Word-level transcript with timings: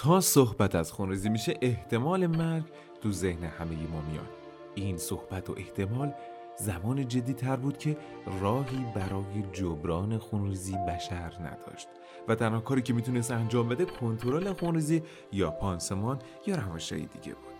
تا 0.00 0.20
صحبت 0.20 0.74
از 0.74 0.92
خونریزی 0.92 1.28
میشه 1.28 1.54
احتمال 1.62 2.26
مرگ 2.26 2.64
تو 3.02 3.12
ذهن 3.12 3.44
همه 3.44 3.76
ما 3.76 4.00
میاد. 4.00 4.28
این 4.74 4.98
صحبت 4.98 5.50
و 5.50 5.54
احتمال 5.56 6.12
زمان 6.56 7.08
جدی 7.08 7.32
تر 7.32 7.56
بود 7.56 7.78
که 7.78 7.96
راهی 8.40 8.86
برای 8.94 9.42
جبران 9.52 10.18
خونریزی 10.18 10.76
بشر 10.88 11.32
نداشت. 11.40 11.88
و 12.28 12.34
تنها 12.34 12.60
کاری 12.60 12.82
که 12.82 12.92
می‌تونست 12.92 13.30
انجام 13.30 13.68
بده 13.68 13.84
کنترل 13.84 14.52
خونریزی 14.52 15.02
یا 15.32 15.50
پانسمان 15.50 16.18
یا 16.46 16.56
روانشایی 16.56 17.06
دیگه 17.06 17.34
بود. 17.34 17.54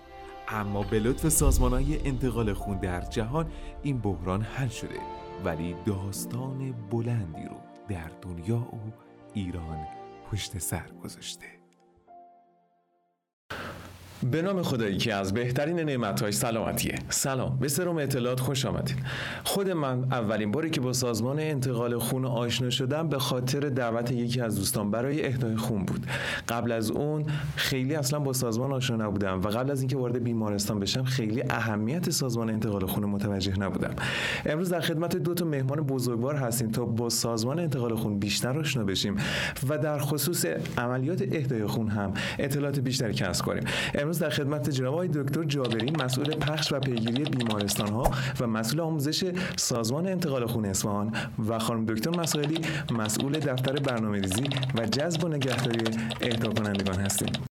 اما 0.49 0.83
به 0.83 0.99
لطف 0.99 1.29
سازمان 1.29 1.73
های 1.73 2.09
انتقال 2.09 2.53
خون 2.53 2.79
در 2.79 3.01
جهان 3.01 3.51
این 3.83 3.99
بحران 3.99 4.43
حل 4.43 4.69
شده. 4.69 5.01
ولی 5.45 5.77
داستان 5.87 6.73
بلندی 6.91 7.45
رو 7.45 7.57
در 7.89 8.11
دنیا 8.23 8.59
و 8.59 8.93
ایران 9.35 9.87
پشت 10.31 10.59
سر 10.59 10.91
گذاشته. 11.05 11.60
به 14.23 14.43
نام 14.43 14.63
خدایی 14.63 14.97
که 14.97 15.15
از 15.15 15.35
بهترین 15.35 15.81
نعمتهای 15.81 16.33
سلامتیه. 16.33 16.95
سلام. 17.09 17.59
به 17.61 17.69
سروم 17.69 17.99
اطلاعات 17.99 18.41
خوش 18.41 18.65
آمدید. 18.65 18.97
خود 19.45 19.71
من 19.71 20.05
اولین 20.13 20.51
باری 20.51 20.71
که 20.71 20.81
با 20.81 20.93
سازمان 20.93 21.41
انتقال 21.41 21.99
خون 21.99 22.25
آشنا 22.25 22.71
شدم 22.71 23.09
به 23.09 23.19
خاطر 23.19 23.61
دعوت 23.61 24.11
یکی 24.11 24.41
از 24.41 24.57
دوستان 24.57 24.91
برای 24.91 25.27
اهدای 25.27 25.57
خون 25.57 25.85
بود. 25.85 26.07
قبل 26.49 26.73
از 26.73 26.91
اون 26.91 27.25
خیلی 27.57 27.95
اصلا 27.95 28.19
با 28.19 28.33
سازمان 28.33 28.73
آشنا 28.73 29.07
نبودم 29.07 29.41
و 29.41 29.49
قبل 29.49 29.71
از 29.71 29.81
اینکه 29.81 29.97
وارد 29.97 30.25
بیمارستان 30.25 30.81
بشم 30.81 31.05
خیلی 31.05 31.43
اهمیت 31.51 32.11
سازمان 32.11 32.51
انتقال 32.51 32.87
خون 32.87 33.05
متوجه 33.05 33.59
نبودم. 33.59 33.95
امروز 34.47 34.71
در 34.71 34.81
خدمت 34.81 35.17
دو 35.17 35.35
تا 35.35 35.45
مهمان 35.45 35.81
بزرگوار 35.81 36.35
هستیم 36.37 36.71
تا 36.71 36.85
با 36.85 37.09
سازمان 37.09 37.59
انتقال 37.59 37.95
خون 37.95 38.19
بیشتر 38.19 38.59
آشنا 38.59 38.85
بشیم 38.85 39.17
و 39.69 39.79
در 39.79 39.99
خصوص 39.99 40.45
عملیات 40.79 41.23
اهدای 41.33 41.67
خون 41.67 41.89
هم 41.89 42.13
اطلاعات 42.39 42.81
بیشتری 42.81 43.15
کسب 43.15 43.45
کنیم. 43.45 43.65
امروز 44.11 44.23
در 44.23 44.31
خدمت 44.31 44.71
جناب 44.71 44.95
آقای 44.95 45.09
دکتر 45.09 45.45
جابری 45.45 45.91
مسئول 45.91 46.35
پخش 46.35 46.73
و 46.73 46.81
پیگیری 46.81 47.25
بیمارستان 47.25 47.89
ها 47.89 48.11
و 48.41 48.47
مسئول 48.47 48.81
آموزش 48.81 49.33
سازمان 49.57 50.07
انتقال 50.07 50.47
خون 50.47 50.65
اصفهان 50.65 51.13
و 51.49 51.59
خانم 51.59 51.87
دکتر 51.87 52.11
مسائلی 52.11 52.61
مسئول 52.91 53.39
دفتر 53.39 53.73
برنامه‌ریزی 53.73 54.45
و 54.75 54.87
جذب 54.87 55.25
و 55.25 55.29
نگهداری 55.29 55.85
اهدا 56.23 56.51
کنندگان 56.51 56.99
هستیم. 57.01 57.50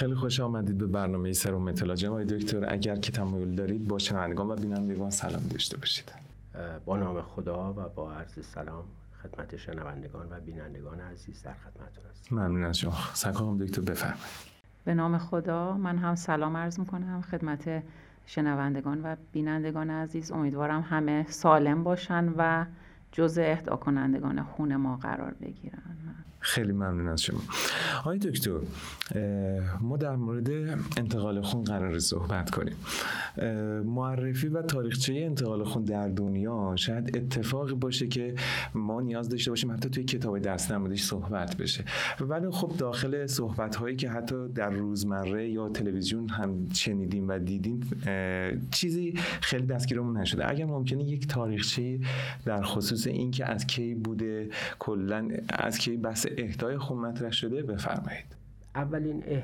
خیلی 0.00 0.14
خوش 0.14 0.40
آمدید 0.40 0.78
به 0.78 0.86
برنامه 0.86 1.32
سروم 1.32 1.68
اطلاع. 1.68 1.96
جناب 1.96 2.24
دکتر 2.24 2.72
اگر 2.72 2.96
که 2.96 3.12
تمایل 3.12 3.54
دارید 3.54 3.88
با 3.88 3.98
شنوندگان 3.98 4.50
و 4.50 4.56
بینندگان 4.56 5.10
سلام 5.10 5.42
داشته 5.50 5.76
باشید. 5.76 6.12
با 6.84 6.96
نام 6.96 7.22
خدا 7.22 7.72
و 7.72 7.88
با 7.88 8.14
عرض 8.14 8.46
سلام 8.46 8.84
خدمت 9.22 9.56
شنوندگان 9.56 10.26
و 10.30 10.40
بینندگان 10.40 11.00
عزیز 11.00 11.42
در 11.42 11.54
خدمتتون 11.54 12.04
هستم. 12.10 12.36
ممنون 12.36 12.64
از 12.64 12.78
شما. 12.78 12.94
سلام 13.14 13.58
دکتر 13.58 13.80
بفرمایید. 13.80 14.20
به 14.84 14.94
نام 14.94 15.18
خدا 15.18 15.76
من 15.76 15.98
هم 15.98 16.14
سلام 16.14 16.56
عرض 16.56 16.78
می‌کنم 16.78 17.22
خدمت 17.30 17.82
شنوندگان 18.26 19.02
و 19.02 19.16
بینندگان 19.32 19.90
عزیز. 19.90 20.32
امیدوارم 20.32 20.80
همه 20.80 21.26
سالم 21.28 21.84
باشن 21.84 22.34
و 22.36 22.64
جزء 23.12 23.42
اهدا 23.42 23.76
کنندگان 23.76 24.42
خون 24.42 24.76
ما 24.76 24.96
قرار 24.96 25.34
بگیرن. 25.40 25.82
خیلی 26.40 26.72
ممنون 26.72 27.08
از 27.08 27.22
شما. 27.22 27.40
آقای 27.98 28.18
دکتر 28.18 28.60
ما 29.80 29.96
در 29.96 30.16
مورد 30.16 30.50
انتقال 30.96 31.40
خون 31.40 31.64
قرار 31.64 31.98
صحبت 31.98 32.50
کنیم. 32.50 32.76
معرفی 33.84 34.48
و 34.48 34.62
تاریخچه 34.62 35.14
انتقال 35.14 35.64
خون 35.64 35.84
در 35.84 36.08
دنیا 36.08 36.72
شاید 36.76 37.16
اتفاقی 37.16 37.74
باشه 37.74 38.06
که 38.06 38.34
ما 38.74 39.00
نیاز 39.00 39.28
داشته 39.28 39.50
باشیم 39.50 39.72
حتی 39.72 39.90
توی 39.90 40.04
کتاب 40.04 40.38
دست 40.38 40.72
نمودش 40.72 41.02
صحبت 41.02 41.56
بشه. 41.56 41.84
ولی 42.20 42.50
خب 42.50 42.72
داخل 42.78 43.26
صحبت 43.26 43.76
هایی 43.76 43.96
که 43.96 44.10
حتی 44.10 44.48
در 44.48 44.70
روزمره 44.70 45.50
یا 45.50 45.68
تلویزیون 45.68 46.28
هم 46.28 46.68
شنیدیم 46.72 47.28
و 47.28 47.38
دیدیم 47.38 47.80
چیزی 48.70 49.14
خیلی 49.40 49.66
دستگیرمون 49.66 50.16
نشده. 50.16 50.50
اگر 50.50 50.64
ممکنه 50.64 51.04
یک 51.04 51.28
تاریخچه 51.28 52.00
در 52.44 52.62
خصوص 52.62 53.06
اینکه 53.06 53.46
از 53.46 53.66
کی 53.66 53.94
بوده 53.94 54.48
کلا 54.78 55.28
از 55.48 55.78
کی 55.78 55.96
بحث 55.96 56.26
اهدای 56.38 56.78
خون 56.78 56.98
مطرح 56.98 57.30
شده 57.30 57.62
بفرمایید. 57.62 58.36
اولین 58.74 59.42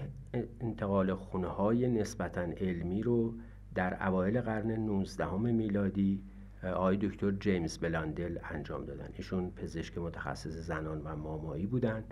انتقال 0.60 1.14
خونه 1.14 1.46
های 1.46 1.88
نسبتا 1.88 2.40
علمی 2.40 3.02
رو 3.02 3.34
در 3.74 4.06
اوایل 4.08 4.40
قرن 4.40 4.70
19 4.70 5.36
میلادی 5.36 6.22
آقای 6.62 6.96
دکتر 6.96 7.30
جیمز 7.30 7.78
بلاندل 7.78 8.38
انجام 8.50 8.84
دادن. 8.84 9.08
ایشون 9.14 9.50
پزشک 9.50 9.98
متخصص 9.98 10.52
زنان 10.52 11.02
و 11.04 11.16
مامایی 11.16 11.66
بودن 11.66 12.04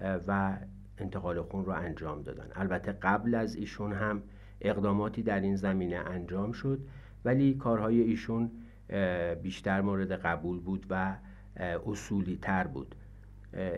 و 0.00 0.58
انتقال 0.98 1.42
خون 1.42 1.64
رو 1.64 1.72
انجام 1.72 2.22
دادن. 2.22 2.46
البته 2.54 2.92
قبل 2.92 3.34
از 3.34 3.54
ایشون 3.54 3.92
هم 3.92 4.22
اقداماتی 4.60 5.22
در 5.22 5.40
این 5.40 5.56
زمینه 5.56 5.96
انجام 5.96 6.52
شد 6.52 6.80
ولی 7.24 7.54
کارهای 7.54 8.00
ایشون 8.00 8.50
بیشتر 9.42 9.80
مورد 9.80 10.12
قبول 10.12 10.60
بود 10.60 10.86
و 10.90 11.16
اصولی 11.86 12.38
تر 12.42 12.66
بود. 12.66 12.94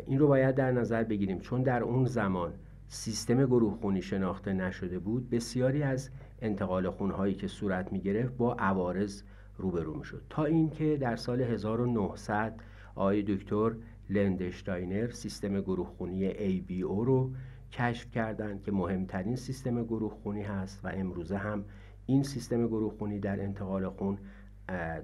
این 0.06 0.18
رو 0.18 0.28
باید 0.28 0.54
در 0.54 0.72
نظر 0.72 1.04
بگیریم. 1.04 1.38
چون 1.38 1.62
در 1.62 1.82
اون 1.82 2.04
زمان 2.04 2.52
سیستم 2.88 3.46
گروه 3.46 3.74
خونی 3.74 4.02
شناخته 4.02 4.52
نشده 4.52 4.98
بود 4.98 5.30
بسیاری 5.30 5.82
از 5.82 6.10
انتقال 6.42 6.90
خونهایی 6.90 7.34
که 7.34 7.48
صورت 7.48 7.92
می 7.92 8.00
گرفت 8.00 8.36
با 8.36 8.54
عوارض 8.54 9.22
روبرو 9.58 9.94
می 9.94 10.04
شد 10.04 10.22
تا 10.30 10.44
اینکه 10.44 10.96
در 10.96 11.16
سال 11.16 11.40
1900 11.40 12.60
آقای 12.94 13.22
دکتر 13.22 13.74
لندشتاینر 14.10 15.10
سیستم 15.10 15.60
گروه 15.60 15.86
خونی 15.86 16.30
ABO 16.30 17.04
رو 17.04 17.30
کشف 17.72 18.10
کردند 18.10 18.62
که 18.62 18.72
مهمترین 18.72 19.36
سیستم 19.36 19.84
گروه 19.84 20.12
خونی 20.12 20.42
هست 20.42 20.84
و 20.84 20.88
امروزه 20.94 21.36
هم 21.36 21.64
این 22.06 22.22
سیستم 22.22 22.66
گروه 22.66 22.92
خونی 22.98 23.18
در 23.18 23.40
انتقال 23.40 23.88
خون 23.88 24.18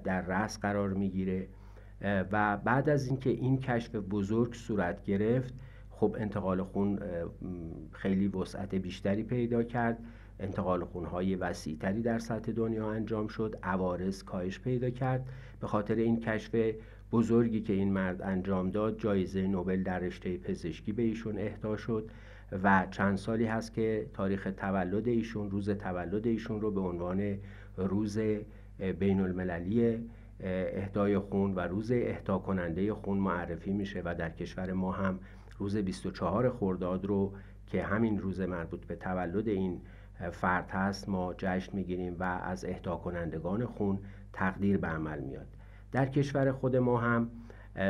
در 0.03 0.21
رأس 0.21 0.59
قرار 0.59 0.93
می‌گیره. 0.93 1.47
و 2.03 2.57
بعد 2.57 2.89
از 2.89 3.07
اینکه 3.07 3.29
این 3.29 3.59
کشف 3.59 3.95
بزرگ 3.95 4.53
صورت 4.53 5.03
گرفت 5.03 5.53
خب 5.89 6.15
انتقال 6.19 6.63
خون 6.63 6.99
خیلی 7.91 8.27
وسعت 8.27 8.75
بیشتری 8.75 9.23
پیدا 9.23 9.63
کرد. 9.63 9.97
انتقال 10.39 10.83
خونهای 10.83 11.35
وسیعتری 11.35 12.01
در 12.01 12.19
سطح 12.19 12.51
دنیا 12.51 12.91
انجام 12.91 13.27
شد. 13.27 13.55
عوارض 13.63 14.23
کاهش 14.23 14.59
پیدا 14.59 14.89
کرد. 14.89 15.25
به 15.59 15.67
خاطر 15.67 15.95
این 15.95 16.19
کشف 16.19 16.55
بزرگی 17.11 17.61
که 17.61 17.73
این 17.73 17.93
مرد 17.93 18.21
انجام 18.21 18.71
داد 18.71 18.99
جایزه 18.99 19.47
نوبل 19.47 19.83
در 19.83 19.99
رشته 19.99 20.37
پزشکی 20.37 20.91
به 20.91 21.03
ایشون 21.03 21.37
اهدا 21.37 21.77
شد 21.77 22.09
و 22.63 22.87
چند 22.91 23.17
سالی 23.17 23.45
هست 23.45 23.73
که 23.73 24.07
تاریخ 24.13 24.47
تولد 24.57 25.07
ایشون 25.07 25.51
روز 25.51 25.69
تولد 25.69 26.27
ایشون 26.27 26.61
رو 26.61 26.71
به 26.71 26.81
عنوان 26.81 27.37
روز 27.77 28.19
بین 28.99 29.19
المللی 29.19 30.09
اهدای 30.43 31.19
خون 31.19 31.55
و 31.55 31.59
روز 31.59 31.91
اهدا 31.91 32.39
کننده 32.39 32.93
خون 32.93 33.17
معرفی 33.17 33.73
میشه 33.73 34.01
و 34.05 34.15
در 34.15 34.29
کشور 34.29 34.73
ما 34.73 34.91
هم 34.91 35.19
روز 35.57 35.77
24 35.77 36.49
خرداد 36.49 37.05
رو 37.05 37.33
که 37.67 37.83
همین 37.83 38.19
روز 38.19 38.41
مربوط 38.41 38.85
به 38.85 38.95
تولد 38.95 39.47
این 39.47 39.81
فرد 40.31 40.69
هست 40.69 41.09
ما 41.09 41.33
جشن 41.37 41.75
می‌گیریم 41.75 42.15
و 42.19 42.23
از 42.23 42.65
اهدا 42.65 42.95
کنندگان 42.95 43.65
خون 43.65 43.99
تقدیر 44.33 44.77
به 44.77 44.87
عمل 44.87 45.19
میاد. 45.19 45.47
در 45.91 46.05
کشور 46.05 46.51
خود 46.51 46.75
ما 46.75 46.97
هم 46.97 47.29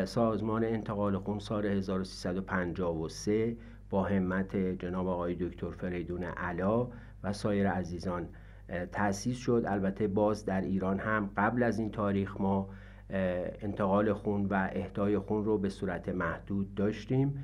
سازمان 0.05 0.63
انتقال 0.63 1.17
خون 1.17 1.39
سال 1.39 1.65
1353 1.65 3.57
با 3.89 4.03
همت 4.03 4.57
جناب 4.57 5.07
آقای 5.07 5.35
دکتر 5.35 5.69
فریدون 5.69 6.23
علا 6.23 6.87
و 7.23 7.33
سایر 7.33 7.69
عزیزان 7.69 8.27
تأسیس 8.91 9.37
شد. 9.37 9.63
البته 9.67 10.07
باز 10.07 10.45
در 10.45 10.61
ایران 10.61 10.99
هم 10.99 11.29
قبل 11.37 11.63
از 11.63 11.79
این 11.79 11.91
تاریخ 11.91 12.41
ما 12.41 12.69
انتقال 13.09 14.13
خون 14.13 14.45
و 14.45 14.69
اهدای 14.73 15.19
خون 15.19 15.45
رو 15.45 15.57
به 15.57 15.69
صورت 15.69 16.09
محدود 16.09 16.75
داشتیم. 16.75 17.43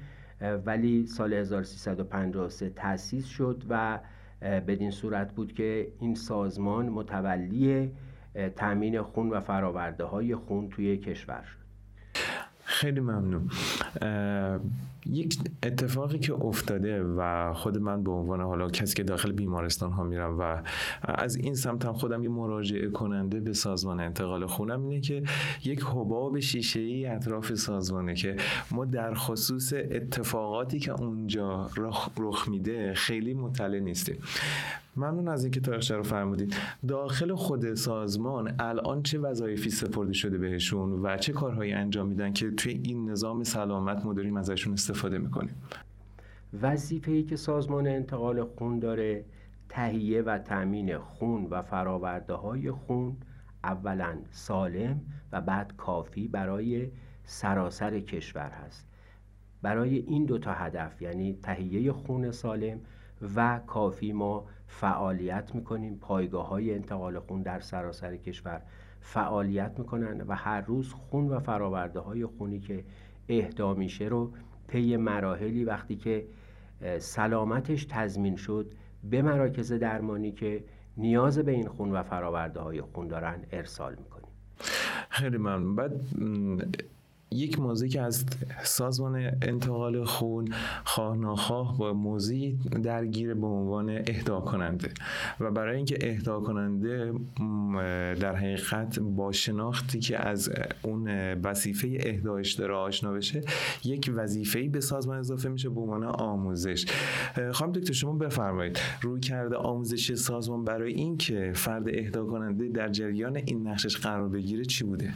ولی 0.66 1.06
سال 1.06 1.34
1353 1.34 2.70
تأسیس 2.70 3.26
شد 3.26 3.64
و 3.70 4.00
بدین 4.42 4.92
صورت 4.92 5.34
بود 5.34 5.54
که 5.54 5.88
این 6.00 6.16
سازمان 6.16 6.90
متولی 6.90 7.92
تأمین 8.56 9.02
خون 9.02 9.30
و 9.30 9.40
فراورده 9.40 10.04
های 10.04 10.36
خون 10.36 10.70
توی 10.70 10.98
کشور 10.98 11.44
شد. 11.44 11.67
خیلی 12.78 13.00
ممنون. 13.00 13.50
یک 15.06 15.38
اتفاقی 15.64 16.20
که 16.20 16.34
افتاده 16.34 17.04
و 17.04 17.54
خود 17.54 17.78
من 17.78 18.04
به 18.04 18.12
عنوان 18.12 18.42
حالا 18.42 18.70
کسی 18.70 18.96
که 18.96 19.04
داخل 19.04 19.32
بیمارستان 19.32 19.92
ها 19.92 20.04
میرم 20.04 20.40
و 20.40 20.62
از 21.04 21.36
این 21.36 21.56
سمت 21.56 21.86
هم 21.86 21.94
خودم 21.94 22.24
یه 22.24 22.30
مراجعه 22.30 22.90
کننده 22.90 23.40
به 23.40 23.54
سازمان 23.54 24.00
انتقال 24.00 24.46
خونم 24.46 24.84
اینه 24.84 25.02
که 25.02 25.24
یک 25.64 25.84
حباب 25.84 26.40
شیشه 26.40 26.80
ای 26.80 27.06
اطراف 27.06 27.56
سازمانه 27.56 28.16
که 28.16 28.36
ما 28.72 28.86
در 28.86 29.14
خصوص 29.14 29.74
اتفاقاتی 29.74 30.80
که 30.80 30.92
اونجا 30.92 31.70
رخ 32.18 32.48
میده 32.48 32.94
خیلی 32.94 33.34
مطلع 33.34 33.80
نیستیم. 33.80 34.18
ممنون 34.98 35.28
از 35.28 35.44
اینکه 35.44 35.60
تاریخچه 35.60 35.96
رو 35.96 36.04
فرمودید. 36.04 36.56
داخل 36.88 37.36
خود 37.36 37.74
سازمان 37.74 38.56
الان 38.60 39.04
چه 39.04 39.20
وظایفی 39.20 39.70
سپرده 39.70 40.14
شده 40.14 40.38
بهشون 40.38 40.92
و 40.92 41.18
چه 41.18 41.34
کارهایی 41.34 41.74
انجام 41.74 42.08
میدن 42.08 42.34
که 42.34 42.52
توی 42.52 42.82
این 42.84 43.10
نظام 43.10 43.44
سلامت 43.44 44.06
ما 44.06 44.40
ازشون 44.40 44.74
استفاده 44.74 45.18
می‌کنیم؟ 45.18 45.56
وظیفه‌ای 46.62 47.24
که 47.24 47.36
سازمان 47.36 47.88
انتقال 47.88 48.44
خون 48.44 48.80
داره 48.80 49.26
تهیه 49.70 50.22
و 50.22 50.38
تأمین 50.38 50.98
خون 50.98 51.48
و 51.50 51.62
فراورده 51.62 52.34
های 52.34 52.72
خون 52.72 53.18
اولا 53.64 54.18
سالم 54.32 55.02
و 55.32 55.42
بعد 55.42 55.74
کافی 55.78 56.28
برای 56.28 56.92
سراسر 57.24 58.00
کشور 58.00 58.50
هست. 58.50 58.88
برای 59.62 59.98
این 59.98 60.26
دو 60.26 60.38
تا 60.38 60.54
هدف 60.54 61.02
یعنی 61.02 61.40
تهیه 61.44 61.92
خون 61.92 62.32
سالم 62.32 62.80
و 63.36 63.60
کافی 63.68 64.12
ما 64.12 64.46
فعالیت 64.68 65.56
می‌کنیم. 65.56 65.98
پایگاه 65.98 66.48
های 66.48 66.74
انتقال 66.74 67.20
خون 67.20 67.42
در 67.42 67.60
سراسر 67.60 68.18
کشور 68.18 68.62
فعالیت 69.02 69.80
می‌کنن 69.80 70.22
و 70.22 70.36
هر 70.36 70.62
روز 70.62 70.94
خون 70.94 71.28
و 71.28 71.40
فراورده 71.40 72.00
های 72.00 72.26
خونی 72.26 72.60
که 72.60 72.84
اهدا 73.30 73.74
میشه 73.74 74.06
رو 74.06 74.32
پی 74.68 74.98
مراحلی 74.98 75.64
وقتی 75.64 75.96
که 75.96 76.28
سلامتش 77.00 77.86
تضمین 77.86 78.36
شد 78.36 78.72
به 79.04 79.22
مراکز 79.22 79.74
درمانی 79.74 80.32
که 80.32 80.64
نیاز 80.98 81.40
به 81.40 81.52
این 81.52 81.68
خون 81.68 81.92
و 81.92 82.04
فراورده 82.04 82.60
های 82.60 82.82
خون 82.82 83.08
دارن 83.08 83.40
ارسال 83.52 83.96
می‌کنیم. 83.96 84.30
خیلی 85.10 85.38
ممنون. 85.38 85.76
بعد 85.76 85.92
یک 87.32 87.60
موضوعی 87.60 87.90
که 87.90 88.02
از 88.02 88.26
سازمان 88.64 89.16
انتقال 89.42 90.04
خون 90.04 90.54
خواه 90.86 91.18
ناخواه 91.18 91.78
با 91.78 91.94
موضوعی 91.94 92.60
درگیر 92.84 93.34
به 93.34 93.48
عنوان 93.48 93.90
اهدا 93.90 94.40
کننده 94.40 94.90
و 95.40 95.52
برای 95.52 95.76
اینکه 95.76 95.98
اهدا 96.02 96.40
کننده 96.40 97.14
در 98.20 98.36
حقیقت 98.36 99.00
با 99.00 99.32
شناختی 99.32 100.00
که 100.00 100.28
از 100.28 100.50
اون 100.82 101.34
وظیفه 101.34 101.98
اهدایش 102.02 102.54
داره 102.54 102.74
آشنا 102.74 103.12
بشه 103.12 103.42
یک 103.84 104.12
وظیفه 104.16 104.70
به 104.70 104.82
سازمان 104.82 105.18
اضافه 105.18 105.50
میشه 105.50 105.70
به 105.70 105.82
عنوان 105.82 106.04
آموزش. 106.04 106.86
خواهم 107.52 107.72
دکتر 107.72 107.94
شما 107.94 108.14
بفرمایید 108.14 108.80
روی 109.02 109.20
کرده 109.20 109.56
آموزش 109.56 110.14
سازمان 110.14 110.64
برای 110.64 110.94
اینکه 110.94 111.52
فرد 111.56 111.90
اهدا 111.90 112.26
کننده 112.26 112.68
در 112.68 112.90
جریان 112.90 113.36
این 113.36 113.68
نقشش 113.68 113.98
قرار 113.98 114.30
بگیره 114.30 114.66
چی 114.66 114.84
بوده؟ 114.84 115.14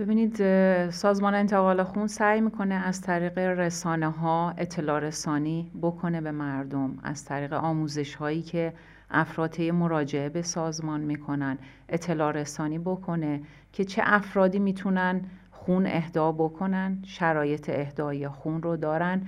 ببینید 0.00 0.36
سازمان 0.90 1.34
انتقال 1.34 1.82
خون 1.82 2.06
سعی 2.06 2.40
می‌کنه 2.40 2.74
از 2.74 3.00
طریق 3.00 3.38
رسانه 3.38 4.10
ها 4.10 4.54
اطلاع 4.56 4.98
رسانی 4.98 5.70
بکنه 5.82 6.20
به 6.20 6.30
مردم 6.30 6.98
از 7.02 7.24
طریق 7.24 7.52
آموزش 7.52 8.14
هایی 8.14 8.42
که 8.42 8.72
افراد 9.10 9.60
مراجعه 9.62 10.28
به 10.28 10.42
سازمان 10.42 11.00
می‌کنن 11.00 11.58
اطلاع 11.88 12.32
رسانی 12.32 12.78
بکنه 12.78 13.40
که 13.72 13.84
چه 13.84 14.02
افرادی 14.04 14.58
می‌تونن 14.58 15.20
خون 15.50 15.86
اهدا 15.86 16.32
بکنن 16.32 16.98
شرایط 17.02 17.70
اهدای 17.70 18.28
خون 18.28 18.62
رو 18.62 18.76
دارن 18.76 19.22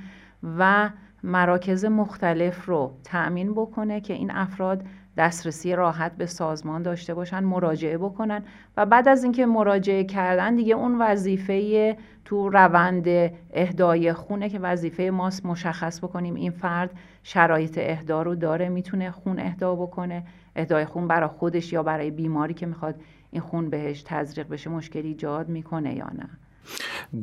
و 0.59 0.91
مراکز 1.23 1.85
مختلف 1.85 2.67
رو 2.67 2.97
تأمین 3.05 3.53
بکنه 3.53 4.01
که 4.01 4.15
این 4.15 4.31
افراد 4.31 4.85
دسترسی 5.17 5.76
راحت 5.76 6.17
به 6.17 6.26
سازمان 6.26 6.82
داشته 6.82 7.14
باشن 7.14 7.44
مراجعه 7.44 7.99
بکنن 7.99 8.43
و 8.76 8.87
بعد 8.87 9.09
از 9.09 9.25
اینکه 9.25 9.47
مراجعه 9.47 10.05
کردن 10.05 10.56
دیگه 10.56 10.75
اون 10.75 10.99
وظیفه 11.00 11.97
تو 12.25 12.49
روند 12.49 13.06
اهدای 13.53 14.12
خونه 14.12 14.49
که 14.49 14.59
وظیفه 14.59 15.11
ماست 15.11 15.47
مشخص 15.47 16.05
بکنیم 16.05 16.35
این 16.35 16.50
فرد 16.50 16.91
شرایط 17.23 17.79
اهدا 17.82 18.23
رو 18.23 18.35
داره 18.35 18.69
می‌تونه 18.69 19.11
خون 19.11 19.38
اهدا 19.38 19.75
بکنه. 19.75 20.25
اهدای 20.56 20.85
خون 20.85 21.09
برای 21.09 21.29
خودش 21.29 21.73
یا 21.73 21.82
برای 21.82 22.11
بیماری 22.11 22.55
که 22.55 22.67
می‌خواد 22.67 22.94
این 23.31 23.43
خون 23.43 23.70
بهش 23.70 24.03
تزریق 24.03 24.49
بشه 24.49 24.70
مشکلی 24.70 25.08
ایجاد 25.08 25.49
می‌کنه 25.49 25.94
یا 25.94 26.11
نه. 26.19 26.29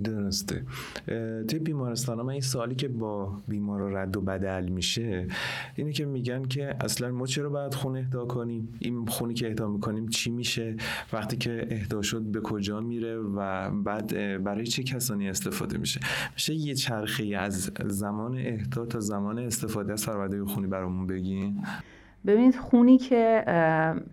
درسته. 0.03 0.63
توی 1.47 1.59
بیمارستان 1.59 2.21
من 2.21 2.29
این 2.29 2.41
سوالی 2.41 2.75
که 2.75 2.87
با 2.87 3.37
بیمار 3.47 3.91
رد 3.91 4.17
و 4.17 4.21
بدل 4.21 4.69
میشه 4.69 5.27
اینه 5.75 5.91
که 5.91 6.05
میگن 6.05 6.43
که 6.43 6.75
اصلا 6.81 7.11
ما 7.11 7.25
چرا 7.25 7.49
باید 7.49 7.73
خون 7.73 7.97
اهدا 7.97 8.25
کنیم؟ 8.25 8.73
این 8.79 9.05
خونی 9.05 9.33
که 9.33 9.47
اهدا 9.47 9.67
می‌کنیم 9.67 10.07
چی 10.07 10.31
میشه؟ 10.31 10.75
وقتی 11.13 11.37
که 11.37 11.67
اهدا 11.71 12.01
شد 12.01 12.21
به 12.21 12.41
کجا 12.41 12.79
میره 12.79 13.17
و 13.17 13.69
بعد 13.71 14.07
برای 14.43 14.67
چه 14.67 14.83
کسانی 14.83 15.29
استفاده 15.29 15.77
میشه؟ 15.77 15.99
میشه 16.33 16.53
یه 16.53 16.75
چرخی 16.75 17.35
از 17.35 17.71
زمان 17.85 18.37
اهدا 18.37 18.85
تا 18.85 18.99
زمان 18.99 19.39
استفاده 19.39 19.93
از 19.93 20.05
فرورده 20.05 20.45
خونی 20.45 20.67
برامون 20.67 21.07
بگین. 21.07 21.63
ببینید 22.25 22.55
خونی 22.55 22.97
که 22.97 23.43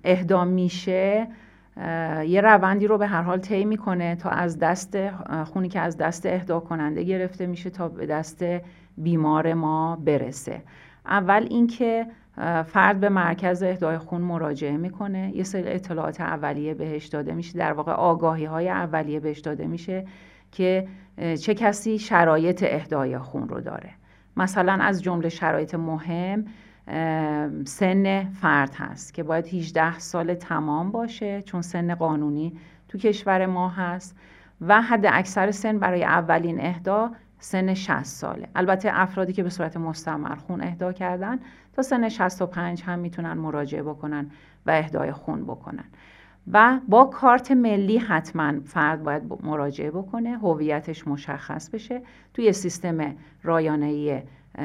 اهدا 0.05 0.44
میشه 0.44 1.29
یه 2.26 2.40
روندی 2.40 2.87
رو 2.87 2.99
به 2.99 3.06
هر 3.06 3.23
حال 3.23 3.38
طی 3.38 3.64
می‌کنه 3.64 4.17
تا 4.17 4.31
از 4.31 4.58
دست 4.58 4.99
خونی 5.44 5.69
که 5.69 5.81
از 5.81 5.96
دست 5.96 6.26
اهدا 6.26 6.61
کننده 6.61 7.02
گرفته 7.02 7.46
میشه 7.46 7.70
تا 7.70 7.88
به 7.88 8.06
دست 8.06 8.44
بیمار 8.99 9.55
ما 9.55 9.96
برسه. 9.96 10.62
اول 11.06 11.46
اینکه 11.50 12.06
فرد 12.67 13.00
به 13.00 13.08
مرکز 13.08 13.62
اهدای 13.62 13.99
خون 13.99 14.20
مراجعه 14.20 14.76
می‌کنه. 14.76 15.32
یه 15.34 15.43
سری 15.43 15.69
اطلاعات 15.69 16.20
اولیه 16.20 16.75
بهش 16.75 17.06
داده 17.06 17.34
میشه. 17.34 17.58
در 17.58 17.73
واقع 17.73 17.93
آگاهی 17.93 18.44
های 18.44 18.69
اولیه 18.69 19.20
بهش 19.20 19.38
داده 19.38 19.67
میشه 19.67 20.06
که 20.52 20.88
چه 21.43 21.55
کسی 21.55 21.99
شرایط 21.99 22.64
اهدای 22.67 23.19
خون 23.19 23.49
رو 23.49 23.61
داره. 23.61 23.90
مثلا 24.37 24.72
از 24.72 25.02
جمله 25.02 25.29
شرایط 25.29 25.75
مهم 25.75 26.44
سن 27.65 28.25
فرد 28.25 28.75
هست 28.75 29.15
که 29.15 29.22
باید 29.22 29.46
18 29.46 29.99
سال 29.99 30.34
تمام 30.34 30.91
باشه 30.91 31.43
چون 31.43 31.63
سن 31.63 31.94
قانونی 31.94 32.58
تو 32.89 32.99
کشور 32.99 33.46
ما 33.46 33.69
هست 33.69 34.17
و 34.60 34.82
حد 34.82 35.06
اکثر 35.06 35.51
سن 35.51 35.79
برای 35.79 36.05
اولین 36.05 36.60
اهدا 36.60 37.10
سن 37.39 37.75
60 37.75 38.03
ساله. 38.05 38.49
البته 38.55 38.91
افرادی 38.93 39.32
که 39.32 39.43
به 39.43 39.51
صورت 39.51 39.77
مستمر 39.77 40.34
خون 40.34 40.60
اهدا 40.60 40.93
کردن 40.93 41.39
تا 41.72 41.82
سن 41.82 42.08
65 42.08 42.82
هم 42.82 42.99
می‌تونن 42.99 43.32
مراجعه 43.32 43.82
بکنن 43.82 44.31
و 44.67 44.70
اهدای 44.70 45.13
خون 45.13 45.44
بکنن. 45.44 45.84
و 46.53 46.81
با 46.89 47.05
کارت 47.05 47.51
ملی 47.51 47.99
حتما 47.99 48.53
فرد 48.65 49.03
باید 49.03 49.22
مراجعه 49.43 49.91
بکنه 49.91 50.39
هویتش 50.39 51.08
مشخص 51.08 51.70
بشه 51.70 52.03
توی 52.34 52.53
سیستم 52.53 53.15
رایانه‌ای 53.43 54.22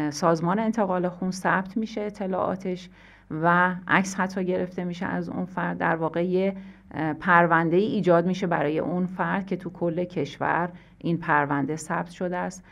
سازمان 0.10 0.60
انتقال 0.60 1.10
خون 1.10 1.32
ثبت 1.32 1.78
میشه 1.78 2.02
اطلاعاتش 2.02 2.90
و 3.32 3.76
عکس 3.88 4.16
حتی 4.16 4.46
گرفته 4.46 4.84
میشه 4.84 5.06
از 5.06 5.30
اون 5.30 5.46
فرد. 5.46 5.78
در 5.78 5.96
واقع 5.96 6.26
یه 6.26 6.56
پرونده 7.20 7.78
ای 7.78 7.86
ایجاد 7.86 8.26
میشه 8.26 8.48
برای 8.48 8.80
اون 8.80 9.06
فرد 9.06 9.46
که 9.46 9.56
تو 9.56 9.70
کل 9.70 10.04
کشور 10.04 10.70
این 10.98 11.18
پرونده 11.18 11.76
ثبت 11.76 12.10
شده 12.10 12.38
است. 12.38 12.64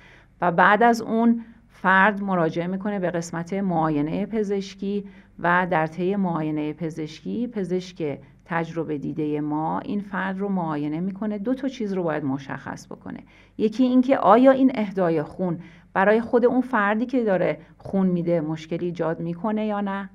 و 0.41 0.51
بعد 0.51 0.83
از 0.83 1.01
اون 1.01 1.45
فرد 1.69 2.23
مراجعه 2.23 2.67
می‌کنه 2.67 2.99
به 2.99 3.09
قسمت 3.11 3.53
معاینه 3.53 4.25
پزشکی 4.25 5.05
و 5.39 5.67
در 5.71 5.88
طی 5.88 6.15
معاینه 6.15 6.73
پزشکی 6.73 7.47
پزشک 7.47 8.19
تجربه 8.45 8.97
دیده 8.97 9.41
ما 9.41 9.79
این 9.79 9.99
فرد 9.99 10.39
رو 10.39 10.49
معاینه 10.49 10.99
می‌کنه. 10.99 11.38
دو 11.38 11.53
تا 11.53 11.67
چیز 11.67 11.93
رو 11.93 12.03
باید 12.03 12.23
مشخص 12.23 12.85
بکنه. 12.88 13.19
یکی 13.57 13.83
اینکه 13.83 14.17
آیا 14.17 14.51
این 14.51 14.71
اهدای 14.75 15.23
خون 15.23 15.59
برای 15.93 16.22
خود 16.22 16.46
اون 16.46 16.62
فردی 16.62 17.05
که 17.05 17.24
داره 17.24 17.58
خون 17.77 18.08
میده 18.08 18.41
مشکلی 18.41 18.86
ایجاد 18.86 19.19
می‌کنه 19.19 19.65
یا 19.65 19.81
نه. 19.81 20.10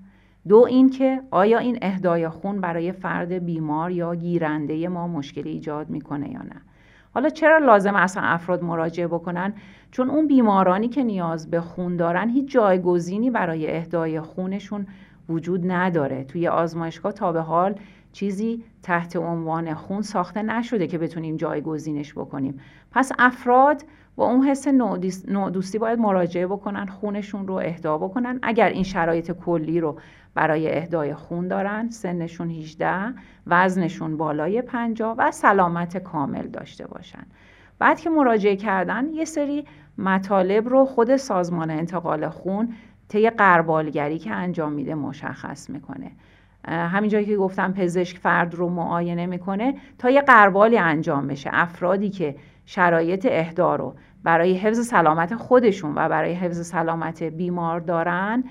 دو 0.48 0.66
اینکه 0.68 1.22
آیا 1.30 1.58
این 1.58 1.78
اهدای 1.82 2.28
خون 2.28 2.60
برای 2.60 2.92
فرد 2.92 3.32
بیمار 3.32 3.90
یا 3.90 4.14
گیرنده 4.14 4.88
ما 4.88 5.08
مشکلی 5.08 5.50
ایجاد 5.50 5.90
می‌کنه 5.90 6.30
یا 6.30 6.42
نه؟ 6.42 6.62
حالا 7.14 7.28
چرا 7.28 7.58
لازم 7.58 7.94
اصلا 7.94 8.22
افراد 8.22 8.62
مراجعه 8.62 9.06
بکنن؟ 9.06 9.54
چون 9.90 10.10
اون 10.10 10.26
بیمارانی 10.26 10.88
که 10.88 11.02
نیاز 11.02 11.50
به 11.50 11.60
خون 11.60 11.96
دارن 11.96 12.28
هیچ 12.28 12.52
جایگزینی 12.52 13.30
برای 13.30 13.76
اهدای 13.76 14.20
خونشون 14.20 14.86
وجود 15.28 15.72
نداره. 15.72 16.24
توی 16.24 16.48
آزمایشگاه 16.48 17.12
تا 17.12 17.32
به 17.32 17.40
حال 17.40 17.74
چیزی 18.12 18.64
تحت 18.82 19.16
عنوان 19.16 19.74
خون 19.74 20.02
ساخته 20.02 20.42
نشده 20.42 20.86
که 20.86 20.98
بتونیم 20.98 21.36
جایگزینش 21.36 22.12
بکنیم. 22.12 22.60
پس 22.90 23.12
افراد 23.18 23.82
با 24.16 24.26
اون 24.26 24.46
حس 24.46 24.68
نودوستی 25.28 25.78
باید 25.78 25.98
مراجعه 25.98 26.46
بکنن 26.46 26.86
خونشون 26.86 27.46
رو 27.46 27.54
اهدا 27.54 27.98
بکنن. 27.98 28.38
اگر 28.42 28.68
این 28.68 28.82
شرایط 28.82 29.32
کلی 29.32 29.80
رو 29.80 29.98
برای 30.34 30.78
اهدای 30.78 31.14
خون 31.14 31.48
دارن 31.48 31.90
سنشون 31.90 32.50
18 32.50 33.14
وزنشون 33.46 34.16
بالای 34.16 34.62
50 34.62 35.14
و 35.18 35.30
سلامت 35.30 35.96
کامل 35.98 36.46
داشته 36.46 36.86
باشن. 36.86 37.26
بعد 37.78 38.00
که 38.00 38.10
مراجعه 38.10 38.56
کردن 38.56 39.06
یه 39.12 39.24
سری 39.24 39.64
مطالب 39.98 40.68
رو 40.68 40.84
خود 40.84 41.16
سازمان 41.16 41.70
انتقال 41.70 42.28
خون 42.28 42.74
طی 43.08 43.30
قربالگری 43.30 44.18
که 44.18 44.30
انجام 44.30 44.72
میده 44.72 44.94
مشخص 44.94 45.70
می‌کنه. 45.70 46.10
همینجایی 46.68 47.26
که 47.26 47.36
گفتم 47.36 47.72
پزشک 47.72 48.18
فرد 48.18 48.54
رو 48.54 48.68
معاینه 48.68 49.26
می‌کنه 49.26 49.74
تا 49.98 50.10
یه 50.10 50.20
قربالی 50.20 50.78
انجام 50.78 51.26
بشه. 51.26 51.50
افرادی 51.52 52.10
که 52.10 52.36
شرایط 52.66 53.26
اهدا 53.30 53.76
رو. 53.76 53.94
برای 54.24 54.54
حفظ 54.54 54.86
سلامت 54.86 55.34
خودشون 55.34 55.92
و 55.94 56.08
برای 56.08 56.32
حفظ 56.32 56.66
سلامت 56.66 57.22
بیمار 57.22 57.80
دارن 57.80 58.44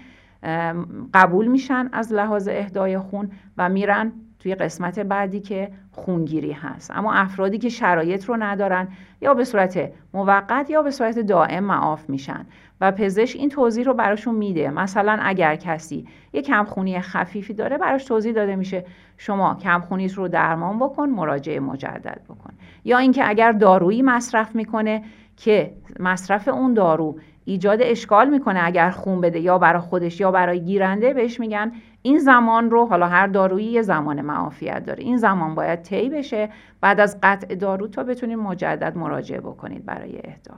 قبول 1.13 1.47
میشن 1.47 1.89
از 1.91 2.13
لحاظ 2.13 2.47
اهدای 2.51 2.97
خون 2.97 3.31
و 3.57 3.69
میرن 3.69 4.11
توی 4.39 4.55
قسمت 4.55 4.99
بعدی 4.99 5.39
که 5.39 5.71
خونگیری 5.91 6.51
هست. 6.51 6.91
اما 6.91 7.13
افرادی 7.13 7.57
که 7.57 7.69
شرایط 7.69 8.25
رو 8.25 8.37
ندارن 8.39 8.87
یا 9.21 9.33
به 9.33 9.43
صورت 9.43 9.91
موقت 10.13 10.69
یا 10.69 10.81
به 10.81 10.91
صورت 10.91 11.19
دائم 11.19 11.63
معاف 11.63 12.09
میشن. 12.09 12.45
و 12.83 12.91
پزشک 12.91 13.39
این 13.39 13.49
توضیح 13.49 13.85
رو 13.85 13.93
براشون 13.93 14.35
میده. 14.35 14.69
مثلا 14.69 15.19
اگر 15.21 15.55
کسی 15.55 16.07
یه 16.33 16.41
کمخونی 16.41 16.99
خفیفی 16.99 17.53
داره 17.53 17.77
براش 17.77 18.05
توضیح 18.05 18.33
داده 18.33 18.55
میشه 18.55 18.85
شما 19.17 19.55
کمخونیت 19.55 20.13
رو 20.13 20.27
درمان 20.27 20.79
بکن 20.79 21.09
مراجعه 21.09 21.59
مجدد 21.59 22.21
بکن. 22.29 22.53
یا 22.85 22.97
اینکه 22.97 23.29
اگر 23.29 23.51
دارویی 23.51 24.01
مصرف 24.01 24.55
می‌کنه 24.55 25.03
که 25.37 25.73
مصرف 25.99 26.47
اون 26.47 26.73
دارو 26.73 27.15
ایجاد 27.45 27.79
اشکال 27.81 28.29
می‌کنه 28.29 28.59
اگر 28.63 28.89
خون 28.89 29.21
بده 29.21 29.39
یا 29.39 29.57
برای 29.57 29.81
خودش 29.81 30.19
یا 30.19 30.31
برای 30.31 30.61
گیرنده 30.61 31.13
بهش 31.13 31.39
میگن 31.39 31.71
این 32.01 32.17
زمان 32.17 32.69
رو 32.71 32.85
حالا 32.85 33.07
هر 33.07 33.27
دارویی 33.27 33.65
یه 33.65 33.81
زمان 33.81 34.21
معافیت 34.21 34.85
داره. 34.85 35.03
این 35.03 35.17
زمان 35.17 35.55
باید 35.55 35.81
طی 35.81 36.09
بشه. 36.09 36.49
بعد 36.81 36.99
از 36.99 37.19
قطع 37.23 37.55
دارو 37.55 37.87
تا 37.87 38.03
بتونید 38.03 38.37
مجدد 38.37 38.97
مراجعه 38.97 39.39
بکنید 39.39 39.85
برای 39.85 40.17
اهدا. 40.23 40.53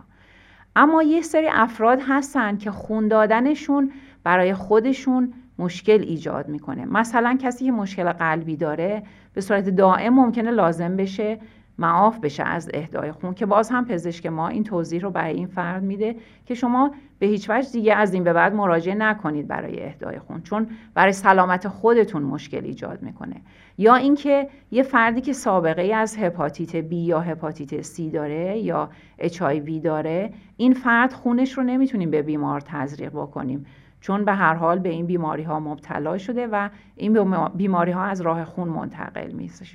اما 0.75 1.03
یه 1.03 1.21
سری 1.21 1.47
افراد 1.47 1.99
هستن 2.07 2.57
که 2.57 2.71
خون 2.71 3.07
دادنشون 3.07 3.91
برای 4.23 4.53
خودشون 4.53 5.33
مشکل 5.59 6.01
ایجاد 6.01 6.47
می‌کنه. 6.47 6.85
مثلا 6.85 7.37
کسی 7.41 7.65
که 7.65 7.71
مشکل 7.71 8.11
قلبی 8.11 8.55
داره 8.55 9.03
به 9.33 9.41
صورت 9.41 9.69
دائم 9.69 10.13
ممکنه 10.13 10.51
لازم 10.51 10.95
بشه 10.95 11.39
معاف 11.77 12.19
بشه 12.19 12.43
از 12.43 12.69
اهدای 12.73 13.11
خون 13.11 13.33
که 13.33 13.45
باز 13.45 13.69
هم 13.69 13.85
پزشک 13.85 14.25
ما 14.25 14.47
این 14.47 14.63
توضیح 14.63 15.01
رو 15.01 15.09
برای 15.09 15.33
این 15.33 15.47
فرد 15.47 15.83
میده 15.83 16.15
که 16.45 16.55
شما 16.55 16.91
به 17.19 17.25
هیچ 17.25 17.49
وجه 17.49 17.71
دیگه 17.71 17.95
از 17.95 18.13
این 18.13 18.23
به 18.23 18.33
بعد 18.33 18.53
مراجعه 18.53 18.95
نکنید 18.95 19.47
برای 19.47 19.83
اهدای 19.83 20.19
خون 20.19 20.41
چون 20.41 20.67
برای 20.93 21.13
سلامت 21.13 21.67
خودتون 21.67 22.23
مشکل 22.23 22.63
ایجاد 22.63 23.01
می‌کنه. 23.01 23.35
یا 23.77 23.95
اینکه 23.95 24.49
یه 24.71 24.83
فردی 24.83 25.21
که 25.21 25.33
سابقه 25.33 25.81
ای 25.81 25.93
از 25.93 26.17
هپاتیت 26.17 26.75
بی 26.75 26.97
یا 26.97 27.19
هپاتیت 27.19 27.81
سی 27.81 28.09
داره 28.09 28.57
یا 28.57 28.89
اچ 29.17 29.43
داره 29.83 30.33
این 30.57 30.73
فرد 30.73 31.13
خونش 31.13 31.57
رو 31.57 31.63
نمی‌تونیم 31.63 32.11
به 32.11 32.21
بیمار 32.21 32.61
تزریق 32.61 33.11
بکنیم. 33.11 33.65
چون 34.05 34.25
به 34.25 34.33
هر 34.33 34.53
حال 34.53 34.79
به 34.79 34.89
این 34.89 35.05
بیماری 35.05 35.43
ها 35.43 35.59
مبتلا 35.59 36.17
شده 36.17 36.47
و 36.47 36.69
این 36.95 37.47
بیماری 37.55 37.91
ها 37.91 38.03
از 38.03 38.21
راه 38.21 38.45
خون 38.45 38.67
منتقل 38.67 39.31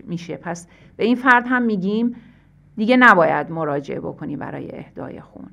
میشه. 0.06 0.36
پس 0.36 0.68
به 0.96 1.04
این 1.04 1.14
فرد 1.16 1.46
هم 1.48 1.62
میگیم 1.62 2.16
دیگه 2.76 2.96
نباید 2.96 3.50
مراجعه 3.50 4.00
بکنی 4.00 4.36
برای 4.36 4.70
اهدای 4.78 5.20
خون. 5.20 5.46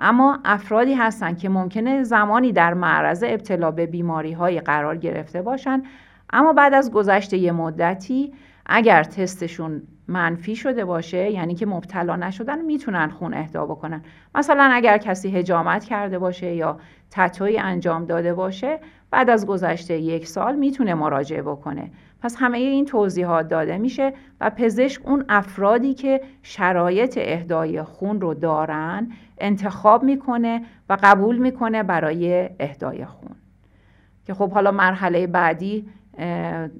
اما 0.00 0.38
افرادی 0.44 0.94
هستن 0.94 1.34
که 1.34 1.48
ممکنه 1.48 2.02
زمانی 2.02 2.52
در 2.52 2.74
معرض 2.74 3.24
ابتلا 3.26 3.70
به 3.70 3.86
بیماری 3.86 4.32
های 4.32 4.60
قرار 4.60 4.96
گرفته 4.96 5.42
باشن 5.42 5.82
اما 6.30 6.52
بعد 6.52 6.74
از 6.74 6.92
گذشته 6.92 7.36
یه 7.36 7.52
مدتی 7.52 8.32
اگر 8.68 9.02
تستشون 9.02 9.82
منفی 10.08 10.56
شده 10.56 10.84
باشه 10.84 11.30
یعنی 11.30 11.54
که 11.54 11.66
مبتلا 11.66 12.16
نشدن 12.16 12.64
می‌تونن 12.64 13.08
خون 13.08 13.34
اهدا 13.34 13.66
بکنن. 13.66 14.02
مثلا 14.34 14.70
اگر 14.72 14.98
کسی 14.98 15.30
هجامت 15.30 15.84
کرده 15.84 16.18
باشه 16.18 16.54
یا 16.54 16.78
تتوی 17.10 17.58
انجام 17.58 18.04
داده 18.04 18.34
باشه 18.34 18.78
بعد 19.10 19.30
از 19.30 19.46
گذشته 19.46 19.98
یک 19.98 20.26
سال 20.26 20.56
می‌تونه 20.56 20.94
مراجعه 20.94 21.42
بکنه. 21.42 21.90
پس 22.22 22.36
همه 22.38 22.58
این 22.58 22.84
توضیحات 22.84 23.48
داده 23.48 23.78
میشه 23.78 24.12
و 24.40 24.50
پزشک 24.50 25.06
اون 25.06 25.24
افرادی 25.28 25.94
که 25.94 26.20
شرایط 26.42 27.18
اهدای 27.22 27.82
خون 27.82 28.20
رو 28.20 28.34
دارن 28.34 29.12
انتخاب 29.38 30.02
می‌کنه 30.02 30.62
و 30.88 30.96
قبول 31.02 31.38
می‌کنه 31.38 31.82
برای 31.82 32.50
اهدای 32.60 33.04
خون. 33.04 33.36
که 34.26 34.34
خب 34.34 34.50
حالا 34.52 34.70
مرحله 34.70 35.26
بعدی 35.26 35.88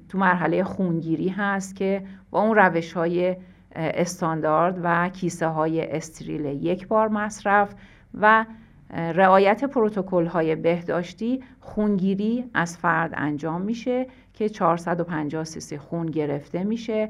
تو 0.09 0.17
مرحله 0.17 0.63
خونگیری 0.63 1.29
هست 1.29 1.75
که 1.75 2.03
با 2.31 2.41
اون 2.41 2.55
روش 2.55 2.93
های 2.93 3.35
استاندارد 3.75 4.79
و 4.83 5.09
کیسه 5.09 5.47
های 5.47 5.91
استریل 5.91 6.45
یک 6.45 6.87
بار 6.87 7.07
مصرف 7.07 7.75
و 8.13 8.45
رعایت 8.93 9.63
پروتکل 9.63 10.25
های 10.25 10.55
بهداشتی 10.55 11.43
خونگیری 11.59 12.45
از 12.53 12.77
فرد 12.77 13.11
انجام 13.13 13.61
میشه 13.61 14.07
که 14.33 14.49
450 14.49 15.43
سیسی 15.43 15.77
خون 15.77 16.05
گرفته 16.05 16.63
میشه 16.63 17.09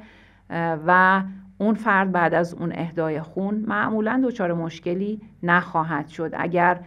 و 0.87 1.23
اون 1.57 1.73
فرد 1.73 2.11
بعد 2.11 2.33
از 2.33 2.53
اون 2.53 2.71
اهدای 2.75 3.21
خون 3.21 3.55
معمولا 3.67 4.21
دچار 4.25 4.53
مشکلی 4.53 5.21
نخواهد 5.43 6.07
شد. 6.07 6.31
اگر 6.33 6.79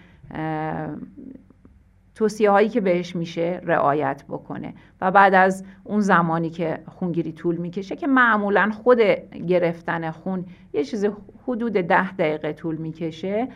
توصیه 2.14 2.50
هایی 2.50 2.68
که 2.68 2.80
بهش 2.80 3.16
میشه 3.16 3.60
رعایت 3.64 4.24
بکنه 4.28 4.74
و 5.00 5.10
بعد 5.10 5.34
از 5.34 5.64
اون 5.84 6.00
زمانی 6.00 6.50
که 6.50 6.78
خونگیری 6.86 7.32
طول 7.32 7.56
می‌کشه 7.56 7.96
که 7.96 8.06
معمولا 8.06 8.70
خود 8.70 8.98
گرفتن 9.48 10.10
خون 10.10 10.46
یه 10.72 10.84
چیز 10.84 11.06
حدود 11.46 11.72
ده 11.72 12.12
دقیقه 12.12 12.52
طول 12.52 12.76
می‌کشه 12.76 13.48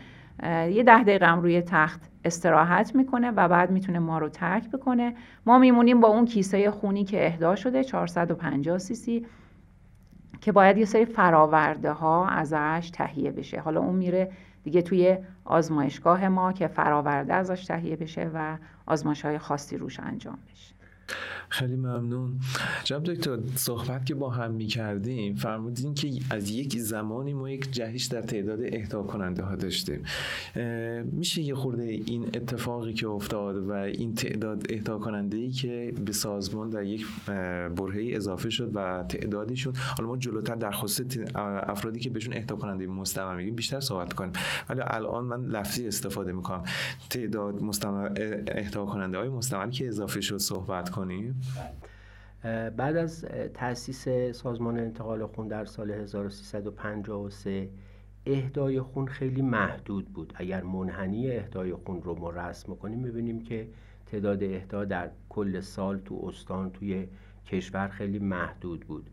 یه 0.43 0.83
ده 0.83 1.03
دقیقه 1.03 1.25
هم 1.25 1.41
روی 1.41 1.61
تخت 1.61 2.01
استراحت 2.25 2.95
می‌کنه 2.95 3.31
و 3.31 3.47
بعد 3.47 3.71
می‌تونه 3.71 3.99
ما 3.99 4.17
رو 4.17 4.29
ترک 4.29 4.71
بکنه. 4.71 5.15
ما 5.45 5.57
میمونیم 5.57 5.99
با 5.99 6.07
اون 6.07 6.25
کیسه 6.25 6.71
خونی 6.71 7.03
که 7.03 7.25
اهدا 7.25 7.55
شده 7.55 7.83
450 7.83 8.77
سی 8.77 9.25
که 10.41 10.51
باید 10.51 10.77
یه 10.77 10.85
سری 10.85 11.05
فراورده 11.05 11.91
ها 11.91 12.27
ازش 12.27 12.89
تهیه 12.93 13.31
بشه. 13.31 13.59
حالا 13.59 13.79
اون 13.79 13.95
میره 13.95 14.31
دیگه 14.67 14.81
توی 14.81 15.17
آزمایشگاه 15.45 16.27
ما 16.27 16.53
که 16.53 16.67
فراورده 16.67 17.33
ازش 17.33 17.65
تهیه 17.65 17.95
بشه 17.95 18.31
و 18.33 18.57
آزمایش 18.85 19.25
های 19.25 19.37
خاصی 19.37 19.77
روش 19.77 19.99
انجام 19.99 20.39
بشه. 20.51 20.75
خیلی 21.49 21.75
ممنون. 21.75 22.39
جناب 22.83 23.03
دکتر 23.03 23.37
صحبت 23.55 24.05
که 24.05 24.15
با 24.15 24.29
هم 24.29 24.51
می 24.51 24.65
کردیم 24.65 25.35
فرمودین 25.35 25.93
که 25.93 26.09
از 26.29 26.49
یک 26.49 26.77
زمانی 26.77 27.33
ما 27.33 27.49
یک 27.49 27.71
جهش 27.71 28.05
در 28.05 28.21
تعداد 28.21 28.59
اهدا 28.63 29.03
کننده 29.03 29.43
ها 29.43 29.55
داشتیم. 29.55 30.03
میشه 31.11 31.41
یه 31.41 31.55
خورده 31.55 31.83
این 31.83 32.23
اتفاقی 32.23 32.93
که 32.93 33.07
افتاد 33.07 33.57
و 33.57 33.71
این 33.71 34.15
تعداد 34.15 34.65
اهدا 34.69 34.97
کننده 34.97 35.37
ای 35.37 35.49
که 35.49 35.93
به 36.05 36.11
سازمان 36.11 36.69
در 36.69 36.83
یک 36.83 37.05
برهه 37.75 38.15
اضافه 38.15 38.49
شد 38.49 38.71
و 38.73 39.03
تعدادیشون 39.09 39.73
حالا 39.97 40.09
ما 40.09 40.17
جلوتر 40.17 40.55
در 40.55 40.71
خصوص 40.71 41.17
افرادی 41.35 41.99
که 41.99 42.09
بهشون 42.09 42.33
اهدا 42.33 42.55
کننده 42.55 42.87
مستمر 42.87 43.35
میگیم 43.35 43.55
بیشتر 43.55 43.79
صحبت 43.79 44.13
کنیم. 44.13 44.31
ولی 44.69 44.81
الان 44.83 45.23
من 45.23 45.45
لفظی 45.45 45.87
استفاده 45.87 46.31
می‌کنم. 46.31 46.63
تعداد 47.09 47.63
مستمر 47.63 48.11
اهدا 48.47 48.85
کننده 48.85 49.17
های 49.17 49.29
مستمر 49.29 49.69
که 49.69 49.87
اضافه 49.87 50.21
شد 50.21 50.37
صحبت 50.37 50.89
کنیم 50.97 51.41
بعد 52.77 52.97
از 52.97 53.25
تأسیس 53.53 54.09
سازمان 54.31 54.79
انتقال 54.79 55.25
خون 55.25 55.47
در 55.47 55.65
سال 55.65 55.91
1353 55.91 57.69
اهدای 58.25 58.81
خون 58.81 59.07
خیلی 59.07 59.41
محدود 59.41 60.05
بود. 60.13 60.33
اگر 60.35 60.63
منحنی 60.63 61.31
اهدای 61.31 61.73
خون 61.73 62.01
رو 62.01 62.19
ما 62.19 62.29
رسم 62.29 62.75
کنیم 62.75 62.99
می‌بینیم 62.99 63.41
که 63.41 63.67
تعداد 64.05 64.43
اهدا 64.43 64.85
در 64.85 65.09
کل 65.29 65.59
سال 65.59 65.99
تو 65.99 66.21
استان 66.23 66.71
توی 66.71 67.07
کشور 67.45 67.87
خیلی 67.87 68.19
محدود 68.19 68.79
بود. 68.79 69.09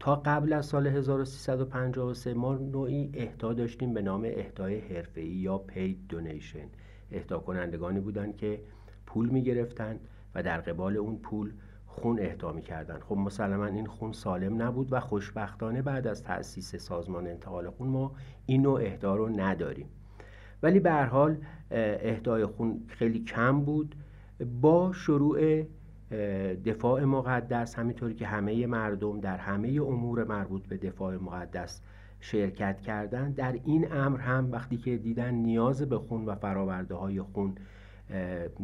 تا 0.00 0.16
قبل 0.16 0.52
از 0.52 0.66
سال 0.66 0.86
1353 0.86 2.34
ما 2.34 2.54
نوعی 2.54 3.10
اهدا 3.14 3.52
داشتیم 3.52 3.94
به 3.94 4.02
نام 4.02 4.24
اهدای 4.24 4.78
حرفه‌ای 4.78 5.28
یا 5.28 5.58
پید 5.58 6.06
دونیشن 6.08 6.66
اهدا 7.12 7.38
کنندگانی 7.38 8.00
بودند 8.00 8.36
که 8.36 8.60
پول 9.06 9.28
می‌گرفتن. 9.28 9.98
و 10.34 10.42
در 10.42 10.60
قبال 10.60 10.96
اون 10.96 11.16
پول 11.16 11.52
خون 11.86 12.18
اهدا 12.20 12.60
کردن 12.60 12.98
خب 12.98 13.16
مسلما 13.16 13.66
این 13.66 13.86
خون 13.86 14.12
سالم 14.12 14.62
نبود 14.62 14.92
و 14.92 15.00
خوشبختانه 15.00 15.82
بعد 15.82 16.06
از 16.06 16.22
تأسیس 16.22 16.76
سازمان 16.76 17.26
انتقال 17.26 17.70
خون 17.70 17.88
ما 17.88 18.12
این 18.46 18.62
نوع 18.62 18.80
اهدا 18.80 19.16
رو 19.16 19.28
نداریم. 19.28 19.86
ولی 20.62 20.80
به 20.80 20.90
هر 20.90 21.04
حال 21.04 21.36
اهدای 21.70 22.46
خون 22.46 22.84
خیلی 22.88 23.24
کم 23.24 23.60
بود. 23.60 23.96
با 24.60 24.92
شروع 24.92 25.62
دفاع 26.64 27.04
مقدس 27.04 27.78
همینطوری 27.78 28.14
که 28.14 28.26
همه 28.26 28.66
مردم 28.66 29.20
در 29.20 29.36
همه 29.36 29.68
امور 29.68 30.24
مربوط 30.24 30.66
به 30.66 30.76
دفاع 30.76 31.16
مقدس 31.16 31.80
شرکت 32.20 32.80
کردن 32.80 33.32
در 33.32 33.52
این 33.64 33.92
امر 33.92 34.20
هم 34.20 34.52
وقتی 34.52 34.76
که 34.76 34.96
دیدن 34.96 35.34
نیاز 35.34 35.82
به 35.82 35.98
خون 35.98 36.24
و 36.24 36.34
فراورده 36.34 36.94
های 36.94 37.22
خون 37.22 37.54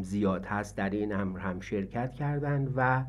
زیاد 0.01 0.45
هست 0.45 0.77
در 0.77 0.91
این 0.91 1.15
امر 1.15 1.39
هم 1.39 1.61
شرکت 1.61 2.15
کردند 2.15 2.73
و 2.77 3.05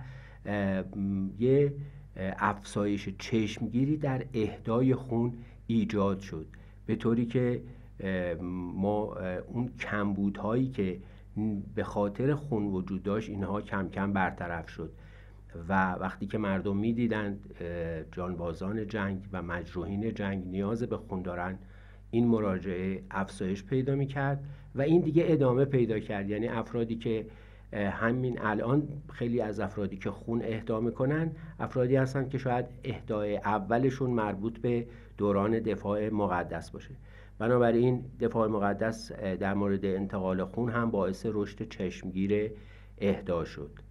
یه 1.39 1.73
افزایش 2.17 3.09
چشمگیری 3.17 3.97
در 3.97 4.25
اهدای 4.33 4.95
خون 4.95 5.33
ایجاد 5.67 6.19
شد. 6.19 6.47
به 6.85 6.95
طوری 6.95 7.25
که 7.25 7.63
ما 8.73 9.15
اون 9.47 9.69
کمبودهایی 9.79 10.69
که 10.69 10.99
به 11.75 11.83
خاطر 11.83 12.35
خون 12.35 12.65
وجود 12.65 13.03
داشت 13.03 13.29
اینها 13.29 13.61
کم 13.61 13.89
کم 13.89 14.13
برطرف 14.13 14.69
شد. 14.69 14.91
و 15.69 15.93
وقتی 15.93 16.27
که 16.27 16.37
مردم 16.37 16.77
می‌دیدند 16.77 17.55
جانبازان 18.11 18.87
جنگ 18.87 19.27
و 19.33 19.41
مجروحین 19.41 20.13
جنگ 20.13 20.47
نیاز 20.47 20.83
به 20.83 20.97
خون 20.97 21.21
دارن 21.21 21.57
این 22.11 22.27
مراجعه 22.27 23.03
افزایش 23.11 23.63
پیدا 23.63 23.95
می 23.95 24.07
کرد 24.07 24.43
و 24.75 24.81
این 24.81 25.01
دیگه 25.01 25.23
ادامه 25.27 25.65
پیدا 25.65 25.99
کرد. 25.99 26.29
یعنی 26.29 26.47
افرادی 26.47 26.95
که 26.95 27.25
همین 27.73 28.41
الان 28.41 28.87
خیلی 29.13 29.41
از 29.41 29.59
افرادی 29.59 29.97
که 29.97 30.11
خون 30.11 30.41
اهدا 30.43 30.79
می‌کنن 30.79 31.31
افرادی 31.59 31.95
هستن 31.95 32.29
که 32.29 32.37
شاید 32.37 32.65
اهدای 32.83 33.37
اولشون 33.37 34.09
مربوط 34.09 34.59
به 34.59 34.87
دوران 35.17 35.59
دفاع 35.59 36.09
مقدس 36.09 36.71
باشه. 36.71 36.95
بنابراین 37.39 38.05
دفاع 38.19 38.47
مقدس 38.47 39.11
در 39.11 39.53
مورد 39.53 39.85
انتقال 39.85 40.43
خون 40.43 40.69
هم 40.69 40.91
باعث 40.91 41.25
رشد 41.29 41.69
چشمگیر 41.69 42.51
اهدا 43.01 43.45
شد. 43.45 43.88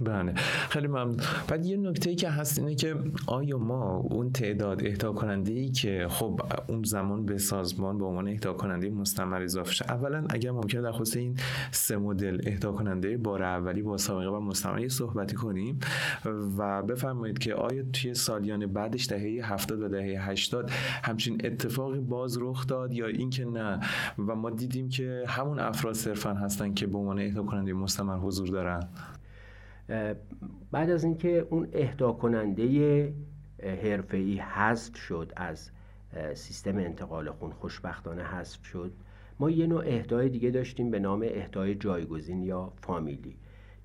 بله. 0.00 0.34
خیلی 0.70 0.86
ممنون. 0.86 1.16
بعد 1.48 1.66
یه 1.66 1.76
نکته 1.76 2.10
ای 2.10 2.16
که 2.16 2.30
هست 2.30 2.58
اینه 2.58 2.74
که 2.74 2.94
آیا 3.26 3.58
ما 3.58 3.96
اون 3.96 4.32
تعداد 4.32 4.86
اهدا 4.86 5.12
کننده 5.12 5.52
ای 5.52 5.68
که 5.68 6.06
خب 6.10 6.40
اون 6.66 6.82
زمان 6.82 7.26
به 7.26 7.38
سازمان 7.38 7.98
به 7.98 8.04
عنوان 8.04 8.28
اهدا 8.28 8.52
کننده 8.52 8.90
مستمر 8.90 9.42
اضافه 9.42 9.72
شد 9.72 9.84
اولا 9.88 10.24
اگر 10.30 10.50
ممکنه 10.50 10.82
در 10.82 10.92
خصوص 10.92 11.16
این 11.16 11.36
سه 11.70 11.96
مدل 11.96 12.40
اهدا 12.46 12.72
کننده 12.72 13.16
بار 13.16 13.42
اولی 13.42 13.82
با 13.82 13.96
سابقه 13.96 14.28
و 14.28 14.40
مستمری 14.40 14.88
صحبتی 14.88 15.36
کنیم 15.36 15.78
و 16.58 16.82
بفرمایید 16.82 17.38
که 17.38 17.54
آیا 17.54 17.82
توی 17.92 18.14
سالیان 18.14 18.66
بعدش 18.66 19.06
دهه 19.06 19.52
70 19.52 19.82
و 19.82 19.88
دهه 19.88 20.28
80 20.28 20.70
همچین 21.02 21.40
اتفاقی 21.44 22.00
باز 22.00 22.38
رخ 22.40 22.66
داد 22.66 22.92
یا 22.92 23.06
اینکه 23.06 23.44
نه؟ 23.44 23.80
و 24.18 24.34
ما 24.34 24.50
دیدیم 24.50 24.88
که 24.88 25.24
همون 25.26 25.58
افراد 25.58 25.94
صرفا 25.94 26.34
هستن 26.34 26.74
که 26.74 26.86
به 26.86 26.98
عنوان 26.98 27.18
اهدا 27.18 27.42
کننده 27.42 27.72
مستمر 27.72 28.16
حضور 28.16 28.48
دارن. 28.48 28.88
بعد 30.70 30.90
از 30.90 31.04
اینکه 31.04 31.46
اون 31.50 31.68
اهدا 31.72 32.12
کننده 32.12 33.14
حرفه‌ای 33.62 34.38
حذف 34.38 34.96
شد 34.96 35.32
از 35.36 35.70
سیستم 36.34 36.76
انتقال 36.76 37.30
خون 37.30 37.50
خوشبختانه 37.50 38.22
حذف 38.22 38.64
شد 38.64 38.92
ما 39.40 39.50
یه 39.50 39.66
نوع 39.66 39.82
اهدای 39.86 40.28
دیگه 40.28 40.50
داشتیم 40.50 40.90
به 40.90 40.98
نام 40.98 41.24
اهدای 41.28 41.74
جایگزین 41.74 42.42
یا 42.42 42.72
فامیلی 42.76 43.36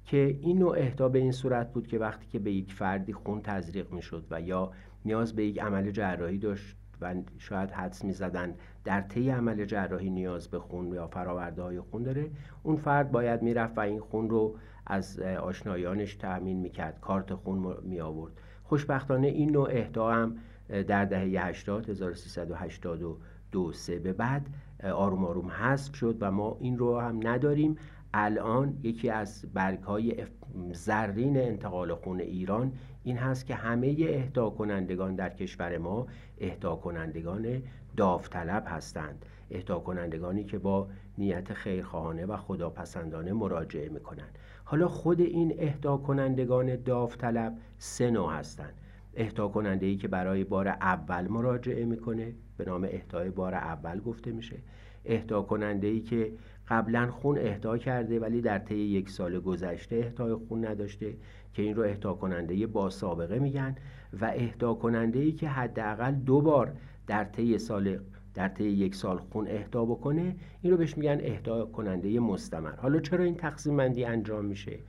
که 0.06 0.38
این 0.42 0.60
نوع 0.60 0.78
اهدا 0.78 1.10
به 1.10 1.20
این 1.20 1.32
صورت 1.32 1.74
بود 1.74 1.88
که 1.88 2.00
وقتی 2.00 2.28
که 2.28 2.40
به 2.40 2.52
یک 2.52 2.74
فردی 2.74 3.14
خون 3.14 3.42
تزریق 3.42 3.92
می‌شد 3.92 4.26
و 4.32 4.42
یا 4.42 4.72
نیاز 5.06 5.36
به 5.36 5.46
یک 5.46 5.60
عمل 5.60 5.92
جراحی 5.92 6.38
داشت 6.38 6.76
و 7.02 7.16
شاید 7.38 7.72
حدس 7.72 8.06
می 8.06 8.14
زدن 8.14 8.56
در 8.84 9.02
طی 9.02 9.30
عمل 9.30 9.66
جراحی 9.66 10.10
نیاز 10.10 10.48
به 10.48 10.60
خون 10.60 10.94
یا 10.94 11.08
فراورده 11.08 11.62
های 11.62 11.80
خون 11.80 12.04
داره 12.04 12.32
اون 12.64 12.76
فرد 12.76 13.12
باید 13.12 13.42
می‌رفت 13.42 13.78
و 13.78 13.82
این 13.82 14.00
خون 14.00 14.30
رو 14.30 14.56
از 14.86 15.20
آشنایانش 15.20 16.16
تأمین 16.16 16.60
می‌کرد 16.60 17.00
کارت 17.00 17.34
خون 17.34 17.78
می 17.84 18.02
آورد 18.02 18.34
خوشبختانه 18.64 19.28
این 19.28 19.52
نوع 19.52 19.70
اهدا 19.72 20.12
هم 20.12 20.36
در 20.88 21.06
دهه 21.06 21.48
80 21.48 21.90
1382 21.90 23.72
سه 23.72 24.00
به 24.00 24.14
بعد 24.14 24.48
آروم 24.94 25.26
آروم 25.26 25.50
حذف 25.50 25.96
شد 25.96 26.18
و 26.22 26.32
ما 26.32 26.58
این 26.60 26.78
رو 26.78 27.00
هم 27.00 27.28
نداریم. 27.28 27.76
الان 28.14 28.78
یکی 28.84 29.10
از 29.10 29.46
برگ 29.54 29.80
های 29.80 30.26
زرین 30.72 31.38
انتقال 31.38 31.94
خون 31.96 32.20
ایران 32.20 32.74
این 33.04 33.18
هست 33.18 33.46
که 33.46 33.56
همه 33.56 33.96
اهدا 34.00 34.50
کنندگان 34.50 35.16
در 35.16 35.30
کشور 35.30 35.78
ما 35.78 36.08
اهدا 36.42 36.76
کنندگان 36.76 37.62
داوطلب 37.98 38.64
هستند. 38.68 39.26
اهدا 39.52 39.80
کنندگانی 39.80 40.44
که 40.44 40.58
با 40.58 40.88
نیت 41.18 41.54
خیرخواهانه 41.54 42.26
و 42.26 42.38
خداپسندانه 42.38 43.34
مراجعه 43.34 43.90
می‌کنند. 43.90 44.38
حالا 44.64 44.88
خود 44.88 45.22
این 45.22 45.54
اهدا 45.60 45.98
کنندگان 45.98 46.76
داوطلب 46.76 47.58
سه 47.78 48.12
نوع 48.12 48.34
هستند. 48.34 48.74
اهدا 49.16 49.48
کننده 49.48 49.86
ای 49.86 49.96
که 49.96 50.08
برای 50.08 50.44
بار 50.44 50.68
اول 50.68 51.28
مراجعه 51.28 51.86
می‌کنه 51.86 52.34
به 52.58 52.66
نام 52.66 52.84
اهدای 52.84 53.30
بار 53.30 53.54
اول 53.54 54.00
گفته 54.00 54.32
میشه. 54.32 54.58
اهدا 55.06 55.42
کننده 55.42 55.88
ای 55.88 56.00
که 56.00 56.34
قبلا 56.68 57.12
خون 57.12 57.38
اهدا 57.38 57.78
کرده 57.78 58.20
ولی 58.20 58.42
در 58.42 58.60
طی 58.60 58.76
یک 58.76 59.10
سال 59.10 59.40
گذشته 59.40 59.96
اهدای 59.96 60.34
خون 60.34 60.66
نداشته 60.66 61.14
که 61.54 61.62
این 61.62 61.76
رو 61.76 61.84
اهدا 61.84 62.14
کننده 62.14 62.68
با 62.68 62.90
سابقه 62.90 63.40
میگن. 63.40 63.76
و 64.22 64.26
اهدا 64.26 64.74
کننده 64.74 65.20
ای 65.20 65.32
که 65.32 65.50
حداقل 65.50 66.12
دو 66.12 66.42
بار 66.42 66.76
در 67.08 67.24
طی 67.24 67.58
سال 67.58 68.00
در 68.34 68.48
طی 68.48 68.64
یک 68.64 68.96
سال 68.96 69.18
خون 69.18 69.48
اهدا 69.48 69.86
بکنه 69.86 70.36
این 70.62 70.72
رو 70.72 70.78
بهش 70.78 70.98
میگن 70.98 71.20
اهدا 71.22 71.66
کننده 71.66 72.20
مستمر. 72.20 72.76
حالا 72.76 73.00
چرا 73.00 73.24
این 73.24 73.36
تقسیم 73.36 73.78
بندی 73.78 74.06
انجام 74.06 74.46
میشه؟ 74.46 74.80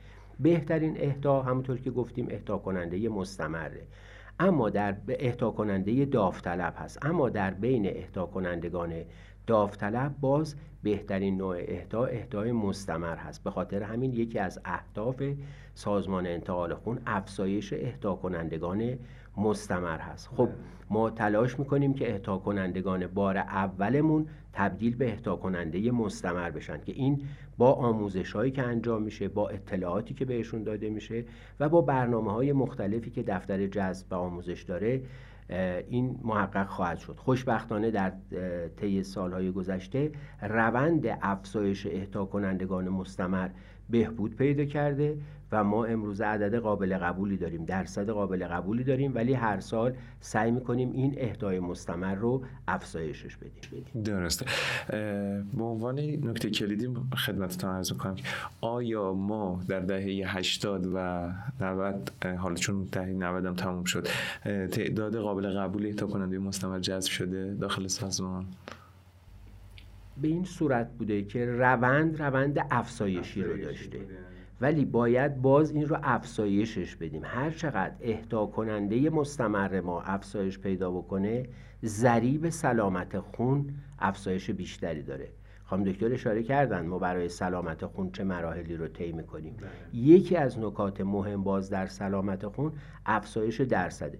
بهترین 0.41 0.97
اهدا 1.01 1.43
همونطور 1.43 1.79
که 1.79 1.91
گفتیم 1.91 2.27
اهدا 2.31 2.59
کننده 2.59 3.09
مستمره. 3.09 3.87
اما 4.41 4.71
در 4.71 4.97
اهدا 5.09 5.51
کننده 5.51 6.05
داوطلب 6.05 6.75
هست. 6.77 7.07
اما 7.07 7.29
در 7.29 7.51
بین 7.51 7.87
اهدا 7.87 8.27
کنندگان 8.27 8.95
داوطلب 9.47 10.15
باز 10.21 10.57
بهترین 10.83 11.37
نوع 11.37 11.57
اهدا 11.59 12.05
اهدای 12.05 12.53
مستمر 12.53 13.17
هست. 13.17 13.45
به 13.45 13.51
خاطر 13.51 13.83
همین 13.83 14.13
یکی 14.13 14.39
از 14.39 14.61
اهداف 14.65 15.23
سازمان 15.75 16.27
انتقال 16.27 16.75
خون 16.75 16.99
افزایش 17.07 17.73
اهدا 17.73 18.15
کنندگان 18.15 18.99
مستمر 19.37 19.99
هست. 19.99 20.29
خب 20.29 20.49
ما 20.91 21.11
تلاش 21.11 21.59
می‌کنیم 21.59 21.95
که 21.95 22.15
اهدا 22.15 22.39
کنندگان 22.39 23.07
بار 23.07 23.37
اولمون 23.37 24.27
تبدیل 24.53 24.97
به 24.97 25.13
اهدا 25.13 25.37
کننده 25.37 25.91
مستمر 25.91 26.51
بشن 26.51 26.81
که 26.81 26.93
این 26.93 27.23
با 27.59 27.73
آموزش 27.73 28.33
هایی 28.33 28.53
که 28.53 28.63
انجام 28.63 29.03
میشه 29.03 29.29
با 29.29 29.49
اطلاعاتی 29.49 30.15
که 30.15 30.25
بهشون 30.25 30.63
داده 30.63 30.91
میشه 30.91 31.25
و 31.61 31.69
با 31.69 31.81
برنامه 31.81 32.33
های 32.33 32.53
مختلفی 32.53 33.11
که 33.11 33.23
دفتر 33.23 33.67
جذب 33.67 34.13
و 34.13 34.15
آموزش 34.15 34.63
داره 34.63 35.03
این 35.89 36.21
محقق 36.23 36.67
خواهد 36.67 36.99
شد. 36.99 37.17
خوشبختانه 37.17 37.91
در 37.91 38.13
طی 38.77 39.03
سالهای 39.03 39.53
گذشته 39.53 40.13
روند 40.43 41.07
افزایش 41.23 41.87
اهدا 41.87 42.25
کنندگان 42.25 42.89
مستمر 42.89 43.49
بهبود 43.91 44.37
پیدا 44.37 44.65
کرده 44.65 45.19
و 45.53 45.65
ما 45.65 45.85
امروز 45.85 46.21
عدد 46.21 46.55
قابل 46.55 46.99
قبولی 46.99 47.37
داریم 47.37 47.65
درصد 47.65 48.11
قابل 48.11 48.47
قبولی 48.47 48.85
داریم 48.85 49.15
ولی 49.15 49.33
هر 49.33 49.61
سال 49.61 49.95
سعی 50.21 50.51
می‌کنیم 50.51 50.93
این 50.93 51.15
اهدای 51.17 51.61
مستمر 51.61 52.15
رو 52.15 52.43
افزایشش 52.69 53.37
بدیم. 53.37 54.03
درسته 54.03 54.47
به 55.57 55.65
عنوان 55.65 56.01
نکته 56.01 56.51
کلیدی 56.51 56.89
خدمتتان 57.17 57.77
عرض 57.77 57.93
کنم 57.93 58.17
آیا 58.61 59.13
ما 59.13 59.61
در 59.69 59.81
دهه 59.81 60.37
80 60.37 60.87
و 60.95 61.29
90 61.61 62.11
حالا 62.39 62.55
چون 62.55 62.89
دهه 62.93 63.07
90 63.07 63.47
هم 63.47 63.55
تموم 63.55 63.85
شد 63.85 64.09
تعداد 64.71 65.17
قابل 65.17 65.59
قبول 65.59 65.87
اهدا 65.87 66.07
کننده 66.07 66.39
مستمر 66.39 66.79
جذب 66.79 67.11
شده 67.11 67.55
داخل 67.55 67.87
سازمان؟ 67.87 68.47
به 70.23 70.29
این 70.29 70.45
صورت 70.45 70.91
بوده 70.99 71.23
که 71.23 71.47
روند 71.47 72.23
روند 72.23 72.67
افزایشی 72.71 73.43
رو 73.43 73.57
داشته. 73.57 74.01
ولی 74.61 74.85
باید 74.85 75.43
باز 75.43 75.71
این 75.71 75.87
رو 75.87 75.99
افزایشش 76.03 76.97
بدیم. 76.97 77.23
هر 77.25 77.51
چقدر 77.51 77.95
اهدا 78.01 78.47
کننده 78.47 79.11
مستمر 79.11 79.81
ما 79.81 80.03
افزایش 80.03 80.59
پیدا 80.59 80.91
بکنه 80.91 81.49
ضریب 81.85 82.49
سلامت 82.49 83.19
خون 83.19 83.75
افزایش 83.99 84.51
بیشتری 84.51 85.03
داره. 85.03 85.29
خانم 85.65 85.85
دکتر 85.85 86.13
اشاره 86.13 86.43
کردن 86.43 86.87
ما 86.87 86.99
برای 86.99 87.29
سلامت 87.29 87.87
خون 87.87 88.11
چه 88.11 88.25
مراحلی 88.25 88.77
رو 88.77 88.89
طی 88.89 89.13
می‌کنیم. 89.13 89.57
بله. 89.57 90.03
یکی 90.03 90.37
از 90.37 90.59
نکات 90.59 91.01
مهم 91.01 91.43
باز 91.43 91.71
در 91.71 91.87
سلامت 91.87 92.47
خون 92.47 92.73
افزایش 93.07 93.61
درصده. 93.61 94.19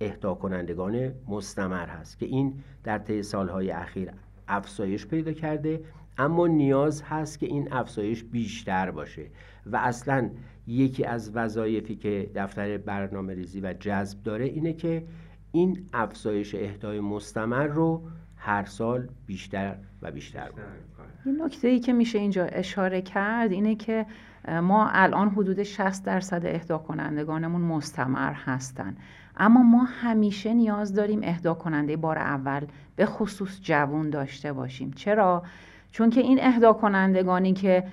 اهدا 0.00 0.34
کنندگان 0.34 1.12
مستمر 1.28 1.86
هست 1.86 2.18
که 2.18 2.26
این 2.26 2.62
در 2.84 2.98
طی 2.98 3.22
سالهای 3.22 3.70
اخیر 3.70 4.10
افزایش 4.48 5.06
پیدا 5.06 5.32
کرده 5.32 5.80
اما 6.18 6.46
نیاز 6.46 7.02
هست 7.02 7.38
که 7.38 7.46
این 7.46 7.72
افزایش 7.72 8.24
بیشتر 8.24 8.90
باشه 8.90 9.26
و 9.66 9.76
اصلا 9.76 10.30
یکی 10.66 11.04
از 11.04 11.36
وظایفی 11.36 11.96
که 11.96 12.30
دفتر 12.34 12.78
برنامه 12.78 13.34
ریزی 13.34 13.60
و 13.60 13.72
جذب 13.72 14.22
داره 14.22 14.44
اینه 14.44 14.72
که 14.72 15.06
این 15.52 15.86
افزایش 15.92 16.54
اهدای 16.54 17.00
مستمر 17.00 17.66
رو 17.66 18.02
هر 18.36 18.64
سال 18.64 19.08
بیشتر 19.26 19.76
و 20.02 20.10
بیشتر 20.10 20.48
کنه 20.48 20.64
این 21.24 21.42
نکته 21.42 21.68
ای 21.68 21.80
که 21.80 21.92
میشه 21.92 22.18
اینجا 22.18 22.44
اشاره 22.44 23.02
کرد 23.02 23.52
اینه 23.52 23.74
که 23.74 24.06
ما 24.48 24.90
الان 24.92 25.28
حدود 25.28 25.62
60 25.62 26.04
درصد 26.04 26.46
اهدا 26.46 26.78
کنندگانمون 26.78 27.60
مستمر 27.60 28.32
هستن. 28.32 28.96
اما 29.36 29.62
ما 29.62 29.84
همیشه 29.84 30.54
نیاز 30.54 30.94
داریم 30.94 31.20
اهدا 31.22 31.54
کننده 31.54 31.96
بار 31.96 32.18
اول 32.18 32.66
به 32.96 33.06
خصوص 33.06 33.60
جوون 33.62 34.10
داشته 34.10 34.52
باشیم. 34.52 34.90
چرا؟ 34.90 35.42
چون 35.96 36.10
که 36.10 36.20
این 36.20 36.38
اهدا 36.42 36.72
کنندگانی 36.72 37.52
که 37.52 37.84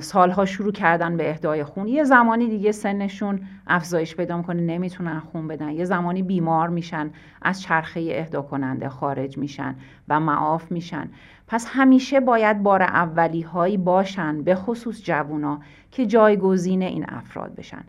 سالها 0.00 0.44
شروع 0.44 0.72
کردن 0.72 1.16
به 1.16 1.30
اهدای 1.30 1.64
خون 1.64 1.88
یه 1.88 2.04
زمانی 2.04 2.48
دیگه 2.48 2.72
سنشون 2.72 3.40
افزایش 3.66 4.16
پیدا 4.16 4.36
می‌کنه 4.36 4.62
نمی‌تونن 4.62 5.20
خون 5.20 5.48
بدن. 5.48 5.70
یه 5.70 5.84
زمانی 5.84 6.22
بیمار 6.22 6.68
میشن 6.68 7.10
از 7.42 7.62
چرخه 7.62 8.12
اهدا 8.14 8.42
کننده 8.42 8.88
خارج 8.88 9.38
میشن 9.38 9.74
و 10.08 10.20
معاف 10.20 10.72
میشن. 10.72 11.08
پس 11.46 11.66
همیشه 11.68 12.20
باید 12.20 12.62
بار 12.62 12.82
اولی 12.82 13.42
هایی 13.42 13.76
باشن 13.76 14.42
به 14.42 14.54
خصوص 14.54 15.02
جوونا 15.02 15.60
که 15.90 16.06
جایگزین 16.06 16.82
این 16.82 17.04
افراد 17.08 17.54
بشن. 17.54 17.84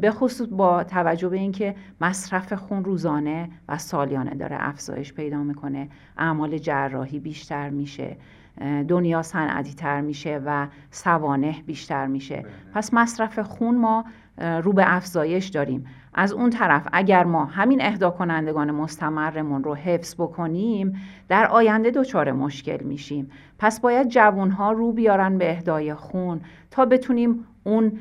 به 0.00 0.10
خصوص 0.10 0.48
با 0.50 0.84
توجه 0.84 1.28
به 1.28 1.36
اینکه 1.36 1.74
مصرف 2.00 2.52
خون 2.52 2.84
روزانه 2.84 3.48
و 3.68 3.78
سالیانه 3.78 4.34
داره 4.34 4.56
افزایش 4.60 5.12
پیدا 5.12 5.42
می‌کنه 5.42 5.88
اعمال 6.18 6.58
جراحی 6.58 7.18
بیشتر 7.18 7.70
میشه. 7.70 8.16
دنیا 8.88 9.22
صنعتی 9.22 9.74
تر 9.74 10.00
میشه 10.00 10.40
و 10.46 10.66
سوانه 10.90 11.62
بیشتر 11.66 12.06
میشه. 12.06 12.36
بله. 12.36 12.52
پس 12.74 12.94
مصرف 12.94 13.38
خون 13.38 13.78
ما 13.78 14.04
رو 14.62 14.72
به 14.72 14.94
افزایش 14.94 15.46
داریم. 15.48 15.86
از 16.14 16.32
اون 16.32 16.50
طرف 16.50 16.88
اگر 16.92 17.24
ما 17.24 17.44
همین 17.44 17.82
اهدا 17.82 18.10
کنندگان 18.10 18.70
مستمرمون 18.70 19.64
رو 19.64 19.74
حفظ 19.74 20.14
بکنیم 20.14 21.00
در 21.28 21.46
آینده 21.46 21.90
دچار 21.90 22.32
مشکل 22.32 22.84
میشیم. 22.84 23.30
پس 23.58 23.80
باید 23.80 24.08
جوانها 24.08 24.72
رو 24.72 24.92
بیارن 24.92 25.38
به 25.38 25.50
اهدای 25.50 25.94
خون 25.94 26.40
تا 26.70 26.84
بتونیم 26.84 27.44
اون 27.64 27.98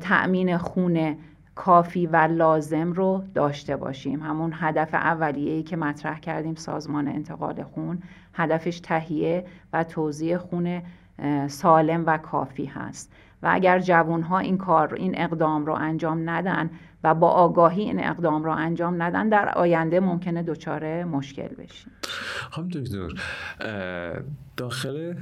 تأمین 0.00 0.58
خون 0.58 1.16
کافی 1.54 2.06
و 2.06 2.16
لازم 2.16 2.92
رو 2.92 3.22
داشته 3.34 3.76
باشیم. 3.76 4.22
همون 4.22 4.52
هدف 4.54 4.94
اولیه‌ای 4.94 5.62
که 5.62 5.76
مطرح 5.76 6.20
کردیم 6.20 6.54
سازمان 6.54 7.08
انتقال 7.08 7.62
خون. 7.62 8.02
هدفش 8.36 8.80
تهیه 8.80 9.44
و 9.72 9.84
توزیع 9.84 10.36
خون 10.38 10.82
سالم 11.48 12.04
و 12.06 12.18
کافی 12.18 12.64
هست. 12.64 13.12
و 13.42 13.48
اگر 13.52 13.78
جوانها 13.78 14.38
این 14.38 14.58
کار 14.58 14.94
این 14.94 15.20
اقدام 15.20 15.66
رو 15.66 15.72
انجام 15.72 16.30
ندن 16.30 16.70
و 17.04 17.14
با 17.14 17.28
آگاهی 17.28 17.82
این 17.82 18.04
اقدام 18.04 18.44
رو 18.44 18.50
انجام 18.50 19.02
ندن 19.02 19.28
در 19.28 19.48
آینده 19.48 20.00
ممکنه 20.00 20.42
دچار 20.42 21.04
مشکل 21.04 21.48
بشیم. 21.48 21.92
خب 22.50 22.68
دکتر 22.68 23.08
داخل 24.56 25.14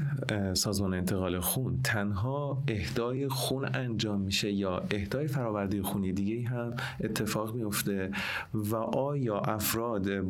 سازمان 0.54 0.94
انتقال 0.94 1.40
خون 1.40 1.80
تنها 1.84 2.62
اهدای 2.68 3.28
خون 3.28 3.68
انجام 3.74 4.20
میشه 4.20 4.52
یا 4.52 4.82
اهدای 4.90 5.26
فراورده 5.26 5.82
خونی 5.82 6.12
دیگه 6.12 6.48
هم 6.48 6.74
اتفاق 7.00 7.54
میفته 7.54 8.10
و 8.54 8.76
آیا 8.76 9.38
افراد 9.38 10.20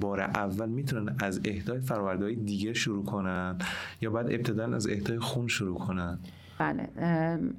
بار 0.00 0.20
اول 0.20 0.68
می‌تونن 0.68 1.16
از 1.20 1.40
اهدای 1.44 1.80
فراورده 1.80 2.34
دیگه 2.34 2.72
شروع 2.72 3.04
کنن 3.04 3.58
یا 4.00 4.10
بعد 4.10 4.32
ابتدا 4.32 4.74
از 4.74 4.88
اهدای 4.88 5.18
خون 5.18 5.48
شروع 5.48 5.78
کنن؟ 5.78 6.18
بله. 6.64 6.88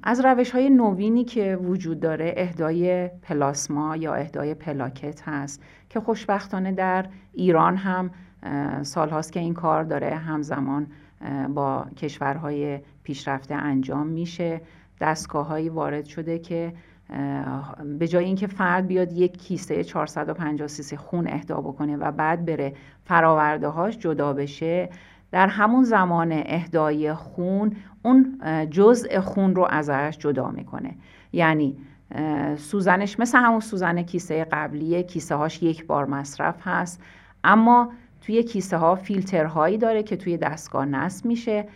از 0.02 0.24
روش 0.24 0.50
های 0.50 0.70
نوینی 0.70 1.24
که 1.24 1.56
وجود 1.56 2.00
داره 2.00 2.34
اهدای 2.36 3.08
پلاسما 3.22 3.96
یا 3.96 4.14
اهدای 4.14 4.54
پلاکت 4.54 5.28
هست 5.28 5.62
که 5.88 6.00
خوشبختانه 6.00 6.72
در 6.72 7.06
ایران 7.32 7.76
هم 7.76 8.10
سال 8.82 9.10
هاست 9.10 9.32
که 9.32 9.40
این 9.40 9.54
کار 9.54 9.84
داره. 9.84 10.16
همزمان 10.16 10.86
با 11.54 11.86
کشورهای 11.96 12.80
پیشرفته 13.02 13.54
انجام 13.54 14.06
میشه. 14.06 14.60
دستگاه 15.00 15.46
هایی 15.46 15.68
وارد 15.68 16.04
شده 16.04 16.38
که 16.38 16.72
به 17.98 18.08
جای 18.08 18.24
اینکه 18.24 18.46
فرد 18.46 18.86
بیاد 18.86 19.12
یک 19.12 19.38
کیسه 19.38 19.84
450 19.84 20.68
سیسی 20.68 20.96
خون 20.96 21.26
اهدا 21.28 21.60
بکنه 21.60 21.96
و 21.96 22.12
بعد 22.12 22.44
بره 22.44 22.72
فراورده 23.04 23.68
هاش 23.68 23.98
جدا 23.98 24.32
بشه 24.32 24.88
در 25.30 25.46
همون 25.46 25.84
زمان 25.84 26.32
اهدای 26.32 27.14
خون 27.14 27.76
اون 28.06 28.38
جزء 28.70 29.20
خون 29.20 29.54
رو 29.54 29.66
ازش 29.70 30.16
جدا 30.18 30.50
می‌کنه. 30.50 30.94
یعنی 31.32 31.76
سوزنش 32.56 33.20
مثل 33.20 33.38
همون 33.38 33.60
سوزن 33.60 34.02
کیسه 34.02 34.44
قبلیه 34.44 35.02
کیسه 35.02 35.34
هاش 35.34 35.62
یک 35.62 35.86
بار 35.86 36.04
مصرف 36.04 36.54
هست. 36.62 37.02
اما 37.44 37.92
توی 38.20 38.42
کیسه 38.42 38.76
ها 38.76 38.94
فیلترهایی 38.94 39.78
داره 39.78 40.02
که 40.02 40.16
توی 40.16 40.36
دستگاه 40.36 40.84
نصب 40.84 41.26
میشه 41.26 41.68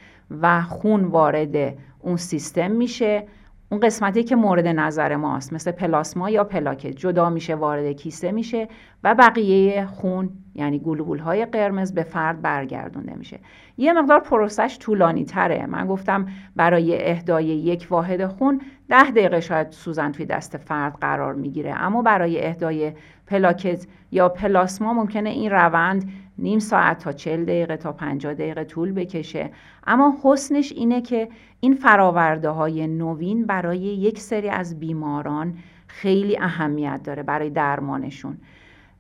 و 0.42 0.62
خون 0.62 1.04
وارد 1.04 1.74
اون 2.00 2.16
سیستم 2.16 2.70
میشه. 2.70 3.26
اون 3.72 3.80
قسمتی 3.80 4.22
که 4.22 4.36
مورد 4.36 4.66
نظر 4.66 5.16
ماست 5.16 5.52
مثل 5.52 5.70
پلاسما 5.70 6.30
یا 6.30 6.44
پلاکت. 6.44 6.90
جدا 6.90 7.30
میشه 7.30 7.54
وارد 7.54 7.92
کیسه 7.92 8.32
میشه 8.32 8.68
و 9.04 9.14
بقیه 9.14 9.86
خون 9.86 10.30
یعنی 10.54 10.78
گلوبول 10.78 11.18
های 11.18 11.44
قرمز 11.44 11.94
به 11.94 12.02
فرد 12.02 12.42
برگردونده 12.42 13.14
میشه. 13.14 13.38
یه 13.78 13.92
مقدار 13.92 14.20
پروسش 14.20 14.78
طولانی 14.80 15.24
تره. 15.24 15.66
من 15.66 15.86
گفتم 15.86 16.26
برای 16.56 17.10
اهدای 17.10 17.46
یک 17.46 17.86
واحد 17.90 18.26
خون 18.26 18.60
ده 18.88 19.10
دقیقه 19.10 19.40
شاید 19.40 19.70
سوزن 19.70 20.12
توی 20.12 20.26
دست 20.26 20.56
فرد 20.56 20.96
قرار 21.00 21.34
می‌گیره. 21.34 21.74
اما 21.74 22.02
برای 22.02 22.46
اهدای 22.46 22.92
پلاکت 23.26 23.86
یا 24.12 24.28
پلاسما 24.28 24.92
ممکنه 24.92 25.30
این 25.30 25.50
روند 25.50 26.12
نیم 26.40 26.58
ساعت 26.58 26.98
تا 26.98 27.12
چل 27.12 27.44
دقیقه 27.44 27.76
تا 27.76 27.92
50 27.92 28.34
دقیقه 28.34 28.64
طول 28.64 28.92
بکشه. 28.92 29.50
اما 29.86 30.16
حسنش 30.22 30.72
اینه 30.72 31.00
که 31.02 31.28
این 31.60 31.74
فراورده 31.74 32.48
های 32.48 32.86
نوین 32.86 33.46
برای 33.46 33.78
یک 33.78 34.18
سری 34.18 34.48
از 34.48 34.80
بیماران 34.80 35.54
خیلی 35.86 36.38
اهمیت 36.38 37.00
داره 37.04 37.22
برای 37.22 37.50
درمانشون. 37.50 38.38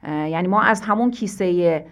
یعنی 0.08 0.48
ما 0.48 0.62
از 0.62 0.80
همون 0.80 1.10
کیسه 1.10 1.84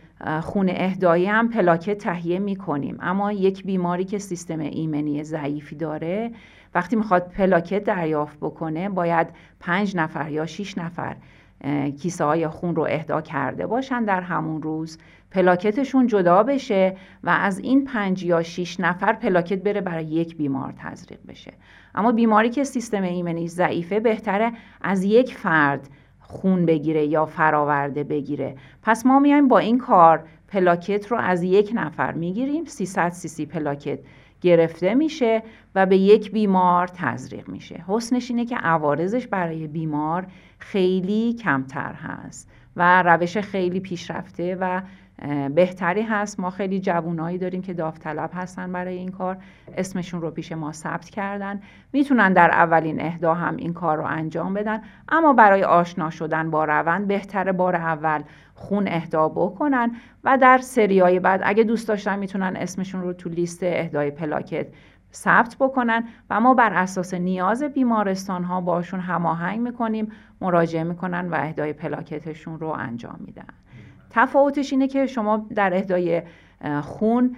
خون 0.43 0.69
اهدایی 0.69 1.27
هم 1.27 1.49
پلاکت 1.49 1.99
تهیه 1.99 2.39
می 2.39 2.57
کنیم 2.57 2.97
اما 3.01 3.33
یک 3.33 3.65
بیماری 3.65 4.05
که 4.05 4.19
سیستم 4.19 4.59
ایمنی 4.59 5.25
ضعیفی 5.25 5.77
داره 5.77 6.31
وقتی 6.75 6.97
می‌خواد 6.97 7.29
پلاکت 7.29 7.85
دریافت 7.85 8.37
بکنه 8.41 8.89
باید 8.89 9.27
پنج 9.61 9.97
نفر 9.97 10.31
یا 10.31 10.47
شیش 10.47 10.79
نفر 10.79 11.17
کیسه 12.01 12.25
های 12.25 12.49
خون 12.49 12.77
رو 12.77 12.87
اهدا 12.91 13.21
کرده 13.21 13.67
باشن 13.67 14.05
در 14.05 14.21
همون 14.21 14.63
روز. 14.63 14.99
پلاکتشون 15.31 16.07
جدا 16.07 16.43
بشه 16.43 16.97
و 17.25 17.31
از 17.31 17.59
این 17.59 17.85
پنج 17.85 18.25
یا 18.25 18.43
شیش 18.43 18.81
نفر 18.81 19.13
پلاکت 19.13 19.63
بره 19.63 19.81
برای 19.81 20.05
یک 20.05 20.37
بیمار 20.37 20.75
تزریق 20.79 21.19
بشه. 21.29 21.53
اما 21.95 22.13
بیماری 22.13 22.51
که 22.51 22.65
سیستم 22.65 23.03
ایمنی 23.03 23.49
ضعیفه 23.49 24.01
بهتره 24.01 24.53
از 24.81 25.05
یک 25.05 25.35
فرد 25.35 25.89
خون 26.21 26.67
بگیره 26.67 27.07
یا 27.07 27.27
فراورده 27.27 28.05
بگیره. 28.05 28.57
پس 28.83 29.07
ما 29.07 29.19
میایم 29.19 29.49
با 29.49 29.59
این 29.59 29.79
کار 29.79 30.25
پلاکت 30.49 31.07
رو 31.07 31.17
از 31.17 31.43
یک 31.43 31.73
نفر 31.75 32.13
می‌گیریم 32.13 32.65
300 32.65 33.09
سی 33.09 33.29
سی 33.29 33.47
پلاکت 33.47 33.99
گرفته 34.41 34.95
میشه 34.95 35.43
و 35.75 35.87
به 35.87 35.97
یک 35.97 36.33
بیمار 36.33 36.87
تزریق 36.87 37.49
میشه. 37.49 37.85
حسنش 37.89 38.31
اینه 38.31 38.45
که 38.45 38.57
عوارضش 38.57 39.27
برای 39.27 39.67
بیمار 39.67 40.27
خیلی 40.59 41.33
کمتر 41.33 41.93
هست 41.93 42.51
و 42.77 43.03
روش 43.03 43.39
خیلی 43.39 43.81
پیشرفته 43.81 44.57
و 44.61 44.83
بهتری 45.55 46.03
هست. 46.03 46.41
ما 46.41 46.51
خیلی 46.51 46.81
جوونایی 46.81 47.39
داریم 47.39 47.63
که 47.63 47.75
داوطلب 47.75 48.31
هستن 48.35 48.73
برای 48.73 48.97
این 48.97 49.11
کار. 49.11 49.37
اسمشون 49.77 50.21
رو 50.21 50.31
پیش 50.31 50.53
ما 50.53 50.73
ثبت 50.73 51.11
کردن. 51.11 51.61
می‌تونن 51.93 52.33
در 52.33 52.51
اولین 52.51 53.01
اهدا 53.01 53.35
هم 53.35 53.57
این 53.57 53.73
کار 53.73 53.97
رو 53.97 54.05
انجام 54.05 54.55
بدن. 54.55 54.83
اما 55.09 55.33
برای 55.33 55.65
آشنا 55.65 56.11
شدن 56.11 56.51
با 56.51 56.65
روند 56.65 57.09
بهتره 57.09 57.53
بار 57.53 57.77
اول 57.77 58.23
خون 58.55 58.89
اهدا 58.89 59.29
بکنن 59.29 59.97
و 60.25 60.39
در 60.39 60.59
سریای 60.59 61.21
بعد 61.21 61.41
اگه 61.45 61.65
دوست 61.65 61.89
داشتن 61.89 62.19
می‌تونن 62.19 62.57
اسمشون 62.57 63.03
رو 63.03 63.13
تو 63.13 63.29
لیست 63.29 63.63
اهدای 63.63 64.11
پلاکت 64.11 64.67
ثبت 65.13 65.57
بکنن 65.61 66.05
و 66.31 66.41
ما 66.41 66.55
بر 66.55 66.73
اساس 66.73 67.15
نیاز 67.15 67.63
بیمارستان 67.63 68.45
ها 68.45 68.61
باشون 68.61 69.01
هماهنگ 69.01 69.61
می‌کنیم 69.61 70.13
مراجعه 70.41 70.85
می‌کنن 70.85 71.29
و 71.29 71.35
اهدای 71.35 71.73
پلاکتشون 71.73 72.59
رو 72.59 72.69
انجام 72.69 73.17
میدن. 73.27 73.47
تفاوتش 74.11 74.73
اینه 74.73 74.89
که 74.89 75.07
شما 75.07 75.47
در 75.55 75.75
اهدای 75.75 76.23
خون 76.83 77.37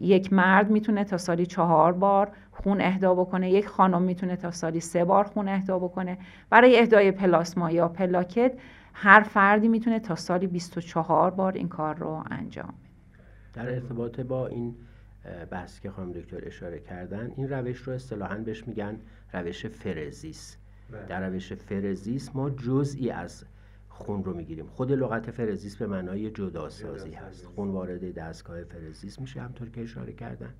یک 0.00 0.32
مرد 0.32 0.70
می‌تونه 0.70 1.04
تا 1.04 1.18
سالی 1.18 1.46
چهار 1.46 1.92
بار 1.92 2.32
خون 2.50 2.80
اهدا 2.80 3.14
بکنه 3.14 3.50
یک 3.50 3.68
خانم 3.68 4.02
می‌تونه 4.02 4.36
تا 4.36 4.50
سالی 4.50 4.80
سه 4.80 5.04
بار 5.04 5.24
خون 5.24 5.48
اهدا 5.48 5.78
بکنه. 5.78 6.18
برای 6.50 6.78
اهدای 6.80 7.12
پلاسما 7.12 7.70
یا 7.70 7.88
پلاکت 7.88 8.52
هر 8.94 9.20
فردی 9.20 9.68
می‌تونه 9.68 10.00
تا 10.00 10.14
سالی 10.14 10.46
24 10.46 11.30
بار 11.30 11.52
این 11.52 11.68
کار 11.68 11.94
رو 11.94 12.24
انجام 12.30 12.74
بده. 13.54 13.62
در 13.64 13.74
ارتباط 13.74 14.20
با 14.20 14.46
این 14.46 14.74
بحثی 15.50 15.82
که 15.82 15.90
خانم 15.90 16.12
دکتر 16.12 16.46
اشاره 16.46 16.78
کردن 16.80 17.32
این 17.36 17.48
روش 17.48 17.78
رو 17.78 17.92
اصطلاحا 17.92 18.34
بهش 18.36 18.68
میگن 18.68 18.98
روش 19.32 19.66
فرزیس. 19.66 20.56
بله. 20.90 21.06
در 21.06 21.28
روش 21.28 21.52
فرزیس 21.52 22.30
ما 22.34 22.50
جزئی 22.50 23.10
از 23.10 23.44
خون 23.98 24.24
رو 24.24 24.34
می‌گیریم. 24.34 24.66
خود 24.66 24.92
لغت 24.92 25.30
فرزیس 25.30 25.76
به 25.76 25.86
معنای 25.86 26.30
جداسازی 26.30 27.10
هست. 27.10 27.46
خون 27.46 27.68
وارد 27.68 28.14
دستگاه 28.14 28.64
فرزیس 28.64 29.20
میشه 29.20 29.40
همونطور 29.40 29.68
که 29.70 29.82
اشاره 29.82 30.12
کردن. 30.12 30.54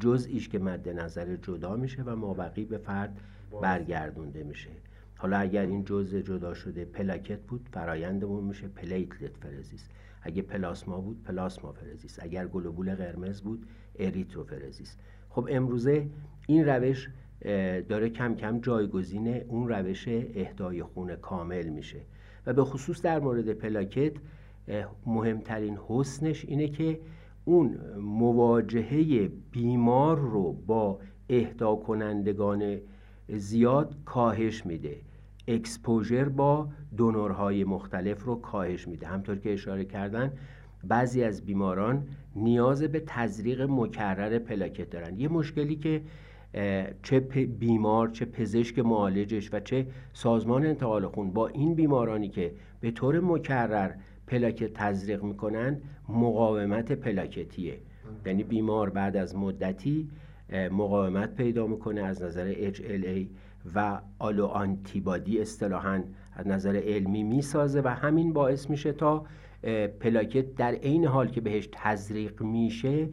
جزئیش 0.00 0.48
که 0.48 0.58
مد 0.58 0.88
نظر 0.88 1.36
جدا 1.36 1.76
میشه 1.76 2.02
و 2.02 2.16
مابقی 2.16 2.64
به 2.64 2.78
فرد 2.78 3.20
برگردونده 3.62 4.42
میشه. 4.42 4.70
حالا 5.16 5.38
اگر 5.38 5.66
این 5.66 5.84
جزء 5.84 6.20
جدا 6.20 6.54
شده 6.54 6.84
پلاکت 6.84 7.40
بود 7.40 7.68
فرایندمون 7.72 8.44
میشه 8.44 8.68
plateletpheresis 8.68 9.88
اگه 10.22 10.42
پلاسما 10.42 11.00
بود 11.00 11.22
پلاسما 11.22 11.72
فرزیس 11.72 12.18
اگر 12.22 12.46
گلوبول 12.46 12.94
قرمز 12.94 13.42
بود 13.42 13.66
اریتروفرزیس 13.98 14.96
خب 15.28 15.48
امروزه 15.50 16.10
این 16.46 16.64
روش 16.64 17.08
داره 17.88 18.10
کم 18.10 18.34
کم 18.34 18.60
جایگزین 18.60 19.28
اون 19.28 19.68
روش 19.68 20.08
اهدای 20.08 20.82
خون 20.82 21.16
کامل 21.16 21.68
میشه. 21.68 22.00
و 22.48 22.52
به 22.52 22.64
خصوص 22.64 23.02
در 23.02 23.18
مورد 23.20 23.52
پلاکت 23.52 24.12
مهمترین 25.06 25.78
حسنش 25.88 26.44
اینه 26.44 26.68
که 26.68 27.00
اون 27.44 27.78
مواجهه 28.00 29.28
بیمار 29.50 30.18
رو 30.18 30.52
با 30.52 30.98
اهدا 31.28 31.76
کنندگان 31.76 32.78
زیاد 33.28 33.96
کاهش 34.04 34.66
میده. 34.66 34.96
اکسپوژر 35.48 36.28
با 36.28 36.68
دونورهای 36.96 37.64
مختلف 37.64 38.24
رو 38.24 38.40
کاهش 38.40 38.88
میده. 38.88 39.06
همطور 39.06 39.38
که 39.38 39.52
اشاره 39.52 39.84
کردن 39.84 40.32
بعضی 40.84 41.22
از 41.24 41.44
بیماران 41.44 42.06
نیاز 42.36 42.82
به 42.82 43.02
تزریق 43.06 43.60
مکرر 43.60 44.38
پلاکت 44.38 44.90
دارن. 44.90 45.20
یه 45.20 45.28
مشکلی 45.28 45.76
که 45.76 46.02
چه 47.02 47.20
بیمار 47.58 48.08
چه 48.08 48.24
پزشک 48.24 48.78
معالجش 48.78 49.50
و 49.52 49.60
چه 49.60 49.86
سازمان 50.12 50.66
انتقال 50.66 51.06
خون. 51.06 51.30
با 51.30 51.48
این 51.48 51.74
بیمارانی 51.74 52.28
که 52.28 52.52
به 52.80 52.90
طور 52.90 53.20
مکرر 53.20 53.90
پلاکت 54.26 54.72
تزریق 54.74 55.22
می‌کنن 55.22 55.80
مقاومت 56.08 56.92
پلاکتیه. 56.92 57.78
یعنی 58.26 58.44
بیمار 58.44 58.90
بعد 58.90 59.16
از 59.16 59.36
مدتی 59.36 60.08
مقاومت 60.70 61.34
پیدا 61.34 61.66
می‌کنه 61.66 62.00
از 62.00 62.22
نظر 62.22 62.72
HLA 62.72 63.26
و 63.74 64.00
آلو 64.18 64.46
آنتیبادی 64.46 65.40
اصطلاحا 65.40 66.02
از 66.32 66.46
نظر 66.46 66.76
علمی 66.76 67.22
می‌سازه 67.22 67.80
و 67.84 67.88
همین 67.88 68.32
باعث 68.32 68.70
میشه 68.70 68.92
تا 68.92 69.24
پلاکت 70.00 70.54
در 70.54 70.72
عین 70.72 71.04
حال 71.04 71.28
که 71.28 71.40
بهش 71.40 71.68
تزریق 71.72 72.42
میشه 72.42 73.08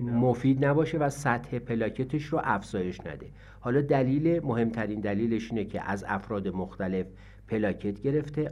مفید 0.00 0.64
نباشه. 0.64 0.98
و 0.98 1.10
سطح 1.10 1.58
پلاکتش 1.58 2.24
رو 2.24 2.40
افزایش 2.44 3.00
نده. 3.00 3.26
حالا 3.60 3.80
دلیل 3.80 4.40
مهمترین 4.44 5.00
دلیلش 5.00 5.50
اینه 5.50 5.64
که 5.64 5.90
از 5.90 6.04
افراد 6.08 6.48
مختلف 6.48 7.06
پلاکت 7.48 8.00
گرفته 8.00 8.50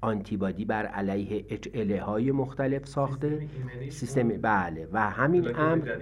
آنتیبادی 0.00 0.64
بر 0.64 0.86
علیه 0.86 1.44
اچ 1.48 1.68
های 2.00 2.32
مختلف 2.32 2.86
ساخته. 2.86 3.48
سیستم 3.88 4.28
بله. 4.28 4.88
و 4.92 5.10
همین 5.10 5.56
امر 5.56 5.96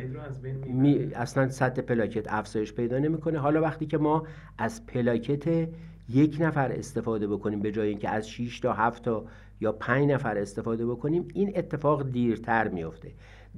می... 0.66 1.14
اصلا 1.14 1.48
سطح 1.48 1.82
پلاکت 1.82 2.32
افزایش 2.32 2.72
پیدا 2.72 2.98
نمی‌کنه. 2.98 3.38
حالا 3.38 3.60
وقتی 3.62 3.86
که 3.86 3.98
ما 3.98 4.26
از 4.58 4.86
پلاکت 4.86 5.68
یک 6.08 6.36
نفر 6.40 6.72
استفاده 6.72 7.26
بکنیم 7.26 7.60
به 7.60 7.72
جای 7.72 7.88
اینکه 7.88 8.08
از 8.08 8.30
6 8.30 8.60
تا 8.60 8.72
7 8.72 9.04
تا 9.04 9.24
یا 9.60 9.72
5 9.72 10.10
نفر 10.10 10.38
استفاده 10.38 10.86
بکنیم 10.86 11.28
این 11.34 11.52
اتفاق 11.56 12.10
دیرتر 12.10 12.68
میفته 12.68 13.12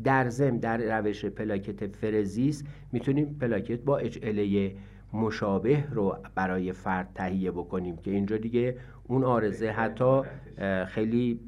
در 0.05 0.29
ضمن 0.29 0.59
در 0.59 0.99
روش 1.01 1.25
پلاکت 1.25 1.97
فرزیس 1.97 2.65
می‌تونیم 2.93 3.37
پلاکت 3.41 3.81
با 3.81 3.99
اچ 3.99 4.19
مشابه 5.13 5.85
رو 5.91 6.17
برای 6.35 6.73
فرد 6.73 7.09
تهیه 7.15 7.51
بکنیم 7.51 7.97
که 7.97 8.11
اینجا 8.11 8.37
دیگه 8.37 8.77
اون 9.05 9.25
آرزه 9.25 9.71
حتی 9.71 10.23
خیلی 10.87 11.41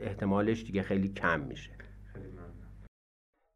احتمالش 0.00 0.64
دیگه 0.64 0.82
خیلی 0.82 1.08
کم 1.08 1.40
میشه. 1.40 1.70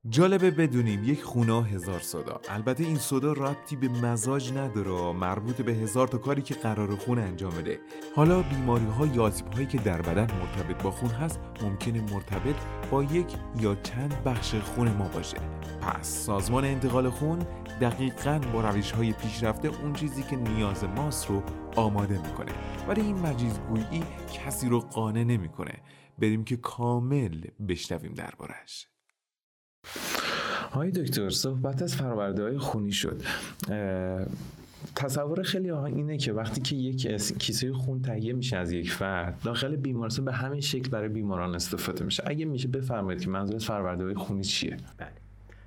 جالبه 0.09 0.51
بدونیم 0.51 1.05
یک 1.05 1.23
خونه 1.23 1.65
هزار 1.65 2.01
صدا 2.01 2.41
البته 2.49 2.85
این 2.85 2.97
صدا 2.97 3.33
ربطی 3.33 3.77
به 3.77 3.89
مزاج 3.89 4.53
نداره 4.53 5.13
مربوط 5.13 5.63
به 5.63 5.73
هزار 5.73 6.09
تا 6.09 6.19
کاری 6.19 6.43
که 6.43 6.55
قرار 6.55 6.97
خون 6.97 7.19
انجام 7.19 7.55
بده. 7.55 7.81
حالا 8.17 8.43
بیماری 8.43 8.85
ها 8.85 9.07
یا 9.07 9.33
هایی 9.55 9.67
که 9.67 9.79
در 9.79 10.03
بدن 10.03 10.39
مرتبط 10.39 10.83
با 10.83 10.91
خون 10.91 11.11
هست 11.11 11.41
ممکنه 11.63 12.01
مرتبط 12.01 12.55
با 12.91 13.05
یک 13.05 13.27
یا 13.61 13.75
چند 13.75 14.25
بخش 14.25 14.55
خون 14.55 14.89
ما 14.89 15.09
باشه. 15.09 15.37
پس 15.81 16.09
سازمان 16.09 16.65
انتقال 16.65 17.11
خون 17.11 17.39
دقیقا 17.81 18.41
با 18.53 18.61
روش 18.61 18.91
های 18.91 19.13
پیشرفته 19.13 19.69
اون 19.69 19.93
چیزی 19.93 20.23
که 20.23 20.37
نیاز 20.37 20.85
ماست 20.85 21.31
رو 21.31 21.43
آماده 21.77 22.19
می‌کنه. 22.19 22.53
ولی 22.89 23.01
این 23.01 23.19
مجیزگویی 23.19 24.03
کسی 24.33 24.69
رو 24.69 24.81
قانع 24.81 25.25
نمی‌کنه. 25.25 25.75
بریم 26.19 26.45
که 26.45 26.57
کامل 26.57 27.41
بشنویم 27.69 28.15
دربارش 28.15 28.94
های 30.73 30.91
دکتر 30.91 31.31
صحبت 31.31 31.83
از 31.83 31.97
فرآورده 31.97 32.43
های 32.43 32.59
خونی 32.59 32.93
شد. 32.93 33.23
تصور 34.97 35.43
خیلی 35.43 35.69
ها 35.69 35.87
اینه 35.87 36.17
که 36.17 36.33
وقتی 36.33 36.61
که 36.61 36.77
یک 36.77 37.07
کیسه 37.39 37.73
خون 37.73 38.03
تهیه 38.03 38.33
میشه 38.33 38.57
از 38.57 38.73
یک 38.73 38.93
فرد 38.93 39.41
داخل 39.45 39.77
بیمارستان 39.77 40.25
به 40.25 40.33
همین 40.33 40.61
شکل 40.61 40.91
برای 40.91 41.09
بیماران 41.09 41.55
استفاده 41.55 42.05
میشه. 42.05 42.23
اگه 42.27 42.45
میشه 42.45 42.69
بفرمایید 42.69 43.23
که 43.23 43.31
منظور 43.31 43.57
از 43.57 43.65
فرآورده 43.65 44.05
های 44.05 44.15
خونی 44.15 44.45
چیه؟ 44.45 44.77
بله. 44.99 45.09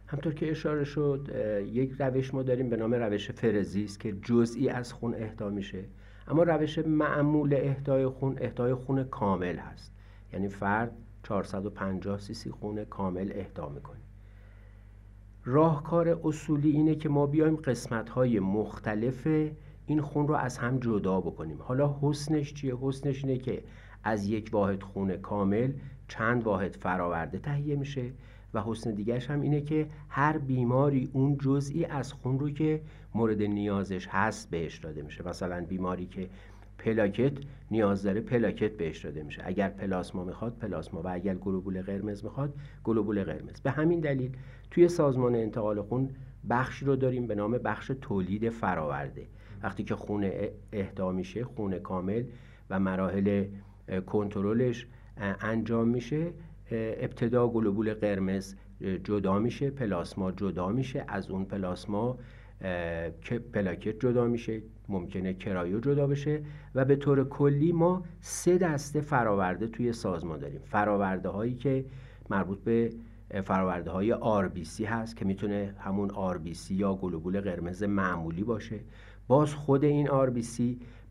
همطور 0.08 0.34
که 0.34 0.51
اشاره 0.51 0.84
شد 0.84 1.30
یک 1.73 1.91
روش 1.99 2.34
ما 2.34 2.43
داریم 2.43 2.69
به 2.69 2.77
نام 2.77 2.93
روش 2.93 3.32
فرزیس 3.32 3.97
که 3.97 4.15
جزئی 4.23 4.69
از 4.69 4.93
خون 4.93 5.15
اهدا 5.15 5.49
میشه. 5.49 5.84
اما 6.27 6.43
روش 6.43 6.77
معمول 6.77 7.53
اهدای 7.53 8.08
خون 8.08 8.38
اهدای 8.41 8.73
خون 8.73 9.03
کامل 9.03 9.56
هست. 9.56 9.93
یعنی 10.34 10.47
فرد 10.47 10.91
450 11.23 12.19
سی 12.19 12.51
خون 12.51 12.86
کامل 12.86 13.32
اهدا 13.36 13.69
می‌کنه. 13.69 13.96
راهکار 15.49 16.19
اصولی 16.23 16.71
اینه 16.71 16.95
که 16.95 17.10
ما 17.10 17.25
بیایم 17.25 17.55
قسمت 17.55 18.10
های 18.10 18.39
مختلف 18.39 19.27
این 19.86 20.01
خون 20.01 20.27
رو 20.27 20.36
از 20.36 20.57
هم 20.57 20.79
جدا 20.79 21.21
بکنیم 21.21 21.57
حالا 21.62 21.95
حسنش 22.01 22.53
چیه؟ 22.53 22.75
حسنش 22.81 23.25
اینه 23.25 23.38
که 23.38 23.63
از 24.03 24.27
یک 24.27 24.49
واحد 24.51 24.83
خون 24.83 25.17
کامل 25.17 25.73
چند 26.07 26.43
واحد 26.43 26.75
فراورده 26.75 27.39
تهیه 27.39 27.75
میشه 27.75 28.12
و 28.53 28.62
حسن 28.62 28.93
دیگرش 28.93 29.29
هم 29.29 29.41
اینه 29.41 29.62
که 29.62 29.88
هر 30.10 30.38
بیماری 30.38 31.10
اون 31.13 31.38
جزئی 31.38 31.86
از 31.86 32.13
خون 32.13 32.39
رو 32.39 32.49
که 32.49 32.81
مورد 33.15 33.41
نیازش 33.41 34.07
هست 34.07 34.49
بهش 34.49 34.77
داده 34.77 35.01
میشه 35.01 35.27
مثلا 35.27 35.65
بیماری 35.65 36.05
که 36.05 36.29
پلاکت 36.77 37.33
نیاز 37.71 38.03
داره 38.03 38.21
پلاکت 38.21 38.71
بهش 38.71 39.05
داده 39.05 39.23
میشه. 39.23 39.41
اگر 39.45 39.69
پلاسما 39.69 40.23
می‌خواد 40.23 40.57
پلاسما. 40.57 41.01
و 41.01 41.07
اگر 41.07 41.35
گلوبول 41.35 41.81
قرمز 41.81 42.23
می‌خواد 42.23 42.53
گلوبول 42.83 43.23
قرمز. 43.23 43.61
به 43.61 43.71
همین 43.71 43.99
دلیل 43.99 44.31
توی 44.71 44.87
سازمان 44.87 45.35
انتقال 45.35 45.81
خون 45.81 46.09
بخشی 46.49 46.85
رو 46.85 46.95
داریم 46.95 47.27
به 47.27 47.35
نام 47.35 47.51
بخش 47.51 47.91
تولید 48.01 48.49
فراورده. 48.49 49.27
وقتی 49.63 49.83
که 49.83 49.95
خون 49.95 50.31
اهدا 50.73 51.11
میشه 51.11 51.43
خون 51.43 51.79
کامل 51.79 52.23
و 52.69 52.79
مراحل 52.79 53.45
کنترلش 54.05 54.87
انجام 55.17 55.87
میشه 55.87 56.33
ابتدا 56.71 57.47
گلوبول 57.47 57.93
قرمز 57.93 58.55
جدا 59.03 59.39
میشه 59.39 59.69
پلاسما 59.69 60.31
جدا 60.31 60.69
میشه 60.69 61.05
از 61.07 61.31
اون 61.31 61.45
پلاسما 61.45 62.17
پلاکت 63.53 63.99
جدا 63.99 64.25
میشه. 64.25 64.61
ممکنه 64.89 65.34
کرایو 65.34 65.80
جدا 65.80 66.08
بشه 66.08 66.41
و 66.76 66.86
به 66.86 66.95
طور 66.95 67.23
کلی 67.23 67.71
ما 67.71 68.04
سه 68.21 68.58
دسته 68.58 69.02
فراورده 69.02 69.67
توی 69.67 69.93
سازمان 69.93 70.39
داریم. 70.39 70.62
فراورده 70.65 71.30
هایی 71.30 71.56
که 71.56 71.86
مربوط 72.30 72.60
به 72.60 72.93
فراورده 73.43 73.91
های 73.91 74.13
RBC 74.13 74.82
هست 74.82 75.15
که 75.15 75.26
می‌تونه 75.26 75.76
همون 75.80 76.10
RBC 76.10 76.71
یا 76.71 76.95
گلوبول 76.95 77.41
قرمز 77.41 77.84
معمولی 77.84 78.43
باشه. 78.43 78.80
باز 79.28 79.54
خود 79.54 79.84
این 79.84 80.08
RBC 80.08 80.62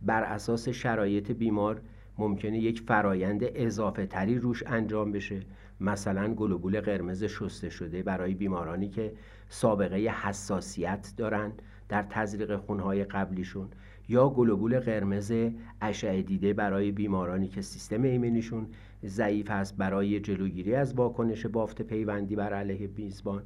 بر 0.03 0.23
اساس 0.23 0.69
شرایط 0.69 1.31
بیمار 1.31 1.81
ممکنه 2.19 2.59
یک 2.59 2.81
فرایند 2.81 3.41
اضافه 3.45 4.07
تری 4.07 4.39
روش 4.39 4.63
انجام 4.67 5.13
بشه. 5.13 5.41
مثلا 5.81 6.35
گلوبول 6.35 6.81
قرمز 6.81 7.25
شسته 7.25 7.71
شده 7.71 8.03
برای 8.03 8.35
بیمارانی 8.35 8.89
که 8.89 9.13
سابقه 9.49 9.97
حساسیت 9.97 11.13
دارن. 11.17 11.53
در 11.89 12.03
تزریق 12.11 12.57
خونهای 12.57 13.05
قبلیشون 13.05 13.69
یا 14.09 14.29
گلوبول 14.29 14.81
قرمز 14.81 15.33
اشعه 15.81 16.23
دیده 16.23 16.53
برای 16.53 16.93
بیمارانی 16.93 17.49
که 17.49 17.63
سیستم 17.63 18.03
ایمنیشون 18.03 18.67
ضعیف 19.05 19.51
است 19.51 19.77
برای 19.77 20.21
جلوگیری 20.21 20.75
از 20.75 20.95
واکنش 20.95 21.47
بافت 21.47 21.83
پیوندی 21.83 22.37
بر 22.37 22.55
علیه 22.55 22.91
میزبان. 22.97 23.43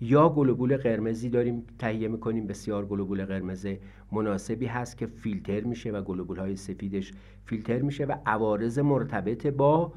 یا 0.00 0.28
گلوبول 0.28 0.76
قرمزی 0.76 1.28
داریم 1.28 1.66
تهیه 1.78 2.08
می‌کنیم. 2.08 2.46
بسیار 2.46 2.86
گلوبول 2.86 3.24
قرمز 3.24 3.66
مناسبی 4.12 4.66
هست 4.66 4.98
که 4.98 5.06
فیلتر 5.06 5.60
میشه 5.60 5.90
و 5.90 6.02
گلوبول 6.02 6.38
های 6.38 6.56
سفیدش 6.56 7.12
فیلتر 7.44 7.82
میشه 7.82 8.04
و 8.04 8.16
عوارض 8.26 8.78
مرتبط 8.78 9.46
با 9.46 9.92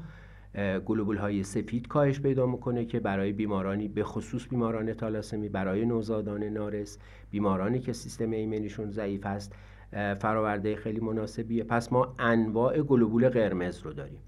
گلوبول 0.86 1.16
های 1.16 1.42
سفید 1.42 1.88
کاهش 1.88 2.20
پیدا 2.20 2.46
می‌کنه 2.46 2.84
که 2.84 3.00
برای 3.00 3.32
بیمارانی 3.32 3.88
به 3.88 4.04
خصوص 4.04 4.48
بیماران 4.48 4.92
تالاسمی 4.92 5.48
برای 5.48 5.86
نوزادان 5.86 6.44
نارس 6.44 6.98
بیمارانی 7.30 7.78
که 7.78 7.92
سیستم 7.92 8.30
ایمنیشون 8.30 8.90
ضعیف 8.90 9.26
است 9.26 9.54
فراورده 9.92 10.76
خیلی 10.76 11.00
مناسبیه. 11.00 11.64
پس 11.64 11.92
ما 11.92 12.14
انواع 12.18 12.82
گلوبول 12.82 13.28
قرمز 13.28 13.80
رو 13.80 13.92
داریم. 13.92 14.18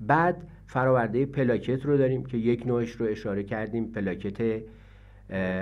بعد 0.00 0.48
فراورده 0.66 1.26
پلاکت 1.26 1.86
رو 1.86 1.96
داریم 1.96 2.24
که 2.24 2.36
یک 2.38 2.66
نوعش 2.66 2.90
رو 2.90 3.06
اشاره 3.06 3.42
کردیم. 3.42 3.92
پلاکت 3.92 4.62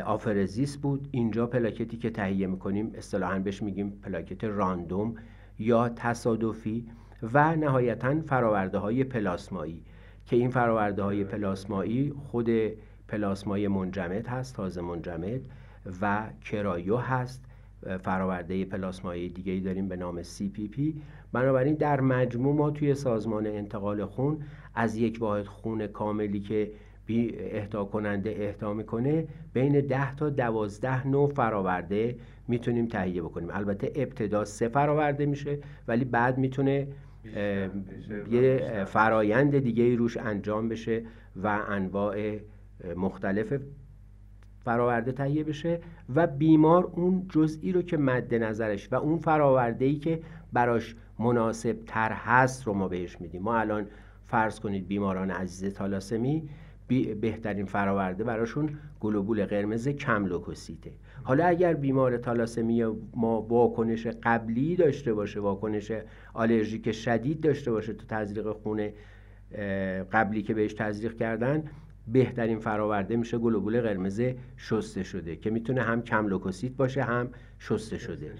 آفرزیس 0.04 0.76
بود. 0.76 1.09
اینجا 1.11 1.46
پلاکتی 1.46 1.96
که 1.96 2.11
تهیه 2.11 2.46
می‌کنیم 2.46 2.92
اصطلاحا 2.94 3.38
بهش 3.38 3.62
میگیم 3.62 3.90
پلاکت 4.02 4.44
random 4.44 5.14
یا 5.59 5.88
تصادفی 5.88 6.87
و 7.22 7.57
نهایتا 7.57 8.20
فراورده 8.20 8.78
های 8.78 9.04
پلاسمایی. 9.04 9.83
که 10.28 10.36
این 10.36 10.50
فراورده 10.50 11.02
های 11.02 11.24
پلاسمایی 11.24 12.12
خود 12.30 12.48
پلاسمای 13.08 13.68
منجمد 13.68 14.26
هست 14.26 14.56
تازه 14.56 14.80
منجمد 14.80 15.40
و 16.02 16.26
cryo 16.44 16.96
هست. 16.96 17.44
فراورده 18.02 18.64
پلاسمایی 18.64 19.28
دیگه 19.28 19.52
ای 19.52 19.60
داریم 19.60 19.88
به 19.88 19.96
نام 19.96 20.22
CPP 20.22 20.80
بنابراین 21.32 21.74
در 21.74 22.00
مجموع 22.00 22.54
ما 22.54 22.70
توی 22.70 22.94
سازمان 22.94 23.46
انتقال 23.46 24.04
خون 24.04 24.42
از 24.74 24.96
یک 24.96 25.18
واحد 25.20 25.46
خون 25.46 25.86
کاملی 25.86 26.40
که 26.40 26.70
بی 27.06 27.38
اهدا 27.38 27.84
کننده 27.84 28.36
اهدا 28.38 28.72
می‌کنه 28.72 29.26
بین 29.52 29.80
10 29.80 30.14
تا 30.14 30.30
12 30.30 31.06
نوع 31.06 31.28
فراورده 31.28 32.16
می‌تونیم 32.48 32.86
تهیه 32.86 33.22
بکنیم. 33.22 33.48
البته 33.52 33.92
ابتدا 33.96 34.44
سه 34.44 34.68
فراورده 34.68 35.26
میشه 35.26 35.58
ولی 35.88 36.04
بعد 36.04 36.38
می‌تونه 36.38 36.88
یه 38.31 38.85
فرایند 38.85 39.59
دیگه 39.59 39.85
ای 39.85 39.96
روش 39.96 40.16
انجام 40.16 40.68
بشه 40.68 41.02
و 41.37 41.46
انواع 41.68 42.38
مختلف 42.96 43.61
فراورده 44.64 45.12
تهیه 45.12 45.44
بشه 45.44 45.81
و 46.14 46.26
بیمار 46.26 46.85
اون 46.85 47.26
جزئی 47.28 47.72
رو 47.72 47.83
که 47.83 47.96
مد 47.96 48.35
نظرش 48.35 48.92
و 48.92 48.94
اون 48.94 49.18
فراورده 49.18 49.85
ای 49.85 49.96
که 49.96 50.20
براش 50.52 50.96
مناسب 51.18 51.78
تر 51.87 52.12
هست 52.12 52.66
رو 52.66 52.74
ما 52.74 52.88
بهش 52.88 53.20
میدیم. 53.20 53.42
ما 53.42 53.59
الان 53.59 53.87
فرض 54.26 54.61
کنید 54.61 54.88
بیماران 54.88 55.31
عزیز 55.31 55.74
تالاسمی 55.74 56.48
بهترین 57.20 57.66
فراورده 57.66 58.24
براشون 58.24 58.79
گلوبول 59.01 59.46
قرمز 59.46 59.88
کم 59.88 60.27
لوکوسیته 60.27 60.90
حالا 61.22 61.46
اگر 61.46 61.74
بیمار 61.74 62.16
تالاسمی 62.16 62.85
ما 63.14 63.42
واکنش 63.42 64.07
قبلی 64.07 64.77
داشته 64.77 65.14
باشه 65.14 65.40
واکنش 65.40 65.92
آلرژیک 66.35 66.92
شدید 66.92 67.40
داشته 67.40 67.70
باشه 67.70 67.92
تو 67.92 68.07
تزریق 68.07 68.53
خونه 68.53 68.94
قبلی 70.12 70.42
که 70.42 70.55
بهش 70.55 70.74
تزریق 70.74 71.16
کردن 71.16 71.64
بهترین 72.12 72.59
فراورده 72.59 73.16
میشه 73.16 73.38
گلوبول 73.38 73.81
قرمز 73.81 74.23
شسته 74.57 75.03
شده 75.03 75.37
که 75.37 75.51
می‌تونه 75.51 75.83
هم 75.83 76.03
کم 76.03 76.27
لوکوسیت 76.27 76.73
باشه 76.73 77.03
هم 77.03 77.29
شسته 77.59 77.99
شده. 77.99 78.33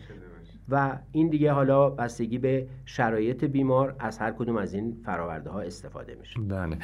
و 0.71 0.99
این 1.13 1.29
دیگه 1.29 1.53
حالا 1.53 1.91
بستگی 1.91 2.39
به 2.39 2.69
شرایط 2.85 3.45
بیمار 3.45 3.97
از 3.99 4.19
هر 4.19 4.31
کدوم 4.31 4.57
از 4.57 4.75
این 4.75 4.97
فراورده 5.05 5.51
ها 5.51 5.61
استفاده 5.61 6.17
میشه. 6.21 6.41
بله. 6.41 6.79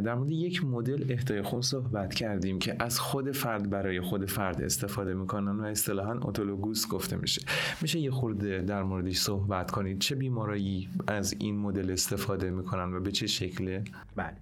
در 0.00 0.14
مورد 0.14 0.30
یک 0.30 0.64
مدل 0.64 1.12
اهدای 1.12 1.42
خون 1.42 1.60
صحبت 1.60 2.14
کردیم 2.14 2.58
که 2.58 2.76
از 2.78 3.00
خود 3.00 3.32
فرد 3.32 3.70
برای 3.70 4.00
خود 4.00 4.24
فرد 4.26 4.62
استفاده 4.62 5.14
می‌کنن 5.14 5.60
و 5.60 5.64
اصطلاحا 5.64 6.12
اتولوگوس 6.22 6.88
گفته 6.88 7.16
میشه. 7.16 7.42
میشه 7.82 7.98
یه 7.98 8.10
خورده 8.10 8.62
در 8.62 8.82
موردش 8.82 9.18
صحبت 9.18 9.70
کنید؟ 9.70 9.98
چه 9.98 10.14
بیمارایی 10.14 10.88
از 11.06 11.34
این 11.38 11.58
مدل 11.58 11.90
استفاده 11.90 12.50
می‌کنن 12.50 12.94
و 12.94 13.00
به 13.00 13.10
چه 13.10 13.26
شکله؟ 13.26 13.84
بله. 14.16 14.36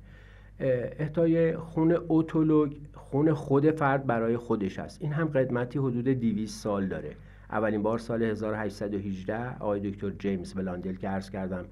اهدای 0.60 1.56
خون 1.56 1.98
اتولوگ 2.08 2.72
خون 2.94 3.34
خود 3.34 3.70
فرد 3.70 4.06
برای 4.06 4.36
خودش 4.36 4.78
است. 4.78 5.02
این 5.02 5.12
هم 5.12 5.26
قدمتی 5.26 5.78
حدود 5.78 6.08
200 6.08 6.62
سال 6.62 6.86
داره. 6.86 7.16
اولین 7.50 7.82
بار 7.82 7.98
سال 7.98 8.22
1818 8.22 9.56
آقای 9.58 9.90
دکتر 9.90 10.10
جیمز 10.10 10.54
بلاندل 10.54 10.94
که 10.94 11.08
عرض 11.08 11.30
کردم 11.30 11.64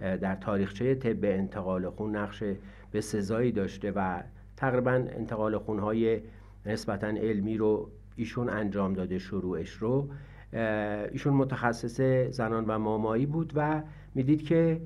در 0.00 0.34
تاریخچه 0.34 0.94
طب 0.94 1.24
انتقال 1.24 1.88
خون 1.88 2.16
نقش 2.16 2.42
به 2.90 3.00
سزایی 3.00 3.52
داشته 3.52 3.92
و 3.96 4.22
تقریبا 4.56 4.90
انتقال 4.90 5.58
خونهای 5.58 6.20
نسبتا 6.66 7.06
علمی 7.06 7.56
رو 7.56 7.90
ایشون 8.16 8.48
انجام 8.48 8.92
داده 8.92 9.18
شروعش 9.18 9.70
رو. 9.70 10.08
ایشون 11.12 11.34
متخصص 11.34 12.00
زنان 12.30 12.64
و 12.64 12.78
مامایی 12.78 13.26
بود 13.26 13.52
و 13.56 13.82
می‌دید 14.14 14.42
که 14.42 14.80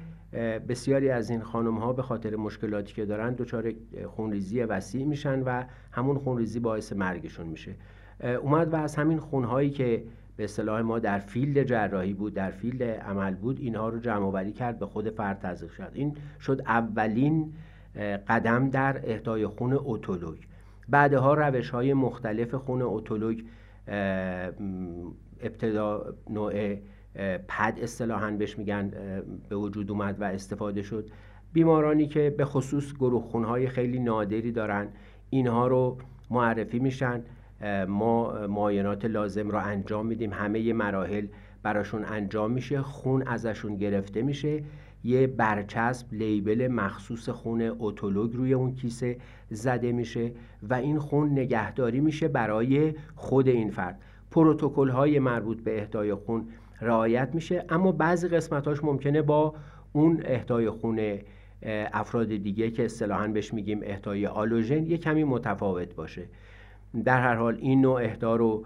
بسیاری 0.69 1.11
از 1.11 1.31
این 1.31 1.41
خانم 1.41 1.79
ها 1.79 1.93
به 1.93 2.03
خاطر 2.03 2.37
مشکلاتی 2.37 2.95
که 2.95 3.05
دارن 3.05 3.35
دچار 3.35 3.73
خونریزی 4.07 4.63
وسیع 4.63 5.05
میشن 5.05 5.43
و 5.43 5.65
همون 5.93 6.19
خونریزی 6.19 6.61
باعث 6.61 6.93
مرگشون 6.93 7.47
میشه. 7.47 7.75
اومد 8.43 8.73
و 8.73 8.77
از 8.77 8.97
همین 8.97 9.19
خونهایی 9.19 9.71
که 9.71 10.05
به 10.37 10.45
اصطلاح 10.45 10.81
ما 10.81 10.99
در 10.99 11.19
field 11.19 11.63
جراحی 11.63 12.13
بود 12.13 12.35
در 12.35 12.51
field 12.51 12.83
عمل 12.83 13.35
بود 13.35 13.59
اینها 13.61 13.89
رو 13.89 13.99
جمع 13.99 14.27
آوری 14.27 14.53
کرد 14.53 14.79
به 14.79 14.87
خود 14.87 15.11
فرد 15.11 15.39
تزریق 15.39 15.73
شد. 15.73 15.91
این 15.95 16.17
شد 16.41 16.63
اولین 16.67 17.53
قدم 18.29 18.71
در 18.71 19.01
اهدای 19.05 19.47
خون 19.47 19.79
اتولوگ. 19.85 20.39
بعدها 20.89 21.35
روش 21.35 21.71
های 21.71 21.95
مختلف 21.95 22.55
خون 22.55 22.83
اتولوگ 22.83 23.41
ابتدا 25.41 26.15
نوع 26.31 26.77
پد 27.49 27.79
اصطلاحا 27.83 28.31
بهش 28.31 28.59
میگن 28.59 28.93
به 29.49 29.57
وجود 29.57 29.91
اومد 29.91 30.21
و 30.21 30.25
استفاده 30.25 30.83
شد. 30.83 31.11
بیمارانی 31.53 32.07
که 32.07 32.35
به 32.39 32.45
خصوص 32.45 32.95
گروه 32.95 33.23
خونهای 33.23 33.69
خیلی 33.69 33.99
نادری 33.99 34.53
دارن 34.53 34.89
اینها 35.31 35.67
رو 35.67 35.99
معرفی 36.31 36.79
میشن. 36.79 37.23
ما 37.89 38.47
معاینات 38.47 39.05
لازم 39.05 39.51
را 39.51 39.61
انجام 39.61 40.07
میدیم. 40.07 40.33
همه 40.33 40.73
مراحل 40.73 41.27
براشون 41.63 42.05
انجام 42.05 42.51
میشه. 42.51 42.83
خون 42.83 43.23
ازشون 43.23 43.77
گرفته 43.77 44.23
میشه. 44.23 44.63
یه 45.05 45.27
برچسب 45.27 46.13
لیبل 46.13 46.69
مخصوص 46.69 47.29
خون 47.29 47.73
اتولوگ 47.79 48.33
روی 48.33 48.53
اون 48.55 48.75
کیسه 48.75 49.17
زده 49.51 49.93
میشه 49.93 50.33
و 50.63 50.75
این 50.75 50.99
خون 50.99 51.31
نگهداری 51.31 52.01
میشه 52.01 52.29
برای 52.29 52.95
خود 53.15 53.49
این 53.49 53.71
فرد. 53.71 54.01
پروتکل 54.31 54.89
های 54.89 55.19
مربوط 55.19 55.61
به 55.61 55.81
اهدای 55.81 56.15
خون 56.15 56.49
رعایت 56.81 57.29
میشه. 57.35 57.65
اما 57.69 57.93
بعضی 57.93 58.29
قسمتاش 58.29 58.85
ممکنه 58.85 59.23
با 59.23 59.55
اون 59.93 60.23
اهدای 60.25 60.71
خون 60.71 61.19
افراد 61.93 62.29
دیگه 62.29 62.71
که 62.71 62.85
اصطلاحا 62.85 63.29
بهش 63.29 63.55
میگیم 63.55 63.81
اهدای 63.83 64.27
آلوژن 64.27 64.87
یه 64.87 64.99
کمی 64.99 65.25
متفاوت 65.25 65.95
باشه. 65.95 66.29
در 67.05 67.21
هر 67.21 67.35
حال 67.35 67.59
این 67.61 67.81
نوع 67.81 68.03
اهدا 68.03 68.37
رو 68.37 68.65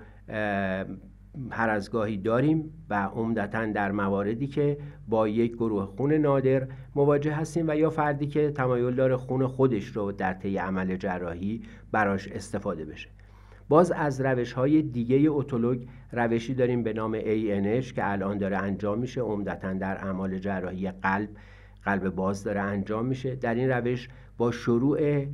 هر 1.51 1.71
از 1.71 1.91
گاهی 1.91 2.17
داریم 2.17 2.85
و 2.91 3.05
عمدتا 3.07 3.67
در 3.67 3.93
مواردی 3.93 4.47
که 4.47 4.79
با 5.09 5.29
یک 5.29 5.53
گروه 5.53 5.85
خون 5.85 6.13
نادر 6.13 6.69
مواجه 6.95 7.33
هستیم 7.33 7.65
و 7.69 7.77
یا 7.77 7.91
فردی 7.91 8.27
که 8.27 8.51
تمایل 8.51 8.95
داره 8.95 9.17
خون 9.17 9.47
خودش 9.47 9.85
رو 9.85 10.13
در 10.13 10.35
طی 10.35 10.57
عمل 10.57 10.97
جراحی 10.97 11.63
براش 11.93 12.29
استفاده 12.29 12.85
بشه. 12.85 13.09
باز 13.73 13.93
از 13.93 14.21
روش 14.21 14.53
های 14.53 14.83
دیگه 14.83 15.31
اتولوگ 15.31 15.87
روشی 16.13 16.55
داریم 16.55 16.83
به 16.83 16.93
نام 16.93 17.21
ANH 17.21 17.93
که 17.93 18.11
الان 18.11 18.39
داره 18.39 18.57
انجام 18.57 18.99
میشه. 18.99 19.21
عمدتا 19.21 19.73
در 19.73 19.97
اعمال 20.05 20.39
جراحی 20.39 20.91
قلب 20.91 21.29
قلب 21.85 22.09
باز 22.09 22.45
داره 22.45 22.61
انجام 22.61 23.07
میشه. 23.07 23.35
در 23.35 23.55
این 23.55 23.71
روش 23.71 24.09
با 24.39 24.51
شروع 24.51 25.25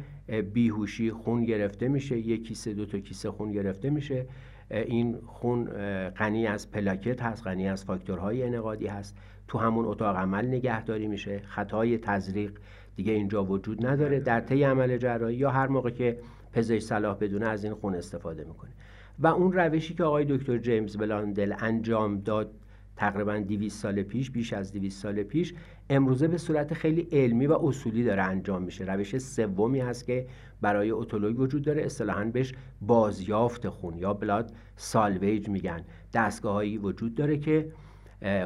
بیهوشی 0.54 1.10
خون 1.10 1.44
گرفته 1.44 1.88
میشه. 1.88 2.18
یک 2.18 2.46
کیسه 2.48 2.74
دو 2.74 2.86
تا 2.86 2.98
کیسه 2.98 3.30
خون 3.30 3.52
گرفته 3.52 3.90
میشه. 3.90 4.26
این 4.70 5.18
خون 5.26 5.64
غنی 6.08 6.46
از 6.46 6.70
پلاکت 6.70 7.22
هست 7.22 7.46
غنی 7.46 7.68
از 7.68 7.84
فاکتورهای 7.84 8.42
انقادی 8.42 8.86
هست. 8.86 9.16
تو 9.48 9.58
همون 9.58 9.84
اتاق 9.84 10.16
عمل 10.16 10.46
نگهداری 10.46 11.08
میشه. 11.08 11.38
خطای 11.38 11.98
تزریق 11.98 12.52
دیگه 12.96 13.12
اینجا 13.12 13.44
وجود 13.44 13.86
نداره. 13.86 14.20
در 14.20 14.40
طی 14.40 14.62
عمل 14.62 14.96
جراحی 14.96 15.36
یا 15.36 15.50
هر 15.50 15.66
موقع 15.66 15.90
که 15.90 16.18
پزشک 16.52 16.78
صلاح 16.78 17.16
بدونه 17.16 17.46
از 17.46 17.64
این 17.64 17.74
خون 17.74 17.94
استفاده 17.94 18.44
می‌کنه. 18.44 18.70
و 19.18 19.26
اون 19.26 19.52
روشی 19.52 19.94
که 19.94 20.04
آقای 20.04 20.24
دکتر 20.24 20.58
جیمز 20.58 20.96
بلاندل 20.96 21.54
انجام 21.58 22.20
داد 22.20 22.50
تقریبا 22.96 23.38
200 23.38 23.82
سال 23.82 24.02
پیش 24.02 24.30
بیش 24.30 24.52
از 24.52 24.72
200 24.72 25.02
سال 25.02 25.22
پیش 25.22 25.54
امروزه 25.90 26.28
به 26.28 26.38
صورت 26.38 26.74
خیلی 26.74 27.08
علمی 27.12 27.46
و 27.46 27.52
اصولی 27.52 28.04
داره 28.04 28.22
انجام 28.22 28.62
میشه. 28.62 28.84
روش 28.84 29.18
سومی 29.18 29.80
هست 29.80 30.06
که 30.06 30.26
برای 30.60 30.90
اتولوژی 30.90 31.36
وجود 31.36 31.62
داره. 31.62 31.82
اصطلاحا 31.82 32.24
بهش 32.24 32.54
بازیافت 32.80 33.68
خون 33.68 33.98
یا 33.98 34.14
blood 34.14 34.52
salvage 34.76 35.48
میگن. 35.48 35.80
دستگاههایی 36.14 36.78
وجود 36.78 37.14
داره 37.14 37.38
که 37.38 37.72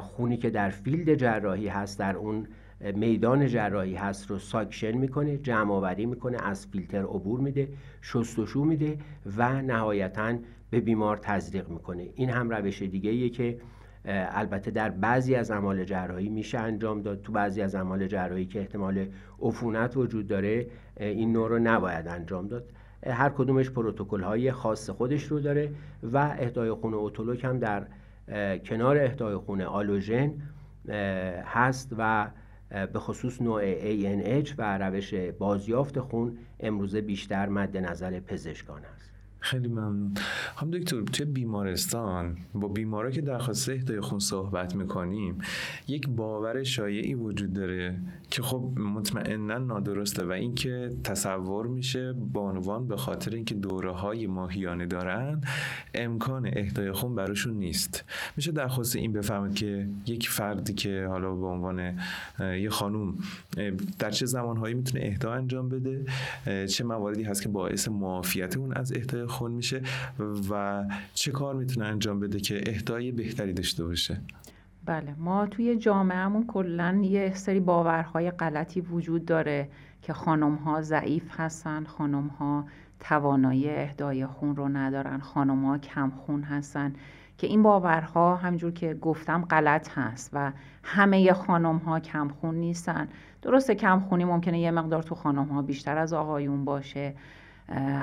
خونی 0.00 0.36
که 0.36 0.50
در 0.50 0.70
field 0.70 1.14
جراحی 1.14 1.68
هست 1.68 1.98
در 1.98 2.16
اون 2.16 2.46
میدان 2.94 3.46
جراحی 3.46 3.94
هست 3.94 4.30
رو 4.30 4.38
suction 4.38 4.92
می‌کنه 4.92 5.36
جمع 5.36 5.72
آوری 5.72 6.06
می‌کنه 6.06 6.38
از 6.42 6.66
فیلتر 6.66 7.02
عبور 7.02 7.40
میده 7.40 7.68
شستشو 8.00 8.64
میده 8.64 8.98
و 9.36 9.62
نهایتا 9.62 10.34
به 10.70 10.80
بیمار 10.80 11.16
تزریق 11.16 11.68
می‌کنه. 11.68 12.08
این 12.14 12.30
هم 12.30 12.50
روش 12.50 12.82
دیگه 12.82 13.28
که 13.28 13.58
البته 14.04 14.70
در 14.70 14.90
بعضی 14.90 15.34
از 15.34 15.50
اعمال 15.50 15.84
جراحی 15.84 16.28
میشه 16.28 16.58
انجام 16.58 17.02
داد. 17.02 17.22
تو 17.22 17.32
بعضی 17.32 17.62
از 17.62 17.74
اعمال 17.74 18.06
جراحی 18.06 18.46
که 18.46 18.60
احتمال 18.60 19.06
عفونت 19.42 19.96
وجود 19.96 20.26
داره 20.26 20.66
این 20.96 21.32
نوع 21.32 21.48
رو 21.48 21.58
نباید 21.58 22.08
انجام 22.08 22.48
داد. 22.48 22.64
هر 23.06 23.28
کدومش 23.28 23.70
پروتکل 23.70 24.20
های 24.20 24.52
خاص 24.52 24.90
خودش 24.90 25.24
رو 25.24 25.40
داره 25.40 25.70
و 26.12 26.18
اهدای 26.18 26.72
خون 26.72 26.94
اتولوک 26.94 27.44
هم 27.44 27.58
در 27.58 27.86
کنار 28.58 28.98
اهدای 28.98 29.36
خون 29.36 29.62
آلوژن 29.62 30.32
هست 31.44 31.94
و 31.98 32.28
به 32.72 32.98
خصوص 32.98 33.42
نوع 33.42 33.74
ANH 33.80 34.54
و 34.58 34.78
روش 34.78 35.14
بازیافت 35.14 36.00
خون 36.00 36.38
امروزه 36.60 37.00
بیشتر 37.00 37.48
مد 37.48 37.76
نظر 37.76 38.20
پزشکان 38.20 38.84
است. 38.84 39.01
خیلی 39.42 39.68
ممنون. 39.68 40.14
هم 40.56 40.70
دکتر 40.70 41.02
توی 41.02 41.26
بیمارستان 41.26 42.36
با 42.54 42.68
بیمارا 42.68 43.10
که 43.10 43.20
درخواست 43.20 43.68
اهدای 43.68 44.00
خون 44.00 44.18
صحبت 44.18 44.74
می‌کنیم 44.74 45.38
یک 45.88 46.08
باور 46.08 46.62
شایعی 46.62 47.14
وجود 47.14 47.52
داره 47.52 47.98
که 48.30 48.42
خب 48.42 48.72
مطمئنا 48.78 49.58
نادرسته 49.58 50.24
و 50.24 50.30
اینکه 50.30 50.90
تصور 51.04 51.66
میشه 51.66 52.12
بانوان 52.12 52.86
به 52.86 52.96
خاطر 52.96 53.34
اینکه 53.34 53.54
دوره 53.54 53.92
های 53.92 54.26
ماهیانه 54.26 54.86
دارن 54.86 55.40
امکان 55.94 56.50
اهدای 56.52 56.92
خون 56.92 57.14
براشون 57.14 57.54
نیست. 57.54 58.04
میشه 58.36 58.52
درخواست 58.52 58.96
این 58.96 59.12
بفهمید 59.12 59.54
که 59.54 59.88
یک 60.06 60.28
فردی 60.28 60.72
که 60.74 61.06
حالا 61.08 61.34
به 61.34 61.46
عنوان 61.46 61.98
یه 62.40 62.70
خانوم 62.70 63.18
در 63.98 64.10
چه 64.10 64.26
زمانهایی 64.26 64.74
می‌تونه 64.74 65.04
اهدا 65.04 65.32
انجام 65.32 65.68
بده؟ 65.68 66.04
چه 66.66 66.84
مواردی 66.84 67.22
هست 67.22 67.42
که 67.42 67.48
باعث 67.48 67.88
معافیت 67.88 68.56
اون 68.56 68.72
از 68.72 68.92
اهدای 68.92 69.26
خون 69.32 69.50
میشه 69.50 69.82
و 70.50 70.84
چه 71.14 71.30
کار 71.30 71.54
می‌تونه 71.54 71.86
انجام 71.86 72.20
بده 72.20 72.40
که 72.40 72.62
اهدای 72.66 73.12
بهتری 73.12 73.52
داشته 73.52 73.84
باشه؟ 73.84 74.20
بله 74.84 75.14
ما 75.18 75.46
توی 75.46 75.76
جامعهمون 75.76 76.46
کلا 76.46 77.00
یه 77.02 77.34
سری 77.34 77.60
باورهای 77.60 78.30
غلطی 78.30 78.80
وجود 78.80 79.24
داره 79.24 79.68
که 80.02 80.12
خانم 80.12 80.54
ها 80.54 80.82
ضعیف 80.82 81.24
هستن 81.30 81.84
خانم 81.84 82.26
ها 82.26 82.64
توانایی 83.00 83.70
اهدای 83.70 84.26
خون 84.26 84.56
رو 84.56 84.68
ندارن 84.68 85.20
خانم 85.20 85.64
ها 85.64 85.78
کم 85.78 86.10
خون 86.10 86.42
هستن 86.42 86.92
که 87.38 87.46
این 87.46 87.62
باورها 87.62 88.36
همجور 88.36 88.72
که 88.72 88.94
گفتم 88.94 89.44
غلط 89.44 89.98
هست 89.98 90.30
و 90.32 90.52
همه 90.82 91.32
خانم 91.32 91.76
ها 91.76 92.00
کم 92.00 92.28
خون 92.28 92.54
نیستن. 92.54 93.08
درسته 93.42 93.74
کم 93.74 94.00
خونی 94.00 94.24
ممکنه 94.24 94.60
یه 94.60 94.70
مقدار 94.70 95.02
تو 95.02 95.14
خانم 95.14 95.48
ها 95.48 95.62
بیشتر 95.62 95.98
از 95.98 96.12
آقایون 96.12 96.64
باشه 96.64 97.14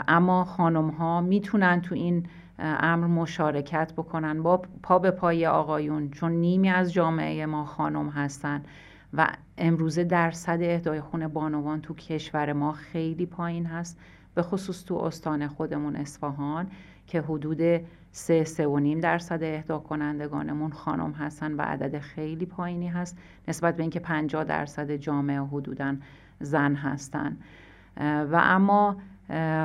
اما 0.07 0.43
خانم 0.45 0.89
ها 0.89 1.21
می‌تونن 1.21 1.81
تو 1.81 1.95
این 1.95 2.25
امر 2.59 3.07
مشارکت 3.07 3.93
بکنن 3.93 4.43
با 4.43 4.61
پا 4.83 4.99
به 4.99 5.11
پای 5.11 5.47
آقایون 5.47 6.11
چون 6.11 6.31
نیمی 6.31 6.69
از 6.69 6.93
جامعه 6.93 7.45
ما 7.45 7.65
خانم 7.65 8.09
هستن 8.09 8.63
و 9.13 9.27
امروزه 9.57 10.03
درصد 10.03 10.59
اهدای 10.61 11.01
خون 11.01 11.27
بانوان 11.27 11.81
تو 11.81 11.93
کشور 11.93 12.53
ما 12.53 12.71
خیلی 12.71 13.25
پایین 13.25 13.65
هست 13.65 13.99
به 14.35 14.41
خصوص 14.41 14.85
تو 14.85 14.95
استان 14.95 15.47
خودمون 15.47 15.95
اصفهان 15.95 16.67
که 17.07 17.21
حدود 17.21 17.81
سه 18.11 18.43
سه 18.43 18.67
و 18.67 18.79
نیم 18.79 18.99
درصد 18.99 19.43
اهدا 19.43 19.79
کنندگانمون 19.79 20.71
خانم 20.71 21.11
هستن 21.11 21.53
و 21.53 21.61
عدد 21.61 21.99
خیلی 21.99 22.45
پایینی 22.45 22.87
هست 22.87 23.17
نسبت 23.47 23.75
به 23.75 23.83
اینکه 23.83 23.99
50 23.99 24.43
درصد 24.43 24.95
جامعه 24.95 25.41
حدودا 25.41 25.95
زن 26.39 26.75
هستن. 26.75 27.37
و 28.01 28.41
اما 28.43 28.97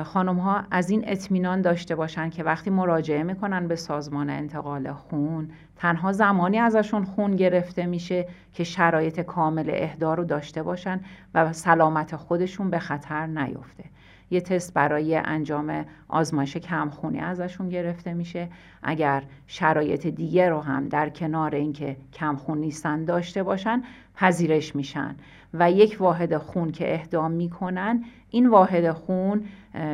خانم 0.03 0.39
ها 0.39 0.63
از 0.71 0.89
این 0.89 1.03
اطمینان 1.07 1.61
داشته 1.61 1.95
باشن 1.95 2.29
که 2.29 2.43
وقتی 2.43 2.69
مراجعه 2.69 3.23
می‌کنن 3.23 3.67
به 3.67 3.75
سازمان 3.75 4.29
انتقال 4.29 4.91
خون 4.93 5.49
تنها 5.75 6.11
زمانی 6.11 6.57
ازشون 6.57 7.05
خون 7.05 7.35
گرفته 7.35 7.85
میشه 7.85 8.27
که 8.53 8.63
شرایط 8.63 9.19
کامل 9.19 9.69
اهدا 9.73 10.13
رو 10.13 10.23
داشته 10.23 10.63
باشن 10.63 10.99
و 11.33 11.53
سلامت 11.53 12.15
خودشون 12.15 12.69
به 12.69 12.79
خطر 12.79 13.25
نیفته. 13.25 13.83
یه 14.31 14.41
تست 14.41 14.73
برای 14.73 15.15
انجام 15.15 15.85
آزمایش 16.07 16.57
کمخونی 16.57 17.19
ازشون 17.19 17.69
گرفته 17.69 18.13
میشه. 18.13 18.49
اگر 18.83 19.23
شرایط 19.47 20.07
دیگه 20.07 20.49
رو 20.49 20.61
هم 20.61 20.87
در 20.87 21.09
کنار 21.09 21.55
اینکه 21.55 21.97
کمخون 22.13 22.57
نیستن 22.57 23.05
داشته 23.05 23.43
باشن 23.43 23.83
پذیرش 24.15 24.75
میشن. 24.75 25.15
و 25.59 25.71
یک 25.71 25.97
واحد 25.99 26.37
خون 26.37 26.71
که 26.71 26.93
اهدا 26.93 27.27
می‌کنن 27.27 28.03
این 28.29 28.47
واحد 28.49 28.91
خون 28.91 29.45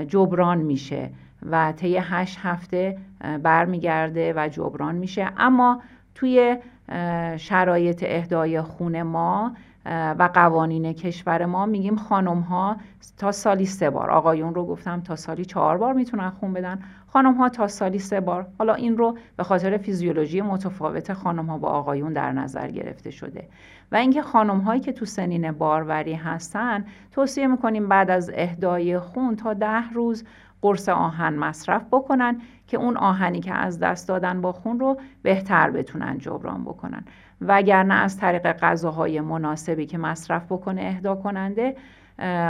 جبران 0.07 0.57
میشه 0.57 1.09
و 1.51 1.71
طی 1.71 1.97
هشت 1.97 2.39
هفته 2.41 2.97
برمیگرده 3.43 4.33
و 4.35 4.49
جبران 4.51 4.95
میشه. 4.95 5.27
اما 5.37 5.81
توی 6.15 6.57
شرایط 7.37 8.03
اهدای 8.07 8.61
خون 8.61 9.01
ما 9.01 9.55
و 9.85 10.29
قوانین 10.33 10.93
کشور 10.93 11.45
ما 11.45 11.65
میگیم 11.65 11.95
خانم 11.95 12.39
ها 12.39 12.77
تا 13.17 13.31
سالی 13.31 13.65
سه 13.65 13.89
بار. 13.89 14.09
آقایون 14.09 14.55
رو 14.55 14.65
گفتم 14.65 15.01
تا 15.01 15.15
سالی 15.15 15.45
چهار 15.45 15.77
بار 15.77 15.93
می‌تونن 15.93 16.29
خون 16.29 16.53
بدن. 16.53 16.79
خانم 17.07 17.33
ها 17.33 17.49
تا 17.49 17.67
سالی 17.67 17.99
سه 17.99 18.19
بار. 18.19 18.47
حالا 18.57 18.73
این 18.73 18.97
رو 18.97 19.17
به 19.37 19.43
خاطر 19.43 19.77
فیزیولوژی 19.77 20.41
متفاوت 20.41 21.13
خانم 21.13 21.45
ها 21.45 21.57
با 21.57 21.69
آقایون 21.69 22.13
در 22.13 22.31
نظر 22.31 22.67
گرفته 22.67 23.11
شده. 23.11 23.47
و 23.91 23.95
اینکه 23.95 24.21
خانم 24.21 24.59
هایی 24.59 24.81
که 24.81 24.91
تو 24.91 25.05
سنین 25.05 25.51
باروری 25.51 26.13
هستن 26.13 26.85
توصیه 27.11 27.47
می‌کنیم 27.47 27.87
بعد 27.87 28.11
از 28.11 28.31
اهدای 28.33 28.99
خون 28.99 29.35
تا 29.35 29.53
ده 29.53 29.89
روز 29.89 30.23
قرص 30.61 30.89
آهن 30.89 31.33
مصرف 31.33 31.85
بکنن 31.91 32.41
که 32.67 32.77
اون 32.77 32.97
آهنی 32.97 33.39
که 33.39 33.53
از 33.53 33.79
دست 33.79 34.07
دادن 34.07 34.41
با 34.41 34.51
خون 34.51 34.79
رو 34.79 34.97
بهتر 35.21 35.71
بتونن 35.71 36.17
جبران 36.17 36.63
بکنن. 36.63 37.03
وگرنه 37.41 37.93
از 37.93 38.17
طریق 38.17 38.51
غذاهای 38.51 39.21
مناسبی 39.21 39.85
که 39.85 39.97
مصرف 39.97 40.45
بکنه 40.51 40.81
اهدا 40.81 41.15
کننده 41.15 41.75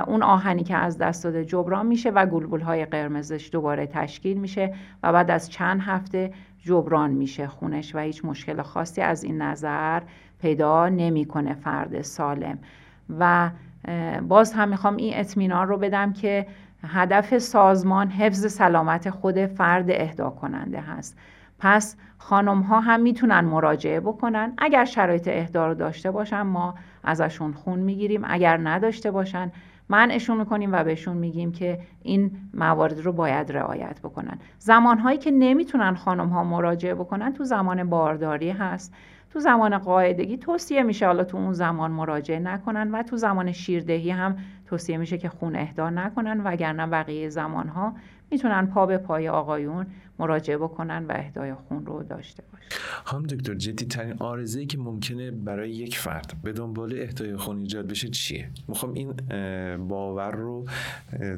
اون 0.07 0.23
آهنی 0.23 0.63
که 0.63 0.75
از 0.75 0.97
دست 0.97 1.23
داده 1.23 1.45
جبران 1.45 1.87
میشه 1.87 2.09
و 2.09 2.25
گلبول 2.25 2.61
های 2.61 2.85
قرمزش 2.85 3.49
دوباره 3.51 3.87
تشکیل 3.87 4.37
میشه 4.37 4.73
و 5.03 5.13
بعد 5.13 5.31
از 5.31 5.49
چند 5.49 5.81
هفته 5.81 6.33
جبران 6.63 7.11
میشه 7.11 7.47
خونش 7.47 7.95
و 7.95 7.99
هیچ 7.99 8.25
مشکل 8.25 8.61
خاصی 8.61 9.01
از 9.01 9.23
این 9.23 9.41
نظر 9.41 10.01
پیدا 10.41 10.89
نمی‌کنه 10.89 11.53
فرد 11.53 12.01
سالم. 12.01 12.57
و 13.19 13.49
باز 14.27 14.53
هم 14.53 14.69
می‌خوام 14.69 14.95
این 14.95 15.13
اطمینان 15.15 15.67
رو 15.67 15.77
بدم 15.77 16.13
که 16.13 16.47
هدف 16.83 17.37
سازمان 17.37 18.09
حفظ 18.09 18.53
سلامت 18.53 19.09
خود 19.09 19.45
فرد 19.45 19.85
اهدا 19.89 20.29
کننده 20.29 20.81
هست. 20.81 21.17
پس 21.63 21.95
خانم 22.17 22.61
ها 22.61 22.79
هم 22.79 23.01
می‌تونن 23.01 23.39
مراجعه 23.39 23.99
بکنن. 23.99 24.53
اگر 24.57 24.85
شرایط 24.85 25.27
اهدا 25.27 25.67
رو 25.67 25.73
داشته 25.73 26.11
باشن 26.11 26.41
ما 26.41 26.75
ازشون 27.03 27.53
خون 27.53 27.79
می‌گیریم. 27.79 28.21
اگر 28.25 28.57
نداشته 28.57 29.11
باشن 29.11 29.51
منعشون 29.89 30.37
می‌کنیم 30.37 30.71
و 30.73 30.83
بهشون 30.83 31.17
میگیم 31.17 31.51
که 31.51 31.79
این 32.01 32.31
موارد 32.53 32.99
رو 32.99 33.11
باید 33.11 33.51
رعایت 33.51 33.99
بکنن. 33.99 34.39
زمانهایی 34.59 35.17
که 35.17 35.31
نمی‌تونن 35.31 35.95
خانم 35.95 36.29
ها 36.29 36.43
مراجعه 36.43 36.95
بکنن 36.95 37.33
تو 37.33 37.43
زمان 37.43 37.89
بارداری 37.89 38.49
هست. 38.49 38.93
تو 39.29 39.39
زمان 39.39 39.77
قاعدگی 39.77 40.37
توصیه 40.37 40.83
میشه 40.83 41.05
حالا 41.05 41.23
تو 41.23 41.37
اون 41.37 41.53
زمان 41.53 41.91
مراجعه 41.91 42.39
نکنن 42.39 42.91
و 42.91 43.03
تو 43.03 43.17
زمان 43.17 43.51
شیردهی 43.51 44.11
هم 44.11 44.37
توصیه 44.65 44.97
میشه 44.97 45.17
که 45.17 45.29
خون 45.29 45.55
اهدا 45.55 45.89
نکنن 45.89 46.41
وگرنه 46.43 46.87
بقیه 46.87 47.29
زمان 47.29 47.67
ها 47.67 47.93
می‌تونن 48.31 48.67
پا 48.67 48.85
به 48.85 48.97
پای 48.97 49.29
آقایون 49.29 49.85
مراجعه 50.19 50.57
بکنن 50.57 51.05
و 51.05 51.11
اهدای 51.15 51.53
خون 51.53 51.85
رو 51.85 52.03
داشته 52.03 52.43
باشن. 52.51 52.65
هم 53.05 53.23
دکتر 53.23 53.53
جدی 53.53 53.85
ترین 53.85 54.13
آرزه 54.19 54.65
که 54.65 54.77
ممکنه 54.77 55.31
برای 55.31 55.71
یک 55.71 55.97
فرد 55.97 56.33
به 56.43 56.53
دنبال 56.53 56.99
اهدای 57.01 57.35
خون 57.37 57.57
ایجاد 57.57 57.87
بشه 57.87 58.07
چیه؟ 58.07 58.49
می‌خوام 58.67 58.93
این 58.93 59.13
باور 59.87 60.31
رو 60.31 60.65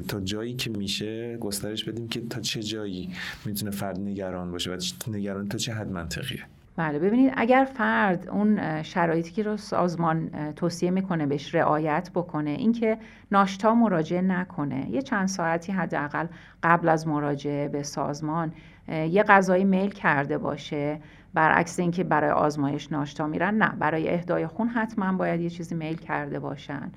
تا 0.08 0.20
جایی 0.20 0.54
که 0.54 0.70
میشه 0.70 1.36
گسترش 1.36 1.84
بدیم 1.84 2.08
که 2.08 2.20
تا 2.20 2.40
چه 2.40 2.62
جایی 2.62 3.10
می‌تونه 3.44 3.70
فرد 3.70 4.00
نگران 4.00 4.50
باشه 4.50 4.70
و 4.70 4.78
نگران 5.08 5.48
تا 5.48 5.58
چه 5.58 5.72
حد 5.72 5.90
منطقیه. 5.90 6.42
بله 6.76 6.98
ببینید 6.98 7.32
اگر 7.36 7.64
فرد 7.74 8.28
اون 8.28 8.82
شرایطی 8.82 9.30
که 9.32 9.42
رو 9.42 9.56
سازمان 9.56 10.30
توصیه 10.52 10.90
می‌کنه 10.90 11.26
بهش 11.26 11.54
رعایت 11.54 12.10
بکنه 12.14 12.50
اینکه 12.50 12.98
ناشتا 13.32 13.74
مراجعه 13.74 14.20
نکنه 14.20 14.90
یه 14.90 15.02
چند 15.02 15.28
ساعتی 15.28 15.72
حداقل 15.72 16.26
قبل 16.62 16.88
از 16.88 17.08
مراجعه 17.08 17.68
به 17.68 17.82
سازمان 17.82 18.52
یه 18.88 19.22
غذایی 19.22 19.64
میل 19.64 19.90
کرده 19.90 20.38
باشه 20.38 21.00
برعکس 21.34 21.78
اینکه 21.78 22.04
برای 22.04 22.30
آزمایش 22.30 22.92
ناشتا 22.92 23.26
میرن 23.26 23.54
نه 23.54 23.68
برای 23.78 24.08
اهدای 24.08 24.46
خون 24.46 24.68
حتما 24.68 25.12
باید 25.12 25.40
یه 25.40 25.50
چیزی 25.50 25.74
میل 25.74 25.96
کرده 25.96 26.38
باشن 26.38 26.92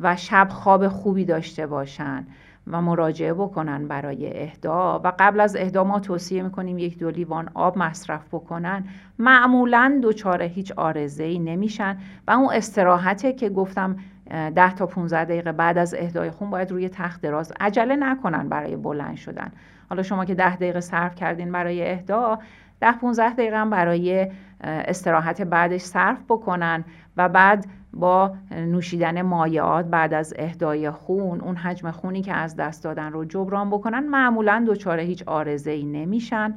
و 0.00 0.16
شب 0.16 0.48
خواب 0.50 0.88
خوبی 0.88 1.24
داشته 1.24 1.66
باشن. 1.66 2.26
و 2.66 2.82
مراجعه 2.82 3.34
بکنن 3.34 3.88
برای 3.88 4.42
اهدا. 4.42 5.00
و 5.04 5.12
قبل 5.18 5.40
از 5.40 5.56
اهدا 5.56 5.84
ما 5.84 6.00
توصیه 6.00 6.42
می‌کنیم 6.42 6.78
یک 6.78 6.98
دو 6.98 7.10
لیوان 7.10 7.48
آب 7.54 7.78
مصرف 7.78 8.28
بکنن. 8.32 8.84
معمولا 9.18 10.00
دچار 10.02 10.42
هیچ 10.42 10.72
آرزه 10.72 11.24
ای 11.24 11.38
نمیشن. 11.38 11.98
و 12.28 12.30
اون 12.30 12.54
استراحته 12.54 13.32
که 13.32 13.48
گفتم 13.48 13.96
ده 14.30 14.74
تا 14.74 14.86
15 14.86 15.24
دقیقه 15.24 15.52
بعد 15.52 15.78
از 15.78 15.94
اهدای 15.98 16.30
خون 16.30 16.50
باید 16.50 16.70
روی 16.70 16.88
تخت 16.88 17.20
دراز 17.20 17.52
عجله 17.60 17.96
نکنن 17.96 18.48
برای 18.48 18.76
بلند 18.76 19.16
شدن. 19.16 19.52
حالا 19.88 20.02
شما 20.02 20.24
که 20.24 20.34
ده 20.34 20.56
دقیقه 20.56 20.80
صرف 20.80 21.14
کردین 21.14 21.52
برای 21.52 21.90
اهدا 21.90 22.38
ده 22.80 22.92
15 22.92 23.32
دقیقه 23.32 23.56
هم 23.56 23.70
برای 23.70 24.30
استراحت 24.60 25.42
بعدش 25.42 25.80
صرف 25.80 26.18
بکنن. 26.28 26.84
و 27.16 27.28
بعد 27.28 27.66
با 28.00 28.34
نوشیدن 28.50 29.22
مایعات 29.22 29.86
بعد 29.86 30.14
از 30.14 30.34
اهدای 30.38 30.90
خون 30.90 31.40
اون 31.40 31.56
حجم 31.56 31.90
خونی 31.90 32.22
که 32.22 32.32
از 32.32 32.56
دست 32.56 32.84
دادن 32.84 33.12
رو 33.12 33.24
جبران 33.24 33.70
بکنن 33.70 34.06
معمولا 34.06 34.64
دچار 34.68 35.00
هیچ 35.00 35.22
آرزه 35.26 35.70
ای 35.70 35.84
نمیشن. 35.84 36.54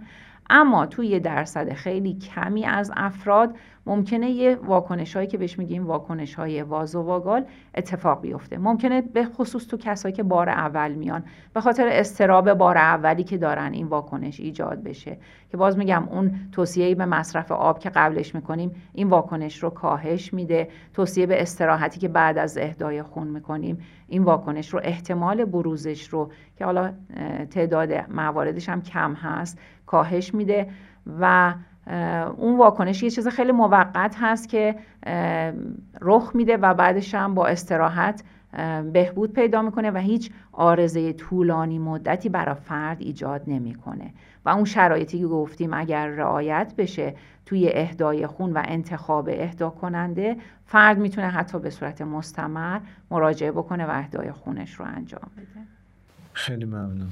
اما 0.49 0.85
توی 0.85 1.19
درصد 1.19 1.73
خیلی 1.73 2.13
کمی 2.13 2.65
از 2.65 2.91
افراد 2.95 3.55
ممکنه 3.85 4.29
یه 4.29 4.55
واکنش 4.55 5.15
هایی 5.15 5.27
که 5.27 5.37
بهش 5.37 5.59
میگیم 5.59 5.87
واکنش 5.87 6.35
های 6.35 6.61
واگال 6.61 7.45
اتفاق 7.75 8.21
بیفته. 8.21 8.57
ممکنه 8.57 9.01
به 9.01 9.25
خصوص 9.25 9.67
تو 9.67 9.77
کسایی 9.77 10.15
که 10.15 10.23
بار 10.23 10.49
اول 10.49 10.91
میان 10.91 11.23
به 11.53 11.61
خاطر 11.61 11.87
استراب 11.87 12.53
بار 12.53 12.77
اولی 12.77 13.23
که 13.23 13.37
دارن 13.37 13.73
این 13.73 13.87
واکنش 13.87 14.39
ایجاد 14.39 14.83
بشه. 14.83 15.17
که 15.51 15.57
باز 15.57 15.77
میگم 15.77 16.07
اون 16.11 16.31
توصیه 16.51 16.95
به 16.95 17.05
مصرف 17.05 17.51
آب 17.51 17.79
که 17.79 17.89
قبلش 17.89 18.35
می‌کنیم 18.35 18.71
این 18.93 19.09
واکنش 19.09 19.63
رو 19.63 19.69
کاهش 19.69 20.33
میده. 20.33 20.69
توصیه 20.93 21.25
به 21.25 21.41
استراحتی 21.41 21.99
که 21.99 22.07
بعد 22.07 22.37
از 22.37 22.57
اهدای 22.57 23.03
خون 23.03 23.27
می‌کنیم 23.27 23.77
این 24.07 24.23
واکنش 24.23 24.73
رو 24.73 24.79
احتمال 24.83 25.45
بروزش 25.45 26.07
رو 26.07 26.31
که 26.57 26.65
حالا 26.65 26.93
تعداد 27.51 27.93
مواردش 28.11 28.69
هم 28.69 28.81
کم 28.81 29.13
هست 29.13 29.59
کاهش 29.89 30.33
میده 30.33 30.69
و 31.19 31.53
اون 32.37 32.57
واکنش 32.57 33.03
یه 33.03 33.09
چیز 33.09 33.27
خیلی 33.27 33.51
موقت 33.51 34.15
هست 34.19 34.49
که 34.49 34.75
رخ 36.01 36.31
میده 36.33 36.57
و 36.57 36.73
بعدش 36.73 37.15
هم 37.15 37.35
با 37.35 37.47
استراحت 37.47 38.23
بهبود 38.93 39.33
پیدا 39.33 39.61
می‌کنه 39.61 39.91
و 39.91 39.97
هیچ 39.97 40.31
آرزه 40.51 41.13
طولانی 41.13 41.79
مدتی 41.79 42.29
برای 42.29 42.55
فرد 42.55 42.97
ایجاد 43.01 43.41
نمی‌کنه. 43.47 44.13
و 44.45 44.49
اون 44.49 44.65
شرایطی 44.65 45.19
که 45.19 45.27
گفتیم 45.27 45.73
اگر 45.73 46.07
رعایت 46.07 46.73
بشه 46.77 47.15
توی 47.45 47.69
اهدای 47.73 48.27
خون 48.27 48.53
و 48.53 48.61
انتخاب 48.65 49.29
اهدا 49.31 49.69
کننده 49.69 50.37
فرد 50.65 50.97
می‌تونه 50.97 51.27
حتی 51.27 51.59
به 51.59 51.69
صورت 51.69 52.01
مستمر 52.01 52.79
مراجعه 53.11 53.51
بکنه 53.51 53.85
و 53.85 53.89
اهدای 53.89 54.31
خونش 54.31 54.73
رو 54.73 54.85
انجام 54.85 55.31
بده. 55.37 55.78
خیلی 56.39 56.65
ممنون. 56.65 57.09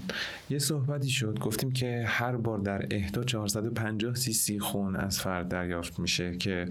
یه 0.50 0.60
صحبتی 0.60 1.10
شد. 1.10 1.40
گفتیم 1.40 1.72
که 1.72 2.04
هر 2.08 2.36
بار 2.36 2.60
در 2.60 2.86
اهدا 2.92 3.24
450 3.24 4.16
سی 4.16 4.34
سی 4.34 4.60
خون 4.60 4.96
از 4.96 5.20
فرد 5.20 5.48
دریافت 5.48 6.00
میشه 6.00 6.38
که 6.38 6.66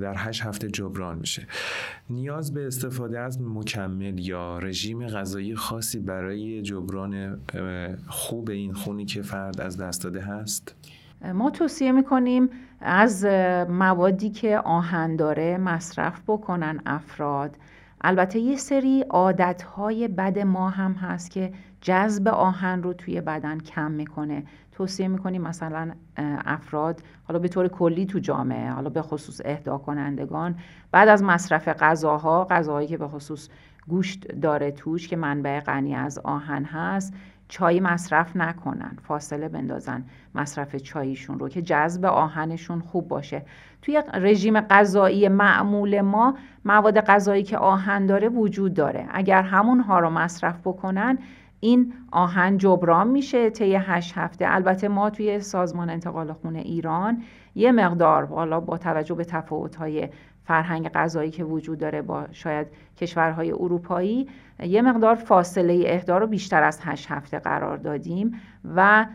در 0.00 0.14
8 0.16 0.42
هفته 0.42 0.68
جبران 0.68 1.18
میشه. 1.18 1.46
نیاز 2.10 2.54
به 2.54 2.66
استفاده 2.66 3.20
از 3.20 3.40
مکمل 3.42 4.18
یا 4.18 4.58
رژیم 4.58 5.06
غذایی 5.06 5.54
خاصی 5.54 5.98
برای 5.98 6.62
جبران 6.62 7.40
خوب 8.06 8.50
این 8.50 8.72
خونی 8.72 9.04
که 9.04 9.22
فرد 9.22 9.60
از 9.60 9.76
دست 9.76 10.04
داده 10.04 10.20
هست؟ 10.20 10.74
ما 11.34 11.50
توصیه 11.50 11.92
می‌کنیم 11.92 12.50
از 12.80 13.24
موادی 13.68 14.30
که 14.30 14.58
آهن 14.58 15.16
داره 15.16 15.58
مصرف 15.58 16.20
بکنن 16.26 16.80
افراد. 16.86 17.56
البته 18.00 18.38
یه 18.38 18.56
سری 18.56 19.04
عادتهای 19.10 20.08
بد 20.08 20.38
ما 20.38 20.70
هم 20.70 20.92
هست 20.92 21.30
که 21.30 21.52
جذب 21.80 22.28
آهن 22.28 22.82
رو 22.82 22.92
توی 22.92 23.20
بدن 23.20 23.58
کم 23.58 23.90
می‌کنه. 23.90 24.44
توصیه 24.72 25.08
می‌کنیم 25.08 25.42
مثلا 25.42 25.90
افراد 26.46 27.02
حالا 27.24 27.38
به 27.38 27.48
طور 27.48 27.68
کلی 27.68 28.06
تو 28.06 28.18
جامعه 28.18 28.70
حالا 28.70 28.90
به 28.90 29.02
خصوص 29.02 29.40
اهدا 29.44 29.78
کنندگان 29.78 30.56
بعد 30.92 31.08
از 31.08 31.22
مصرف 31.22 31.68
غذاها 31.68 32.44
غذاهایی 32.50 32.88
که 32.88 32.96
به 32.96 33.08
خصوص 33.08 33.48
گوشت 33.88 34.32
داره 34.32 34.70
توش 34.70 35.08
که 35.08 35.16
منبع 35.16 35.60
غنی 35.60 35.94
از 35.94 36.18
آهن 36.18 36.64
هست 36.64 37.14
چای 37.48 37.80
مصرف 37.80 38.36
نکنن 38.36 38.96
فاصله 39.02 39.48
بندازن 39.48 40.04
مصرف 40.34 40.76
چایشون 40.76 41.38
رو 41.38 41.48
که 41.48 41.62
جذب 41.62 42.04
آهنشون 42.04 42.80
خوب 42.80 43.08
باشه. 43.08 43.42
توی 43.82 44.02
رژیم 44.14 44.60
غذایی 44.60 45.28
معمول 45.28 46.00
ما 46.00 46.34
مواد 46.64 47.00
غذایی 47.00 47.42
که 47.42 47.58
آهن 47.58 48.06
داره 48.06 48.28
وجود 48.28 48.74
داره. 48.74 49.06
اگر 49.10 49.42
همونها 49.42 49.98
رو 49.98 50.10
مصرف 50.10 50.60
بکنن 50.60 51.18
این 51.60 51.94
آهن 52.10 52.58
جبران 52.58 53.08
میشه 53.08 53.50
طی 53.50 53.74
هشت 53.74 54.18
هفته. 54.18 54.44
البته 54.48 54.88
ما 54.88 55.10
توی 55.10 55.40
سازمان 55.40 55.90
انتقال 55.90 56.32
خون 56.32 56.56
ایران 56.56 57.22
یه 57.54 57.72
مقدار 57.72 58.26
حالا 58.26 58.60
با 58.60 58.78
توجه 58.78 59.14
به 59.14 59.24
تفاوت‌های 59.24 60.08
فرهنگ 60.44 60.88
غذایی 60.88 61.30
که 61.30 61.44
وجود 61.44 61.78
داره 61.78 62.02
با 62.02 62.26
شاید 62.32 62.66
کشورهای 62.96 63.52
اروپایی 63.52 64.28
یه 64.62 64.82
مقدار 64.82 65.14
فاصله 65.14 65.84
اهدا 65.86 66.18
رو 66.18 66.26
بیشتر 66.26 66.62
از 66.62 66.80
هشت 66.82 67.10
هفته 67.10 67.38
قرار 67.38 67.76
دادیم 67.76 68.40
و 68.76 69.06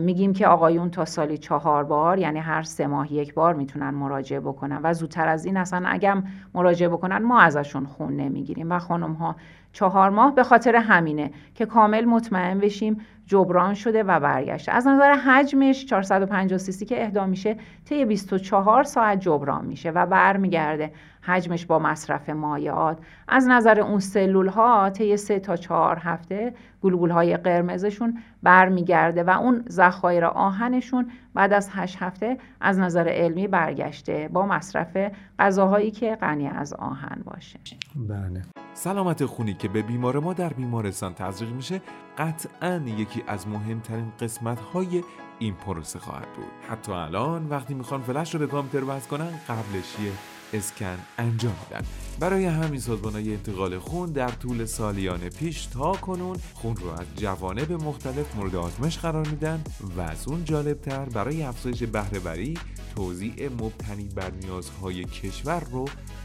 میگیم 0.00 0.32
که 0.32 0.46
آقایون 0.46 0.90
تا 0.90 1.04
سالی 1.04 1.38
چهار 1.38 1.84
بار 1.84 2.18
یعنی 2.18 2.38
هر 2.38 2.62
سه 2.62 2.86
ماه 2.86 3.12
یک 3.12 3.34
بار 3.34 3.54
می‌تونن 3.54 3.90
مراجعه 3.90 4.40
بکنن 4.40 4.80
و 4.82 4.94
زودتر 4.94 5.28
از 5.28 5.44
این 5.44 5.56
اصلا 5.56 5.82
اگم 5.86 6.22
مراجعه 6.54 6.88
بکنن 6.88 7.18
ما 7.18 7.40
ازشون 7.40 7.86
خون 7.86 8.16
نمی‌گیریم. 8.16 8.72
و 8.72 8.78
خانم 8.78 9.12
ها 9.12 9.36
چهار 9.72 10.10
ماه 10.10 10.34
به 10.34 10.42
خاطر 10.42 10.76
همینه 10.76 11.30
که 11.54 11.66
کامل 11.66 12.04
مطمئن 12.04 12.58
بشیم 12.58 13.00
جبران 13.26 13.74
شده 13.74 14.02
و 14.02 14.20
برگشته. 14.20 14.72
از 14.72 14.86
نظر 14.86 15.12
حجمش 15.12 15.86
450 15.86 16.58
سیسی 16.58 16.86
که 16.86 17.04
اهدا 17.04 17.26
میشه 17.26 17.56
طی 17.84 18.04
24 18.04 18.84
ساعت 18.84 19.20
جبران 19.20 19.64
میشه 19.64 19.90
و 19.90 20.06
برمیگرده 20.06 20.92
حجمش 21.22 21.66
با 21.66 21.78
مصرف 21.78 22.30
مایعات. 22.30 22.98
از 23.28 23.48
نظر 23.48 23.80
اون 23.80 23.98
سلول 23.98 24.48
ها 24.48 24.90
طی 24.90 25.16
3 25.16 25.38
تا 25.38 25.56
4 25.56 25.98
هفته 25.98 26.54
گلبول 26.82 27.10
های 27.10 27.36
قرمزشون 27.36 28.18
برمیگرده 28.42 29.22
و 29.22 29.30
اون 29.30 29.64
ذخایر 29.68 30.24
آهنشون 30.24 31.10
بعد 31.34 31.52
از 31.52 31.70
8 31.72 31.96
هفته 32.00 32.38
از 32.60 32.78
نظر 32.78 33.08
علمی 33.08 33.48
برگشته 33.48 34.28
با 34.32 34.46
مصرف 34.46 35.12
غذاهایی 35.38 35.90
که 35.90 36.14
غنی 36.14 36.48
از 36.48 36.74
آهن 36.74 37.22
باشه. 37.24 37.58
بله. 37.96 38.51
سلامت 38.74 39.24
خونی 39.24 39.54
که 39.54 39.68
به 39.68 39.82
بیمار 39.82 40.18
ما 40.18 40.32
در 40.32 40.52
بیمارستان 40.52 41.14
تزریق 41.14 41.50
میشه 41.50 41.82
قطعا 42.18 42.82
یکی 42.86 43.22
از 43.26 43.48
مهمترین 43.48 44.12
قسمت 44.20 44.60
های 44.60 45.02
این 45.38 45.54
پروسه 45.54 45.98
خواهد 45.98 46.32
بود. 46.36 46.44
حتی 46.68 46.92
الان 46.92 47.48
وقتی 47.48 47.74
می‌خوان 47.74 48.02
فلش 48.02 48.34
رو 48.34 48.40
به 48.40 48.46
کامپیوتر 48.46 48.90
وصل 48.90 49.08
کنن 49.08 49.30
قبلش 49.48 49.96
یه 50.04 50.12
اسکن 50.52 50.98
انجام 51.18 51.54
میدن. 51.64 51.86
برای 52.20 52.44
همین 52.44 52.80
سازمان 52.80 53.16
انتقال 53.16 53.78
خون 53.78 54.12
در 54.12 54.28
طول 54.28 54.64
سالیان 54.64 55.28
پیش 55.28 55.66
تا 55.66 55.92
کنون 55.92 56.36
خون 56.54 56.76
رو 56.76 56.90
از 56.90 57.06
جوانب 57.16 57.72
مختلف 57.72 58.36
مورد 58.36 58.56
آزمایش 58.56 58.98
قرار 58.98 59.28
میدن 59.28 59.64
و 59.96 60.00
از 60.00 60.28
اون 60.28 60.44
جالبتر 60.44 61.04
برای 61.04 61.42
افزایش 61.42 61.82
بهرهوری 61.82 62.58
توضیع 62.96 63.48
مبتنی 63.48 64.08
بر 64.08 64.30
نیازهای 64.30 65.04
کشور 65.04 65.60
رو 65.60 65.84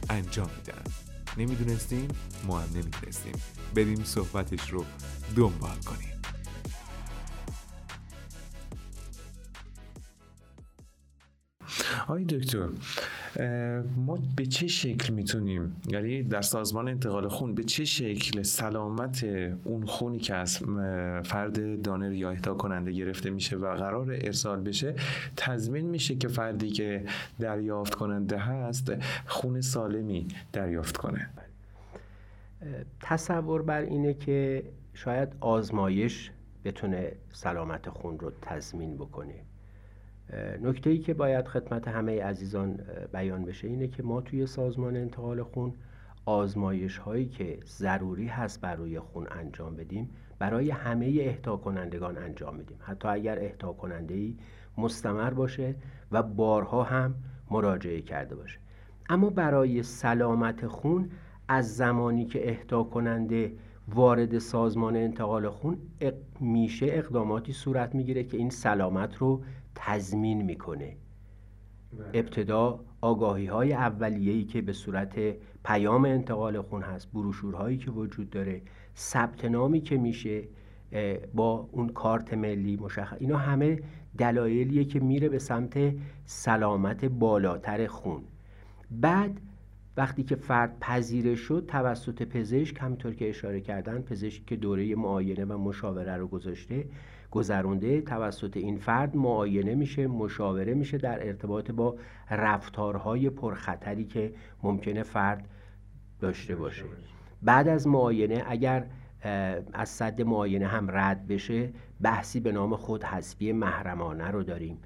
انجام 0.09 0.49
میدن. 0.57 1.06
نمی‌دونستیم 1.37 2.07
ما 2.43 2.59
هم 2.59 2.69
نمی‌دونستیم 2.69 3.33
بریم 3.75 4.03
صحبتش 4.03 4.69
رو 4.69 4.85
دنبال 5.35 5.77
کنیم. 5.77 6.21
آی 12.07 12.25
دکتر 12.25 12.69
ما 13.97 14.17
به 14.35 14.45
چه 14.45 14.67
شکل 14.67 15.13
می‌تونیم؟ 15.13 15.75
یعنی 15.87 16.23
در 16.23 16.41
سازمان 16.41 16.87
انتقال 16.87 17.27
خون 17.27 17.55
به 17.55 17.63
چه 17.63 17.85
شکل 17.85 18.41
سلامت 18.41 19.23
اون 19.63 19.85
خونی 19.85 20.19
که 20.19 20.35
از 20.35 20.57
فرد 21.23 21.81
دانر 21.81 22.11
یا 22.11 22.29
اهدا 22.29 22.53
کننده 22.53 22.91
گرفته 22.91 23.29
میشه 23.29 23.55
و 23.55 23.75
قرار 23.75 24.11
ارسال 24.11 24.61
بشه 24.61 24.95
تضمین 25.35 25.85
میشه 25.85 26.15
که 26.15 26.27
فردی 26.27 26.69
که 26.69 27.05
دریافت 27.39 27.95
کننده 27.95 28.37
هست 28.37 28.91
خون 29.25 29.61
سالمی 29.61 30.27
دریافت 30.53 30.97
کنه؟ 30.97 31.29
تصور 33.01 33.61
بر 33.61 33.81
اینه 33.81 34.13
که 34.13 34.63
شاید 34.93 35.29
آزمایش 35.39 36.31
بتونه 36.65 37.11
سلامت 37.33 37.89
خون 37.89 38.19
رو 38.19 38.31
تضمین 38.41 38.95
بکنه. 38.95 39.46
نکته 40.61 40.89
ای 40.89 40.97
که 40.97 41.13
باید 41.13 41.47
خدمت 41.47 41.87
همه 41.87 42.23
عزیزان 42.23 42.79
بیان 43.13 43.45
بشه 43.45 43.67
اینه 43.67 43.87
که 43.87 44.03
ما 44.03 44.21
توی 44.21 44.45
سازمان 44.45 44.95
انتقال 44.95 45.43
خون 45.43 45.73
آزمایش 46.25 46.97
هایی 46.97 47.25
که 47.25 47.59
ضروری 47.65 48.27
هست 48.27 48.61
برای 48.61 48.99
خون 48.99 49.27
انجام 49.31 49.75
بدیم 49.75 50.09
برای 50.39 50.71
همه 50.71 51.05
اهدا 51.05 51.57
کنندگان 51.57 52.17
انجام 52.17 52.55
میدیم. 52.55 52.77
حتی 52.79 53.07
اگر 53.07 53.39
اهدا 53.39 53.73
کننده 53.73 54.13
ای 54.13 54.37
مستمر 54.77 55.29
باشه 55.29 55.75
و 56.11 56.23
بارها 56.23 56.83
هم 56.83 57.15
مراجعه 57.51 58.01
کرده 58.01 58.35
باشه. 58.35 58.59
اما 59.09 59.29
برای 59.29 59.83
سلامت 59.83 60.67
خون 60.67 61.09
از 61.47 61.75
زمانی 61.75 62.25
که 62.25 62.49
اهدا 62.49 62.83
کننده 62.83 63.53
وارد 63.87 64.37
سازمان 64.37 64.95
انتقال 64.95 65.49
خون 65.49 65.77
میشه 66.39 66.85
اقداماتی 66.89 67.53
صورت 67.53 67.95
می‌گیره 67.95 68.23
که 68.23 68.37
این 68.37 68.49
سلامت 68.49 69.15
رو 69.15 69.41
تضمین 69.77 70.41
می‌کنه 70.41 70.97
بله. 71.97 72.09
ابتدا 72.13 72.79
آگاهی 73.01 73.45
های 73.45 73.73
اولیه‌ای 73.73 74.43
که 74.43 74.61
به 74.61 74.73
صورت 74.73 75.15
پیام 75.65 76.05
انتقال 76.05 76.61
خون 76.61 76.81
هست 76.81 77.11
بروشورهایی 77.11 77.77
که 77.77 77.91
وجود 77.91 78.29
داره 78.29 78.61
ثبت 78.95 79.45
نامی 79.45 79.81
که 79.81 79.97
میشه 79.97 80.43
با 81.33 81.69
اون 81.71 81.89
کارت 81.89 82.33
ملی 82.33 82.77
مشخص 82.77 83.17
اینا 83.19 83.37
همه 83.37 83.79
دلایلیه 84.17 84.85
که 84.85 84.99
میره 84.99 85.29
به 85.29 85.39
سمت 85.39 85.93
سلامت 86.25 87.05
بالاتر 87.05 87.87
خون 87.87 88.23
بعد 88.91 89.41
وقتی 89.97 90.23
که 90.23 90.35
فرد 90.35 90.77
پذیرش 90.79 91.39
شد 91.39 91.65
توسط 91.67 92.23
پزشک 92.23 92.77
همینطور 92.81 93.13
که 93.13 93.29
اشاره 93.29 93.61
کردن 93.61 94.01
پزشک 94.01 94.45
که 94.45 94.55
دوره 94.55 94.95
معاینه 94.95 95.45
و 95.45 95.57
مشاوره 95.57 96.17
رو 96.17 96.27
گذاشته 96.27 96.85
گذرونده 97.31 98.01
توسط 98.01 98.57
این 98.57 98.77
فرد 98.77 99.15
معاینه 99.15 99.75
میشه 99.75 100.07
مشاوره 100.07 100.73
میشه 100.73 100.97
در 100.97 101.27
ارتباط 101.27 101.71
با 101.71 101.95
رفتارهای 102.31 103.29
پرخطری 103.29 104.05
که 104.05 104.33
ممکنه 104.63 105.03
فرد 105.03 105.47
داشته 106.19 106.55
باشه. 106.55 106.83
بعد 107.41 107.67
از 107.67 107.87
معاینه 107.87 108.43
اگر 108.47 108.87
از 109.73 109.89
صد 109.89 110.21
معاینه 110.21 110.67
هم 110.67 110.87
رد 110.91 111.27
بشه 111.27 111.69
بحثی 112.01 112.39
به 112.39 112.51
نام 112.51 112.75
خود 112.75 113.03
حسبی 113.03 113.51
محرمانه 113.51 114.27
رو 114.27 114.43
داریم. 114.43 114.77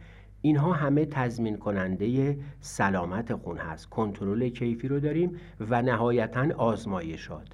اینها 0.41 0.73
همه 0.73 1.05
تضمین 1.05 1.57
کننده 1.57 2.37
سلامت 2.59 3.35
خون 3.35 3.57
هست 3.57 3.89
کنترل 3.89 4.49
کیفی 4.49 4.87
رو 4.87 4.99
داریم 4.99 5.35
و 5.59 5.81
نهایتا 5.81 6.47
آزمایشات. 6.57 7.47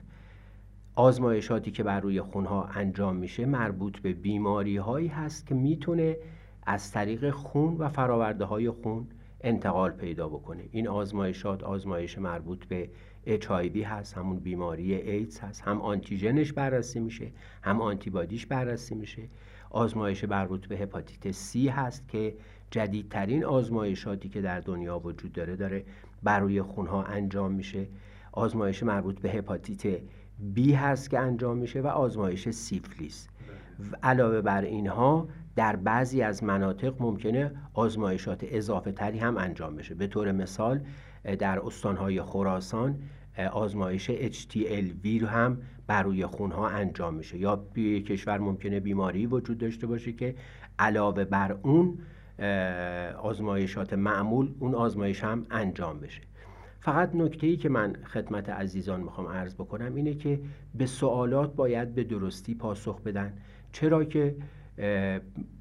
آزمایشاتی 0.98 1.72
که 1.72 1.84
بر 1.84 2.00
روی 2.00 2.22
خونها 2.22 2.64
انجام 2.64 3.16
میشه 3.16 3.46
مربوط 3.46 4.00
به 4.00 4.14
بیماری 4.14 4.78
هایی 4.78 5.08
هست 5.08 5.48
که 5.48 5.56
می‌تونه 5.56 6.18
از 6.66 6.92
طریق 6.92 7.30
خون 7.30 7.78
و 7.78 7.90
فراورده 7.90 8.46
های 8.46 8.70
خون 8.70 9.08
انتقال 9.42 9.92
پیدا 9.92 10.28
بکنه. 10.28 10.64
این 10.72 10.88
آزمایشات 10.88 11.64
آزمایش 11.64 12.18
مربوط 12.18 12.66
به 12.66 12.90
HIV 13.28 13.78
هست 13.78 14.18
همون 14.18 14.40
بیماری 14.40 14.94
ایدز 14.96 15.40
هست 15.40 15.62
هم 15.62 15.82
آنتیژنش 15.82 16.54
بررسی 16.54 17.00
میشه 17.00 17.32
هم 17.62 17.82
آنتیبادیش 17.82 18.46
بررسی 18.46 18.96
میشه. 18.96 19.22
آزمایش 19.70 20.24
مربوط 20.24 20.68
به 20.68 20.78
هپاتیت 20.78 21.32
C 21.32 21.56
هست 21.70 22.08
که 22.08 22.36
جدیدترین 22.72 23.46
آزمایشاتی 23.46 24.30
که 24.30 24.42
در 24.42 24.60
دنیا 24.60 25.00
وجود 25.00 25.34
داره 25.34 25.56
داره 25.56 25.86
بر 26.24 26.40
روی 26.40 26.62
خونها 26.62 27.04
انجام 27.04 27.52
میشه. 27.52 27.88
آزمایش 28.32 28.84
مربوط 28.84 29.20
به 29.20 29.30
هپاتیت 29.30 30.02
B 30.56 30.60
هست 30.60 31.10
که 31.10 31.20
انجام 31.20 31.58
میشه 31.58 31.82
و 31.82 31.88
آزمایش 31.88 32.50
سیفلیس. 32.50 33.28
علاوه 34.04 34.42
بر 34.42 34.62
اینها 34.62 35.28
در 35.56 35.76
بعضی 35.76 36.22
از 36.22 36.44
مناطق 36.44 37.02
ممکنه 37.02 37.52
آزمایشات 37.74 38.46
اضافه 38.48 38.92
تری 38.92 39.20
هم 39.20 39.38
انجام 39.38 39.76
بشه. 39.76 39.96
به 39.96 40.08
طور 40.08 40.32
مثال 40.32 40.82
در 41.40 41.60
استانهای 41.66 42.22
خراسان 42.22 43.00
آزمایش 43.52 44.12
HTLV 44.12 45.22
رو 45.22 45.28
هم 45.28 45.62
بر 45.88 46.04
روی 46.04 46.26
خونها 46.26 46.68
انجام 46.68 47.14
میشه. 47.14 47.38
یا 47.38 47.66
توی 47.76 48.02
کشور 48.02 48.38
ممکنه 48.38 48.80
بیماری 48.80 49.26
وجود 49.26 49.58
داشته 49.58 49.88
باشه 49.88 50.14
که 50.14 50.36
علاوه 50.80 51.26
بر 51.26 51.58
اون 51.64 52.00
آزمایشات 53.18 53.94
معمول 53.94 54.54
اون 54.60 54.76
آزمایش 54.76 55.24
هم 55.24 55.46
انجام 55.52 56.00
بشه. 56.00 56.22
فقط 56.88 57.16
نکته 57.16 57.48
ای 57.48 57.58
که 57.58 57.70
من 57.70 57.94
خدمت 57.94 58.50
عزیزان 58.50 59.02
می‌خوام 59.02 59.28
عرض 59.28 59.56
بکنم 59.56 59.96
اینه 59.96 60.14
که 60.14 60.40
به 60.76 60.86
سوالات 60.86 61.56
باید 61.56 61.96
به 61.96 62.04
درستی 62.04 62.56
پاسخ 62.56 63.02
بدن. 63.02 63.34
چرا 63.72 64.04
که 64.04 64.36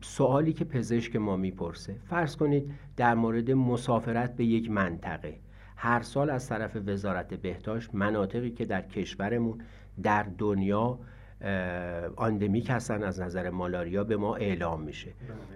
سوالی 0.01 0.53
که 0.53 0.65
پزشک 0.65 1.17
ما 1.17 1.37
می‌پرسه 1.37 1.97
فرض 2.05 2.37
کنید 2.37 2.71
در 2.97 3.15
مورد 3.15 3.51
مسافرت 3.51 4.37
به 4.37 4.45
یک 4.45 4.71
منطقه. 4.71 5.35
هر 5.77 6.03
سال 6.03 6.31
از 6.31 6.49
طرف 6.49 6.77
وزارت 6.87 7.35
بهداشت 7.35 7.95
مناطقی 7.95 8.51
که 8.51 8.65
در 8.65 8.83
کشورمون 8.83 9.59
در 10.03 10.27
دنیا 10.39 10.99
آندمیک 12.17 12.71
هستن 12.71 13.03
از 13.03 13.21
نظر 13.21 13.51
مالاریا 13.51 14.05
به 14.05 14.17
ما 14.17 14.37
اعلام 14.37 14.83
میشه. 14.83 15.11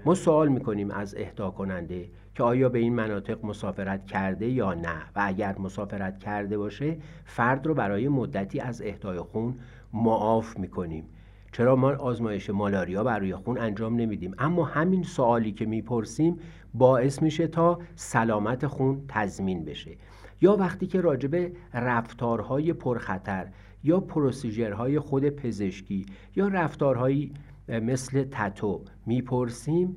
ما 0.05 0.15
سوال 0.15 0.49
می‌کنیم 0.49 0.91
از 0.91 1.15
اهدا 1.19 1.51
کننده 1.51 2.09
که 2.35 2.43
آیا 2.43 2.69
به 2.69 2.79
این 2.79 2.95
مناطق 2.95 3.45
مسافرت 3.45 4.07
کرده 4.07 4.49
یا 4.49 4.75
نه؟ 4.75 5.03
و 5.17 5.23
اگر 5.25 5.59
مسافرت 5.59 6.19
کرده 6.19 6.59
باشه 6.59 6.97
فرد 7.25 7.67
رو 7.67 7.75
برای 7.75 8.09
مدتی 8.09 8.61
از 8.61 8.83
اهدای 8.83 9.19
خون 9.19 9.55
معاف 9.93 10.59
می‌کنیم. 10.59 11.05
چرا 11.53 11.77
ما 11.77 11.91
آزمایش 11.91 12.51
مالاریا 12.51 13.05
بر 13.05 13.19
روی 13.19 13.35
خون 13.35 13.59
انجام 13.59 13.97
نمیدیم؟ 13.97 14.35
اما 14.39 14.65
همین 14.65 15.03
سوالی 15.03 15.53
که 15.53 15.67
می‌پرسیم 15.67 16.39
باعث 16.75 17.23
میشه 17.23 17.47
تا 17.47 17.79
سلامت 17.95 18.67
خون 18.67 19.05
تضمین 19.09 19.65
بشه. 19.65 19.97
یا 20.41 20.57
وقتی 20.57 20.87
که 20.87 21.01
راجب 21.01 21.53
رفتارهای 21.75 22.73
پرخطر 22.73 23.47
یا 23.85 24.01
پروسیجرهای 24.01 24.99
خود 24.99 25.29
پزشکی 25.29 26.07
یا 26.37 26.49
رفتارهایی 26.49 27.33
مثل 27.69 28.25
تتو 28.31 28.85
می‌پرسیم 29.07 29.97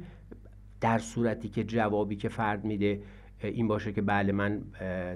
در 0.83 0.99
صورتی 0.99 1.49
که 1.49 1.63
جوابی 1.63 2.15
که 2.15 2.29
فرد 2.29 2.65
میده 2.65 3.01
این 3.43 3.67
باشه 3.67 3.91
که 3.91 4.01
بله 4.01 4.31
من 4.31 4.61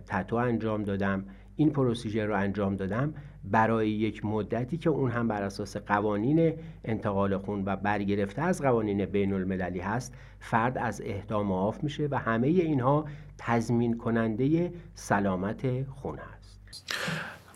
تتو 0.05 0.35
انجام 0.35 0.83
دادم 0.83 1.23
این 1.55 1.69
پروسیجر 1.69 2.25
رو 2.25 2.35
انجام 2.35 2.75
دادم 2.75 3.13
برای 3.43 3.89
یک 3.89 4.25
مدتی 4.25 4.77
که 4.77 4.89
اون 4.89 5.11
هم 5.11 5.27
بر 5.27 5.43
اساس 5.43 5.77
قوانین 5.77 6.53
انتقال 6.85 7.37
خون 7.37 7.63
و 7.65 7.75
برگرفته 7.75 8.41
از 8.41 8.61
قوانین 8.61 9.05
بین 9.05 9.33
المللی 9.33 9.79
هست 9.79 10.13
فرد 10.39 10.77
از 10.77 11.01
اهدا 11.05 11.43
معاف 11.43 11.83
میشه 11.83 12.07
و 12.11 12.15
همه 12.15 12.47
اینها 12.47 13.05
تضمین 13.37 13.97
کننده 13.97 14.71
سلامت 14.93 15.89
خون 15.89 16.17
هست. 16.17 16.93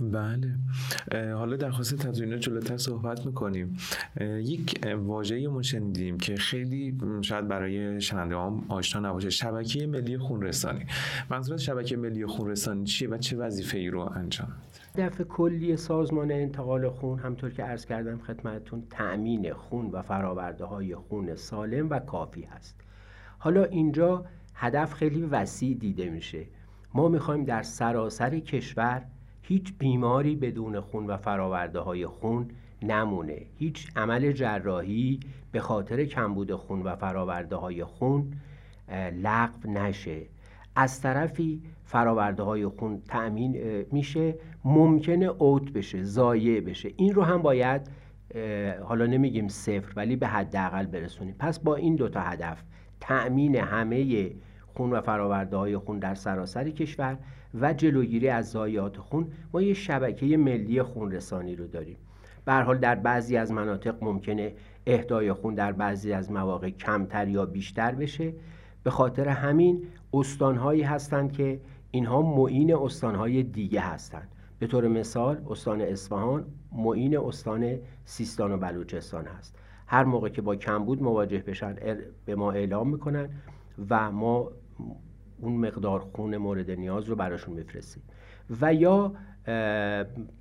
بله. 0.02 0.56
حالا 1.34 1.56
در 1.56 1.72
خواست 1.72 1.96
تدوینات 1.96 2.40
جلوتر 2.40 2.78
صحبت 2.78 3.26
می‌کنیم. 3.26 3.78
یک 4.22 4.88
واژه 4.98 5.48
ما 5.48 5.62
شنیدیم 5.62 6.18
که 6.18 6.36
خیلی 6.36 6.98
شاید 7.22 7.48
برای 7.48 8.02
شننده 8.02 8.36
هم 8.36 8.64
آشنا 8.68 9.10
نباشه. 9.10 9.30
شبکه 9.30 9.88
ملی 9.88 10.18
خونرسانی. 10.18 10.86
منظور 11.30 11.58
شبکه 11.58 11.98
ملی 11.98 12.26
خونرسانی 12.26 12.86
چیه 12.86 13.10
و 13.10 13.18
چه 13.18 13.38
وظیفه 13.38 13.78
ای 13.78 13.88
رو 13.88 14.00
انجام 14.00 14.48
هدف 14.96 15.22
کلی 15.22 15.78
سازمان 15.78 16.32
انتقال 16.32 16.90
خون 16.90 17.20
همطور 17.20 17.50
که 17.50 17.64
عرض 17.64 17.86
کردم 17.86 18.18
خدمتتون 18.18 18.84
تأمین 18.90 19.54
خون 19.54 19.90
و 19.92 20.02
فراورده 20.02 20.66
های 20.66 20.96
خون 20.96 21.36
سالم 21.36 21.90
و 21.90 22.00
کافی 22.00 22.42
هست. 22.42 22.76
حالا 23.40 23.64
اینجا 23.64 24.26
هدف 24.56 24.94
خیلی 24.94 25.22
وسیع 25.22 25.78
دیده 25.78 26.10
میشه. 26.10 26.46
ما 26.94 27.08
می‌خوایم 27.08 27.44
در 27.44 27.62
سراسر 27.62 28.40
کشور 28.40 29.02
هیچ 29.42 29.74
بیماری 29.78 30.36
بدون 30.36 30.80
خون 30.80 31.08
و 31.08 31.18
فراورده 31.18 31.80
های 31.80 32.06
خون 32.06 32.48
نمونه. 32.82 33.42
هیچ 33.58 33.88
عمل 33.96 34.32
جراحی 34.32 35.20
به 35.52 35.60
خاطر 35.60 36.06
کمبود 36.06 36.56
خون 36.56 36.82
و 36.82 36.96
فراورده 36.96 37.56
های 37.56 37.84
خون 37.84 38.34
لغو 39.14 39.70
نشه. 39.70 40.22
از 40.76 41.02
طرفی 41.02 41.62
فراورده 41.84 42.44
های 42.44 42.68
خون 42.68 43.02
تأمین 43.08 43.86
میشه 43.92 44.36
ممکنه 44.66 45.26
اوت 45.26 45.72
بشه 45.72 46.04
زایع 46.04 46.62
بشه. 46.62 46.92
این 46.98 47.14
رو 47.14 47.24
هم 47.24 47.42
باید 47.42 47.82
حالا 48.84 49.06
نمیگیم 49.06 49.48
صفر 49.48 49.94
ولی 49.96 50.16
به 50.16 50.28
حداقل 50.28 50.86
برسونیم. 50.86 51.36
پس 51.40 51.60
با 51.60 51.76
این 51.76 51.96
دوتا 51.96 52.22
هدف 52.22 52.64
تأمین 53.00 53.56
همه 53.56 54.32
خون 54.66 54.94
و 54.94 55.02
فراورده 55.02 55.58
های 55.58 55.78
خون 55.78 56.00
در 56.00 56.16
سراسر 56.16 56.70
کشور 56.70 57.18
و 57.54 57.74
جلوگیری 57.74 58.30
از 58.30 58.52
ضایعات 58.52 58.98
خون 58.98 59.28
ما 59.54 59.62
یه 59.62 59.74
شبکه 59.74 60.38
ملی 60.38 60.84
خون 60.84 61.12
رسانی 61.12 61.56
رو 61.56 61.68
داریم. 61.68 61.98
به 62.46 62.54
حال 62.54 62.78
در 62.78 62.96
بعضی 62.96 63.38
از 63.38 63.52
مناطق 63.52 64.04
ممکنه 64.04 64.54
اهدای 64.88 65.34
خون 65.34 65.56
در 65.56 65.72
بعضی 65.72 66.14
از 66.14 66.32
مواقع 66.32 66.70
کمتر 66.70 67.28
یا 67.28 67.46
بیشتر 67.46 67.96
بشه. 67.96 68.34
به 68.84 68.90
خاطر 68.90 69.28
همین 69.28 69.84
استانهایی 70.14 70.82
هستند 70.82 71.32
که 71.32 71.62
اینها 71.92 72.22
معین 72.22 72.76
استانهای 72.76 73.44
دیگه 73.44 73.80
هستند. 73.80 74.28
به 74.60 74.68
طور 74.68 74.88
مثال 74.88 75.42
استان 75.50 75.82
اصفهان 75.82 76.46
معین 76.72 77.18
استان 77.18 77.78
سیستان 78.06 78.52
و 78.52 78.58
بلوچستان 78.58 79.26
هست. 79.26 79.56
هر 79.88 80.04
موقع 80.04 80.30
که 80.30 80.42
با 80.42 80.56
کمبود 80.56 81.04
مواجه 81.04 81.40
بشن 81.40 81.76
به 82.26 82.36
ما 82.36 82.52
اعلام 82.52 82.90
می‌کنن 82.90 83.30
و 83.90 84.12
ما 84.12 84.52
اون 85.42 85.54
مقدار 85.54 86.00
خون 86.00 86.38
مورد 86.38 86.72
نیاز 86.72 87.06
رو 87.06 87.16
براشون 87.16 87.54
میفرستیم. 87.54 88.04
و 88.62 88.74
یا 88.74 89.14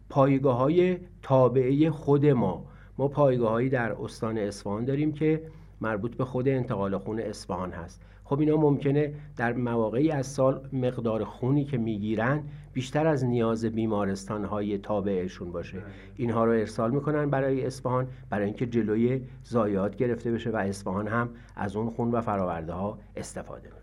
پایگاه 0.09 0.57
های 0.57 0.99
تابعه 1.23 1.91
خود 1.91 2.27
ما. 2.27 2.67
ما 2.99 3.09
پایگاه 3.09 3.51
هایی 3.51 3.69
در 3.69 3.93
استان 3.93 4.39
اصفهان 4.39 4.85
داریم 4.85 5.13
که 5.13 5.43
مربوط 5.81 6.17
به 6.17 6.25
خود 6.25 6.49
انتقال 6.49 6.99
خون 6.99 7.21
اصفهان 7.21 7.71
هست. 7.71 8.03
خب 8.25 8.41
اینا 8.41 8.57
ممکنه 8.57 9.15
در 9.37 9.53
مواقعی 9.53 10.11
از 10.11 10.27
سال 10.27 10.69
مقدار 10.73 11.25
خونی 11.25 11.65
که 11.65 11.79
می‌گیرن 11.79 12.43
بیشتر 12.73 13.07
از 13.07 13.25
نیاز 13.25 13.65
بیمارستان 13.65 14.45
های 14.45 14.79
تابعشون 14.79 15.53
باشه. 15.53 15.83
اینها 16.17 16.45
رو 16.45 16.51
ارسال 16.51 16.91
می‌کنن 16.91 17.31
برای 17.31 17.67
اصفهان 17.67 18.07
برای 18.31 18.45
اینکه 18.45 18.67
جلوی 18.67 19.21
ضایعات 19.47 19.97
گرفته 19.97 20.33
بشه 20.33 20.51
و 20.51 20.57
اصفهان 20.57 21.09
هم 21.09 21.29
از 21.57 21.77
اون 21.77 21.91
خون 21.91 22.11
و 22.11 22.21
فراورده 22.21 22.73
ها 22.73 22.99
استفاده 23.17 23.80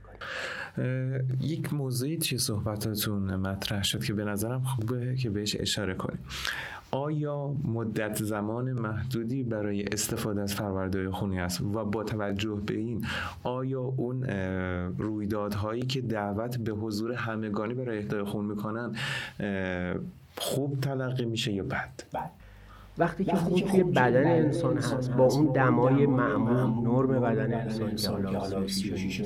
یک 1.41 1.73
موضوعی 1.73 2.17
توی 2.17 2.37
صحبتاتون 2.37 3.35
مطرح 3.35 3.83
شد 3.83 4.03
که 4.03 4.13
به 4.13 4.25
نظرم 4.25 4.63
خوبه 4.63 5.15
که 5.15 5.29
بهش 5.29 5.55
اشاره 5.59 5.93
کنیم. 5.93 6.19
آیا 6.91 7.55
مدت 7.63 8.23
زمان 8.23 8.71
محدودی 8.71 9.43
برای 9.43 9.83
استفاده 9.83 10.41
از 10.41 10.55
فرورده 10.55 11.11
خونی 11.11 11.39
است؟ 11.39 11.61
و 11.61 11.85
با 11.85 12.03
توجه 12.03 12.61
به 12.65 12.73
این 12.73 13.05
آیا 13.43 13.81
اون 13.81 14.23
رویدادهایی 14.97 15.81
که 15.81 16.01
دعوت 16.01 16.57
به 16.57 16.71
حضور 16.71 17.13
همگانی 17.13 17.73
برای 17.73 17.97
اهدای 17.97 18.23
خون 18.23 18.45
می‌کنن 18.45 18.95
خوب 20.37 20.79
تلقی 20.79 21.25
میشه 21.25 21.51
یا 21.51 21.63
بد؟ 21.63 22.01
بد 22.13 22.31
وقتی 22.97 23.25
که 23.25 23.35
خون 23.35 23.61
توی 23.61 23.83
بدن 23.83 24.27
انسان 24.27 24.77
هست 24.77 25.11
با 25.11 25.25
اون 25.25 25.51
دمای 25.51 26.05
معمول 26.05 26.87
نرم 26.87 27.21
بدن 27.21 27.53
انسان 27.53 28.25
که 28.25 28.37
حالا 28.37 28.67
36 28.67 29.21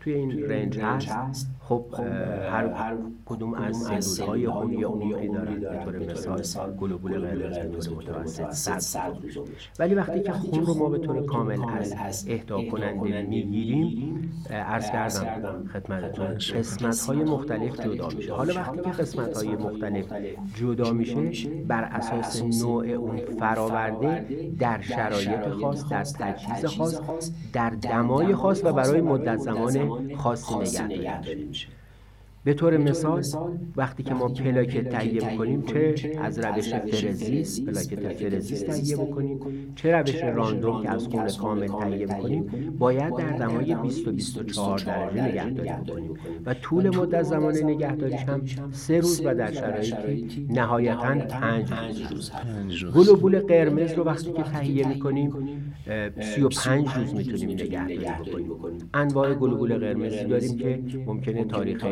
توی 0.00 0.14
این 0.14 0.50
رنج 0.50 0.78
هست 0.80 1.50
خب 1.72 1.94
هر 2.50 2.66
هر 2.66 2.96
کدوم 3.26 3.54
از 3.54 3.76
سلول 3.76 4.28
های 4.28 4.48
خون 4.48 4.72
یه 4.72 4.86
عمقی 4.86 5.28
دارن. 5.28 5.60
به 5.60 6.14
طور 6.14 6.38
مثال 6.38 6.76
گلوبول 6.76 7.18
قرمز 7.18 7.58
به 7.58 7.78
طور 7.78 7.94
متوسط 7.94 8.78
100 8.78 9.12
ولی 9.78 9.94
وقتی 9.94 10.20
که 10.20 10.32
خون 10.32 10.66
رو 10.66 10.74
ما 10.74 10.88
به 10.88 10.98
طور 10.98 11.26
کامل 11.26 11.58
از 11.98 12.28
اهدا 12.28 12.64
کننده 12.70 13.22
می‌گیریم 13.22 14.32
عرض 14.50 14.90
کردم 14.90 15.64
خدمتتون. 15.72 16.26
قسمت 16.34 17.00
های 17.00 17.24
مختلف 17.24 17.80
جدا 17.80 18.08
میشه. 18.08 18.32
حالا 18.32 18.54
وقتی 18.54 18.76
که 18.76 18.90
قسمت 18.90 19.36
های 19.36 19.56
مختلف 19.56 20.12
جدا 20.54 20.92
میشه 20.92 21.20
بر 21.68 21.84
اساس 21.84 22.42
نوع 22.62 22.86
اون 22.86 23.16
فراورده 23.38 24.26
در 24.58 24.80
شرایط 24.80 25.48
خاص 25.48 25.88
در 25.88 26.04
تجهیز 26.04 26.66
خاص 26.96 27.32
در 27.52 27.70
دمای 27.70 28.34
خاص 28.34 28.64
و 28.64 28.72
برای 28.72 29.00
مدت 29.00 29.36
زمان 29.36 30.14
خاصی 30.16 30.82
نگهداری 30.84 31.44
میشه 31.44 31.61
به 32.44 32.54
طور 32.54 32.76
مثال 32.76 33.22
وقتی 33.76 34.02
که 34.02 34.14
ما 34.14 34.28
پلاکت 34.28 34.88
تهیه 34.88 35.30
می‌کنیم 35.30 35.62
چه 35.62 35.94
از 36.22 36.38
روش 36.38 36.74
فرزیس 36.74 37.60
پلاکت 37.60 38.12
فرزیس 38.12 38.62
تهیه 38.62 38.96
بکنیم 38.96 39.40
چه 39.76 39.92
روش 39.92 40.22
راندوم 40.22 40.82
که 40.82 40.90
از 40.90 41.08
خون 41.08 41.28
کامل 41.28 41.66
تهیه 41.66 42.06
بکنیم 42.06 42.46
باید 42.78 43.16
در 43.16 43.36
دمای 43.36 43.74
20 43.74 44.08
و 44.08 44.12
24 44.12 44.78
درجه 44.78 45.28
نگهداری 45.28 45.68
بکنیم. 45.68 46.14
و 46.46 46.54
طول 46.54 46.96
مدت 46.96 47.22
زمان 47.22 47.56
نگهداریش 47.56 48.20
هم 48.20 48.42
سه 48.72 49.00
روز 49.00 49.22
و 49.24 49.34
در 49.34 49.52
شرایطی 49.52 50.46
نهایتا 50.50 51.14
پنج 51.14 51.72
روز 52.10 52.30
هست. 52.30 52.96
گلوبول 52.96 53.38
قرمز 53.38 53.92
رو 53.92 54.04
وقتی 54.04 54.32
که 54.32 54.42
تهیه 54.42 54.88
می‌کنیم 54.88 55.32
35 56.20 56.88
روز 56.96 57.14
می‌تونیم 57.14 57.50
نگهداری 57.50 58.44
بکنیم. 58.44 58.90
انواع 58.94 59.34
گلوبول 59.34 59.78
قرمزی 59.78 60.24
داریم 60.24 60.56
که 60.56 60.82
ممکنه 61.06 61.44
تاریخ 61.44 61.84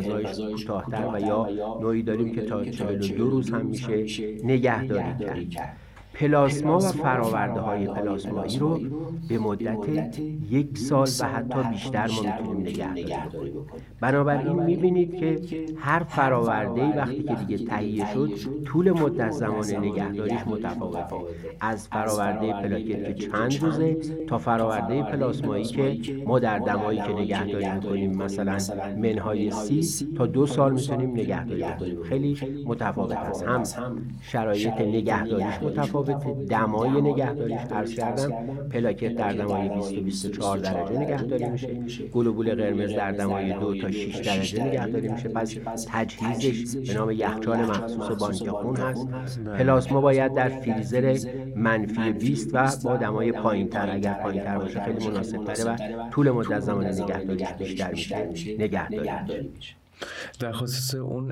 غذای 0.00 0.52
کوتاهتر 0.52 1.10
و 1.14 1.20
یا 1.20 1.48
نوعی 1.80 2.02
داریم 2.02 2.34
که 2.34 2.42
تا 2.42 2.64
42 2.64 3.30
روز 3.30 3.50
هم 3.50 3.66
میشه 3.66 4.04
نگهداری 4.44 5.46
کرد. 5.48 5.87
پلاسما 6.18 6.76
و 6.76 6.80
فراورده 6.80 7.60
های 7.60 7.86
پلاسمایی 7.86 8.58
رو 8.58 8.80
به 9.28 9.38
مدت 9.38 10.18
یک 10.50 10.78
سال 10.78 11.08
و 11.20 11.24
حتی 11.24 11.58
بیشتر 11.70 12.06
ما 12.06 12.22
می‌تونیم 12.22 12.60
نگهداری 12.60 13.50
بکنیم. 13.50 13.82
بنابراین 14.00 14.62
می‌بینید 14.62 15.16
که 15.16 15.40
هر 15.76 15.98
فراورده 15.98 16.82
وقتی 16.82 17.22
که 17.22 17.34
دیگه 17.34 17.64
تهیه 17.64 18.12
شد 18.14 18.30
طول 18.64 18.90
مدت 18.90 19.30
زمان 19.30 19.66
نگهداریش 19.70 20.40
متفاوته. 20.46 21.16
از 21.60 21.88
فراورده 21.88 22.52
پلاکت 22.52 23.06
که 23.06 23.14
چند 23.14 23.62
روزه 23.62 23.96
تا 24.26 24.38
فراورده 24.38 25.02
پلاسمایی 25.02 25.64
که 25.64 25.98
ما 26.26 26.38
در 26.38 26.58
دمایی 26.58 26.98
که 26.98 27.12
نگهداری 27.12 27.68
می‌کنیم 27.68 28.16
مثلا 28.16 28.58
منهای 28.96 29.50
سی 29.50 30.14
تا 30.16 30.26
دو 30.26 30.46
سال 30.46 30.72
می‌تونیم 30.72 31.10
نگهداری 31.10 31.62
بکنیم. 31.62 32.02
خیلی 32.02 32.38
متفاوت 32.66 33.16
هست. 33.16 33.78
هم 33.78 33.96
شرایط 34.22 34.80
نگهداریش 34.80 35.62
متفاوت 35.62 36.07
دمای 36.48 37.00
نگهداریش 37.00 37.60
عرض 37.70 37.94
کردم 37.94 38.30
پلاکت 38.68 39.16
در 39.16 39.32
دمای 39.32 39.68
20 39.68 39.98
و 39.98 40.00
24 40.00 40.58
درجه 40.58 40.98
نگهداری 40.98 41.44
میشه. 41.44 42.08
گلوبول 42.12 42.54
قرمز 42.54 42.94
در 42.94 43.12
دمای 43.12 43.52
2 43.52 43.74
تا 43.74 43.90
6 43.90 44.16
درجه 44.16 44.64
نگهداری 44.64 45.08
میشه. 45.08 45.28
پس 45.28 45.86
تجهیزش 45.88 46.76
به 46.76 46.94
نام 46.94 47.10
یخچال 47.10 47.58
مخصوص 47.58 48.18
بانک 48.18 48.48
خون 48.48 48.76
هست. 48.76 49.08
پلاسما 49.58 50.00
باید 50.00 50.34
در 50.34 50.48
فریزر 50.48 51.18
منفی 51.56 52.12
20 52.12 52.50
و 52.52 52.68
با 52.84 52.96
دمای 52.96 53.32
پایینتر 53.32 53.90
اگر 53.90 54.14
پایینتر 54.14 54.58
باشه. 54.58 54.84
خیلی 54.84 55.08
مناسب 55.08 55.44
تره 55.44 55.64
و 55.64 55.76
طول 56.10 56.30
مدت 56.30 56.60
زمان 56.60 56.86
نگهداریش 56.86 57.52
بیشتر 57.52 57.92
میشه. 57.92 58.56
نگهداری 58.58 59.50
میشه. 59.54 59.74
در 60.40 60.52
خصوص 60.52 60.94
اون 60.94 61.30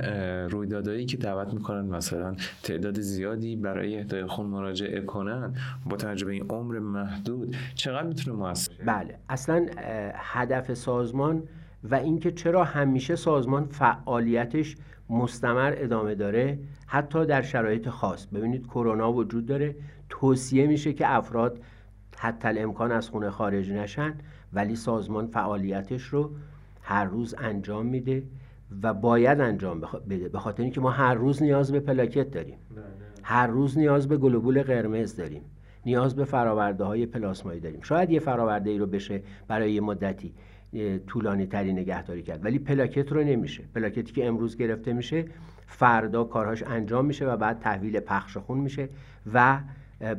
رویدادهایی 0.51 1.07
که 1.07 1.17
دعوت 1.17 1.55
می‌کنن 1.55 1.87
مثلا 1.87 2.37
تعداد 2.63 3.01
زیادی 3.01 3.57
برای 3.57 3.99
اهدای 3.99 4.27
خون 4.27 4.47
مراجعه 4.47 5.01
کنن 5.01 5.55
با 5.87 5.97
توجه 5.97 6.27
به 6.27 6.33
این 6.33 6.47
عمر 6.51 6.79
محدود 6.79 7.57
چقدر 7.75 8.07
می‌تونه 8.07 8.37
موثر 8.37 8.73
بله. 8.87 9.19
اصلا 9.29 9.67
هدف 10.15 10.75
سازمان 10.75 11.43
و 11.85 11.95
اینکه 11.95 12.33
چرا 12.33 12.65
همیشه 12.65 13.17
سازمان 13.17 13.67
فعالیتش 13.67 14.77
مستمر 15.11 15.75
ادامه 15.77 16.15
داره 16.15 16.59
حتی 16.87 17.27
در 17.27 17.43
شرایط 17.43 17.89
خاص. 17.89 18.27
ببینید 18.27 18.67
کرونا 18.67 19.13
وجود 19.13 19.47
داره. 19.47 19.77
توصیه 20.09 20.67
میشه 20.67 20.93
که 20.93 21.15
افراد 21.15 21.61
حتی 22.19 22.49
الامکان 22.49 22.93
از 22.93 23.09
خونه 23.09 23.31
خارج 23.31 23.71
نشن 23.71 24.15
ولی 24.53 24.77
سازمان 24.77 25.27
فعالیتش 25.27 26.03
رو 26.03 26.31
هر 26.83 27.05
روز 27.05 27.35
انجام 27.39 27.87
میده. 27.87 28.23
و 28.83 28.95
باید 28.95 29.41
انجام 29.41 29.81
بده. 30.11 30.29
به 30.29 30.39
خاطر 30.39 30.63
اینکه 30.63 30.81
ما 30.81 30.91
هر 30.91 31.15
روز 31.15 31.43
نیاز 31.43 31.73
به 31.73 31.81
پلاکت 31.81 32.31
داریم. 32.31 32.59
هر 33.23 33.47
روز 33.47 33.79
نیاز 33.79 34.09
به 34.09 34.17
گلوبول 34.17 34.63
قرمز 34.63 35.17
داریم. 35.17 35.43
نیاز 35.87 36.17
به 36.17 36.25
فراورده 36.25 36.85
های 36.85 37.07
پلاسمایی 37.07 37.61
داریم. 37.61 37.81
شاید 37.81 38.11
یه 38.11 38.21
فراورده 38.21 38.71
ای 38.71 38.79
رو 38.79 38.87
بشه 38.87 39.23
برای 39.49 39.73
یه 39.73 39.81
مدتی 39.81 40.33
طولانی 41.07 41.47
تری 41.47 41.73
نگهداری 41.73 42.23
کرد. 42.23 42.45
ولی 42.45 42.59
پلاکت 42.59 43.13
رو 43.13 43.25
نمیشه. 43.25 43.63
پلاکتی 43.75 44.13
که 44.13 44.27
امروز 44.27 44.57
گرفته 44.57 44.93
میشه 44.93 45.25
فردا 45.67 46.25
کارهاش 46.25 46.63
انجام 46.63 47.05
میشه 47.05 47.27
و 47.27 47.37
بعد 47.37 47.59
تحویل 47.59 48.01
پخش 48.01 48.37
خون 48.37 48.59
میشه 48.59 48.89
و 49.33 49.61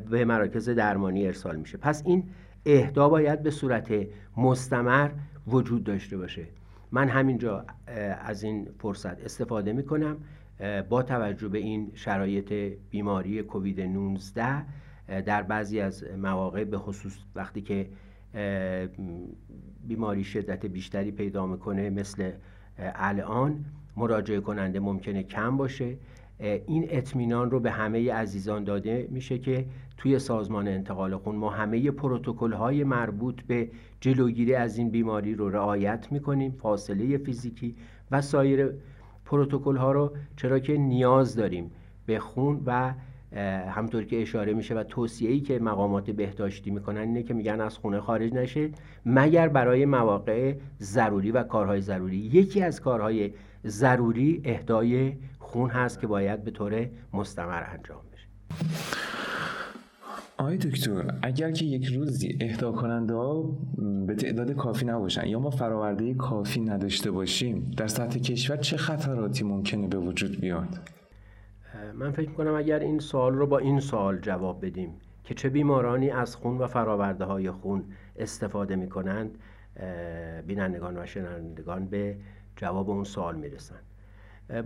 به 0.09 0.25
مراکز 0.25 0.69
درمانی 0.69 1.27
ارسال 1.27 1.55
میشه. 1.55 1.77
پس 1.77 2.03
این 2.05 2.23
اهدا 2.65 3.09
باید 3.09 3.43
به 3.43 3.51
صورت 3.51 3.93
مستمر 4.37 5.09
وجود 5.47 5.83
داشته 5.83 6.17
باشه. 6.17 6.45
من 6.91 7.09
همینجا 7.09 7.65
از 8.21 8.43
این 8.43 8.69
فرصت 8.79 9.23
استفاده 9.23 9.73
می 9.73 9.83
کنم 9.83 10.17
با 10.89 11.03
توجه 11.03 11.47
به 11.47 11.57
این 11.57 11.91
شرایط 11.93 12.53
بیماری 12.89 13.43
کووید 13.43 13.81
19 13.81 14.65
در 15.25 15.43
بعضی 15.43 15.79
از 15.79 16.03
مواقع 16.03 16.63
به 16.63 16.77
خصوص 16.77 17.17
وقتی 17.35 17.61
که 17.61 17.89
بیماری 19.87 20.23
شدت 20.23 20.65
بیشتری 20.65 21.11
پیدا 21.11 21.45
می‌کنه 21.45 21.89
مثل 21.89 22.31
الان 22.77 23.65
مراجعه 23.97 24.39
کننده 24.39 24.79
ممکنه 24.79 25.23
کم 25.23 25.57
باشه. 25.57 25.97
این 26.39 26.87
اطمینان 26.89 27.51
رو 27.51 27.59
به 27.59 27.71
همه 27.71 28.13
عزیزان 28.13 28.63
داده 28.63 29.07
میشه 29.11 29.37
که 29.37 29.65
توی 29.97 30.19
سازمان 30.19 30.67
انتقال 30.67 31.17
خون 31.17 31.35
ما 31.35 31.49
همه 31.49 31.91
پروتکل 31.91 32.53
های 32.53 32.83
مربوط 32.83 33.41
به 33.41 33.69
جلوگیری 34.01 34.55
از 34.55 34.77
این 34.77 34.89
بیماری 34.89 35.35
رو 35.35 35.49
رعایت 35.49 36.07
می‌کنیم 36.11 36.51
فاصله 36.51 37.17
فیزیکی 37.17 37.75
و 38.11 38.21
سایر 38.21 38.69
پروتکل 39.25 39.75
ها 39.75 39.91
رو 39.91 40.11
چرا 40.35 40.59
که 40.59 40.77
نیاز 40.77 41.35
داریم 41.35 41.71
به 42.05 42.19
خون 42.19 42.61
و 42.65 42.93
همطور 43.69 44.03
که 44.03 44.21
اشاره 44.21 44.53
میشه 44.53 44.75
و 44.75 44.83
توصیه 44.83 45.39
که 45.39 45.59
مقامات 45.59 46.11
بهداشتی 46.11 46.71
می‌کنن 46.71 47.01
اینه 47.01 47.23
که 47.23 47.33
میگن 47.33 47.61
از 47.61 47.77
خونه 47.77 47.99
خارج 47.99 48.33
نشه 48.33 48.69
مگر 49.05 49.47
برای 49.47 49.85
مواقع 49.85 50.55
ضروری 50.79 51.31
و 51.31 51.43
کارهای 51.43 51.81
ضروری. 51.81 52.17
یکی 52.17 52.61
از 52.61 52.81
کارهای 52.81 53.31
ضروری 53.65 54.41
اهدای 54.45 55.13
خون 55.47 55.69
هست 55.69 55.99
که 55.99 56.07
باید 56.07 56.43
به 56.43 56.51
طور 56.51 56.89
مستمر 57.13 57.63
انجام 57.63 58.01
بشه. 58.13 58.27
آقای 60.37 60.57
دکتر 60.57 61.13
اگر 61.21 61.51
که 61.51 61.65
یک 61.65 61.85
روزی 61.85 62.37
اهدا 62.41 62.71
کننده 62.71 63.13
ها 63.13 63.43
به 64.07 64.15
تعداد 64.15 64.51
کافی 64.51 64.85
نباشن 64.85 65.27
یا 65.27 65.39
ما 65.39 65.49
فراورده 65.49 66.13
کافی 66.13 66.61
نداشته 66.61 67.11
باشیم 67.11 67.71
در 67.77 67.87
سطح 67.87 68.19
کشور 68.19 68.57
چه 68.57 68.77
خطراتی 68.77 69.43
ممکنه 69.43 69.87
به 69.87 69.97
وجود 69.97 70.41
بیاد؟ 70.41 70.79
من 71.93 72.11
فکر 72.11 72.31
کنم 72.31 72.55
اگر 72.55 72.79
این 72.79 72.99
سوال 72.99 73.33
رو 73.33 73.47
با 73.47 73.57
این 73.57 73.79
سوال 73.79 74.19
جواب 74.19 74.65
بدیم 74.65 74.89
که 75.23 75.33
چه 75.33 75.49
بیمارانی 75.49 76.09
از 76.09 76.35
خون 76.35 76.57
و 76.57 76.67
فراورده 76.67 77.25
های 77.25 77.51
خون 77.51 77.83
استفاده 78.15 78.75
می 78.75 78.89
کنند 78.89 79.37
بینندگان 80.47 80.97
و 80.97 81.05
شنوندگان 81.05 81.85
به 81.85 82.17
جواب 82.55 82.89
اون 82.89 83.03
سوال 83.03 83.35
می‌رسند 83.35 83.86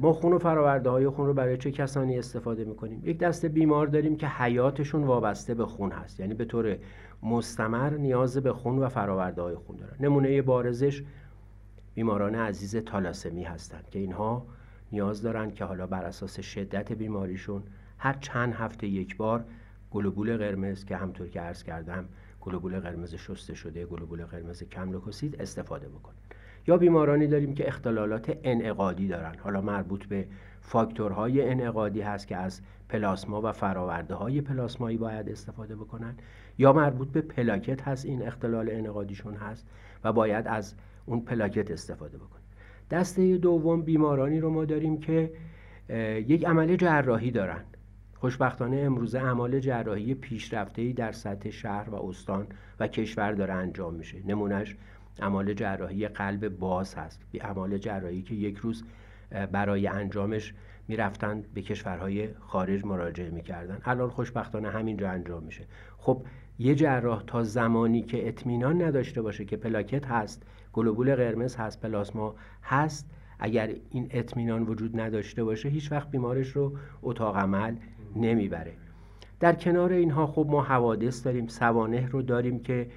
ما 0.01 0.13
خون 0.13 0.33
و 0.33 0.39
فراورده 0.39 0.89
های 0.89 1.09
خون 1.09 1.27
رو 1.27 1.33
برای 1.33 1.57
چه 1.57 1.71
کسانی 1.71 2.19
استفاده 2.19 2.65
می‌کنیم؟ 2.65 3.01
یک 3.03 3.17
دسته 3.17 3.49
بیمار 3.49 3.87
داریم 3.87 4.17
که 4.17 4.27
حیاتشون 4.27 5.03
وابسته 5.03 5.53
به 5.53 5.65
خون 5.65 5.91
هست. 5.91 6.19
یعنی 6.19 6.33
به 6.33 6.45
طور 6.45 6.77
مستمر 7.23 7.89
نیاز 7.89 8.37
به 8.37 8.53
خون 8.53 8.79
و 8.79 8.89
فراورده 8.89 9.41
های 9.41 9.55
خون 9.55 9.75
دارن. 9.75 9.95
نمونه 9.99 10.41
بارزش 10.41 11.03
بیماران 11.93 12.35
عزیز 12.35 12.75
تالاسمی 12.75 13.43
هستند 13.43 13.89
که 13.89 13.99
اینها 13.99 14.45
نیاز 14.91 15.21
دارن 15.21 15.51
که 15.51 15.65
حالا 15.65 15.87
بر 15.87 16.03
اساس 16.03 16.39
شدت 16.39 16.91
بیماریشون 16.91 17.63
هر 17.97 18.13
چند 18.13 18.53
هفته 18.53 18.87
یک 18.87 19.17
بار 19.17 19.45
گلوبول 19.91 20.37
قرمز 20.37 20.85
که 20.85 20.95
همطور 20.97 21.27
که 21.27 21.41
عرض 21.41 21.63
کردم 21.63 22.05
گلوبول 22.41 22.79
قرمز 22.79 23.15
شسته 23.15 23.53
شده 23.53 23.85
گلوبول 23.85 24.25
قرمز 24.25 24.63
کم 24.63 25.01
استفاده 25.39 25.89
بکنن. 25.89 26.20
یا 26.67 26.77
بیمارانی 26.77 27.27
داریم 27.27 27.53
که 27.53 27.67
اختلالات 27.67 28.37
انعقادی 28.43 29.07
دارن. 29.07 29.35
حالا 29.39 29.61
مربوط 29.61 30.05
به 30.05 30.27
فاکتورهای 30.61 31.49
انعقادی 31.49 32.01
هست 32.01 32.27
که 32.27 32.37
از 32.37 32.61
پلاسما 32.89 33.41
و 33.41 33.51
فراورده 33.51 34.13
های 34.13 34.41
پلاسمایی 34.41 34.97
باید 34.97 35.29
استفاده 35.29 35.75
بکنن 35.75 36.15
یا 36.57 36.73
مربوط 36.73 37.07
به 37.07 37.21
پلاکت 37.21 37.87
هست 37.87 38.05
این 38.05 38.27
اختلال 38.27 38.69
انعقادیشون 38.71 39.33
هست 39.33 39.67
و 40.03 40.13
باید 40.13 40.47
از 40.47 40.75
اون 41.05 41.21
پلاکت 41.21 41.71
استفاده 41.71 42.17
بکنن. 42.17 42.41
دسته 42.91 43.37
دوم 43.37 43.81
بیمارانی 43.81 44.39
رو 44.39 44.49
ما 44.49 44.65
داریم 44.65 44.99
که 44.99 45.31
یک 46.27 46.45
عمل 46.45 46.75
جراحی 46.75 47.31
دارن. 47.31 47.63
خوشبختانه 48.15 48.77
امروزه 48.77 49.19
اعمال 49.19 49.59
جراحی 49.59 50.13
پیشرفته‌ای 50.13 50.93
در 50.93 51.11
سطح 51.11 51.49
شهر 51.49 51.89
و 51.89 51.95
استان 51.95 52.47
و 52.79 52.87
کشور 52.87 53.31
داره 53.31 53.53
انجام 53.53 53.93
میشه. 53.93 54.17
نمونهش 54.27 54.75
اعمال 55.19 55.53
جراحی 55.53 56.07
قلب 56.07 56.47
باز 56.47 56.95
هست. 56.95 57.21
اعمال 57.33 57.77
جراحی 57.77 58.21
که 58.21 58.35
یک 58.35 58.57
روز 58.57 58.83
برای 59.51 59.87
انجامش 59.87 60.53
می‌رفتن 60.87 61.43
به 61.53 61.61
کشورهای 61.61 62.29
خارج 62.39 62.85
مراجعه 62.85 63.29
می‌کردن. 63.29 63.81
الان 63.85 64.09
خوشبختانه 64.09 64.69
همینجا 64.69 65.09
انجام 65.09 65.43
میشه. 65.43 65.65
خب 65.97 66.23
یه 66.59 66.75
جراح 66.75 67.23
تا 67.27 67.43
زمانی 67.43 68.01
که 68.01 68.27
اطمینان 68.27 68.81
نداشته 68.81 69.21
باشه 69.21 69.45
که 69.45 69.57
پلاکت 69.57 70.05
هست 70.05 70.43
گلوبول 70.73 71.15
قرمز 71.15 71.55
هست 71.55 71.81
پلاسما 71.81 72.35
هست 72.63 73.11
اگر 73.39 73.75
این 73.89 74.07
اطمینان 74.11 74.63
وجود 74.63 74.99
نداشته 74.99 75.43
باشه 75.43 75.69
هیچ 75.69 75.91
وقت 75.91 76.11
بیمارش 76.11 76.47
رو 76.47 76.77
اتاق 77.01 77.37
عمل 77.37 77.75
نمی‌بره. 78.15 78.73
در 79.39 79.53
کنار 79.53 79.91
اینها 79.91 80.27
خب 80.27 80.47
ما 80.49 80.61
حوادث 80.61 81.25
داریم. 81.25 81.47
سوانه 81.47 82.07
رو 82.07 82.21
داریم 82.21 82.59
که 82.59 82.87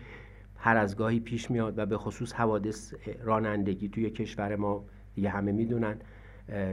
هر 0.64 0.76
از 0.76 0.96
گاهی 0.96 1.20
پیش 1.20 1.50
میاد 1.50 1.78
و 1.78 1.86
به 1.86 1.98
خصوص 1.98 2.32
حوادث 2.32 2.94
رانندگی 3.22 3.88
توی 3.88 4.10
کشور 4.10 4.56
ما 4.56 4.84
دیگه 5.14 5.28
همه 5.28 5.52
می‌دونن 5.52 5.96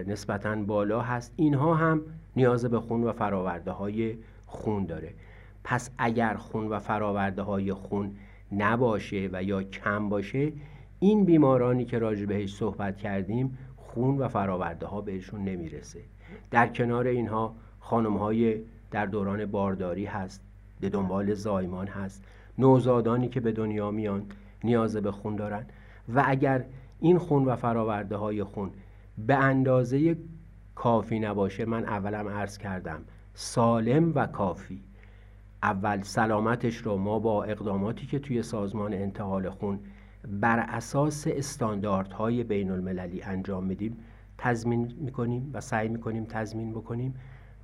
نسبتا 0.07 0.55
بالا 0.55 1.01
هست. 1.01 1.33
اینها 1.35 1.75
هم 1.75 2.01
نیاز 2.35 2.65
به 2.65 2.79
خون 2.79 3.03
و 3.03 3.11
فراورده 3.11 3.71
های 3.71 4.17
خون 4.45 4.85
داره. 4.85 5.13
پس 5.63 5.89
اگر 5.97 6.33
خون 6.33 6.67
و 6.67 6.79
فراورده 6.79 7.41
های 7.41 7.73
خون 7.73 8.15
نباشه 8.51 9.29
و 9.33 9.43
یا 9.43 9.63
کم 9.63 10.09
باشه 10.09 10.51
این 10.99 11.25
بیمارانی 11.25 11.85
که 11.85 11.99
راجع 11.99 12.25
بهش 12.25 12.55
صحبت 12.55 12.97
کردیم 12.97 13.57
خون 13.75 14.17
و 14.17 14.27
فراورده 14.27 14.85
ها 14.85 15.01
بهشون 15.01 15.43
نمی‌رسه. 15.43 15.99
در 16.51 16.67
کنار 16.67 17.07
اینها 17.07 17.55
خانم 17.79 18.17
های 18.17 18.61
در 18.91 19.05
دوران 19.05 19.45
بارداری 19.45 20.05
هست 20.05 20.43
به 20.79 20.89
دنبال 20.89 21.33
زایمان 21.33 21.87
هست. 21.87 22.23
نوزادانی 22.57 23.29
که 23.29 23.39
به 23.39 23.51
دنیا 23.51 23.91
میان 23.91 24.25
نیاز 24.63 24.95
به 24.95 25.11
خون 25.11 25.35
دارن. 25.35 25.65
و 26.15 26.23
اگر 26.25 26.65
این 26.99 27.17
خون 27.17 27.45
و 27.45 27.55
فراورده 27.55 28.15
های 28.15 28.43
خون 28.43 28.71
به 29.17 29.35
اندازه 29.35 30.17
کافی 30.75 31.19
نباشه 31.19 31.65
من 31.65 31.85
اولم 31.85 32.27
عرض 32.27 32.57
کردم 32.57 33.01
سالم 33.33 34.11
و 34.15 34.25
کافی. 34.25 34.83
اول 35.63 36.01
سلامتش 36.01 36.77
رو 36.77 36.97
ما 36.97 37.19
با 37.19 37.43
اقداماتی 37.43 38.07
که 38.07 38.19
توی 38.19 38.43
سازمان 38.43 38.93
انتقال 38.93 39.49
خون 39.49 39.79
بر 40.27 40.59
اساس 40.59 41.27
استانداردهای 41.27 42.43
بین 42.43 42.71
المللی 42.71 43.21
انجام 43.21 43.63
میدیم 43.63 43.97
تضمین 44.37 44.93
می‌کنیم 44.97 45.49
و 45.53 45.61
سعی 45.61 45.87
می‌کنیم 45.87 46.25
تضمین 46.25 46.71
بکنیم. 46.71 47.15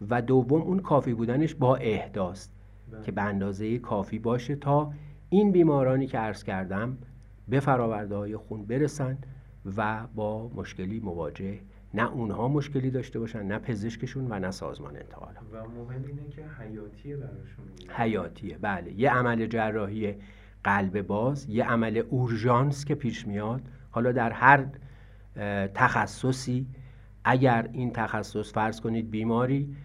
و 0.09 0.21
دوم 0.21 0.61
اون 0.61 0.79
کافی 0.79 1.13
بودنش 1.13 1.55
با 1.55 1.75
احداست 1.75 2.56
بله. 2.91 3.01
که 3.03 3.11
به 3.11 3.21
اندازه 3.21 3.79
کافی 3.79 4.19
باشه 4.19 4.55
تا 4.55 4.93
این 5.29 5.51
بیمارانی 5.51 6.07
که 6.07 6.17
عرض 6.17 6.43
کردم 6.43 6.97
به 7.47 7.59
فراورده 7.59 8.15
های 8.15 8.37
خون 8.37 8.65
برسن 8.65 9.17
و 9.77 10.07
با 10.15 10.51
مشکلی 10.55 10.99
مواجه 10.99 11.59
نه 11.93 12.11
اونها 12.11 12.47
مشکلی 12.47 12.91
داشته 12.91 13.19
باشن 13.19 13.43
نه 13.43 13.59
پزشکشون 13.59 14.27
و 14.29 14.39
نه 14.39 14.51
سازمان 14.51 14.95
انتقال 14.95 15.33
و 15.51 15.57
مهم 15.57 16.03
اینه 16.07 16.29
که 16.29 16.45
حیاتیه 16.59 17.17
براشون 17.17 17.65
حیاتیه 17.89 18.57
بله. 18.57 18.93
یه 18.99 19.11
عمل 19.11 19.45
جراحی 19.45 20.15
قلب 20.63 21.01
باز 21.01 21.49
یه 21.49 21.63
عمل 21.63 22.03
اورژانس 22.09 22.85
که 22.85 22.95
پیش 22.95 23.27
میاد. 23.27 23.61
حالا 23.89 24.11
در 24.11 24.31
هر 24.31 24.65
تخصصی 25.73 26.67
اگر 27.23 27.69
این 27.73 27.91
تخصص 27.91 28.53
فرض 28.53 28.81
کنید 28.81 29.11
بیماری 29.11 29.75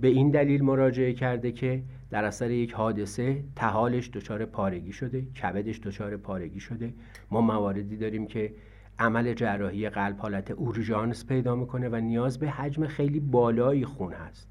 به 0.00 0.08
این 0.08 0.30
دلیل 0.30 0.64
مراجعه 0.64 1.12
کرده 1.12 1.52
که 1.52 1.82
در 2.10 2.24
اثر 2.24 2.50
یک 2.50 2.72
حادثه 2.72 3.44
تحالش 3.56 4.10
دچار 4.10 4.44
پارگی 4.44 4.92
شده 4.92 5.22
کبدش 5.22 5.80
دچار 5.80 6.16
پارگی 6.16 6.60
شده. 6.60 6.94
ما 7.30 7.40
مواردی 7.40 7.96
داریم 7.96 8.26
که 8.26 8.54
عمل 8.98 9.34
جراحی 9.34 9.88
قلب 9.88 10.16
حالت 10.18 10.50
اورژانس 10.50 11.26
پیدا 11.26 11.54
می‌کنه 11.56 11.88
و 11.88 11.96
نیاز 11.96 12.38
به 12.38 12.50
حجم 12.50 12.86
خیلی 12.86 13.20
بالایی 13.20 13.84
خون 13.84 14.12
هست. 14.12 14.48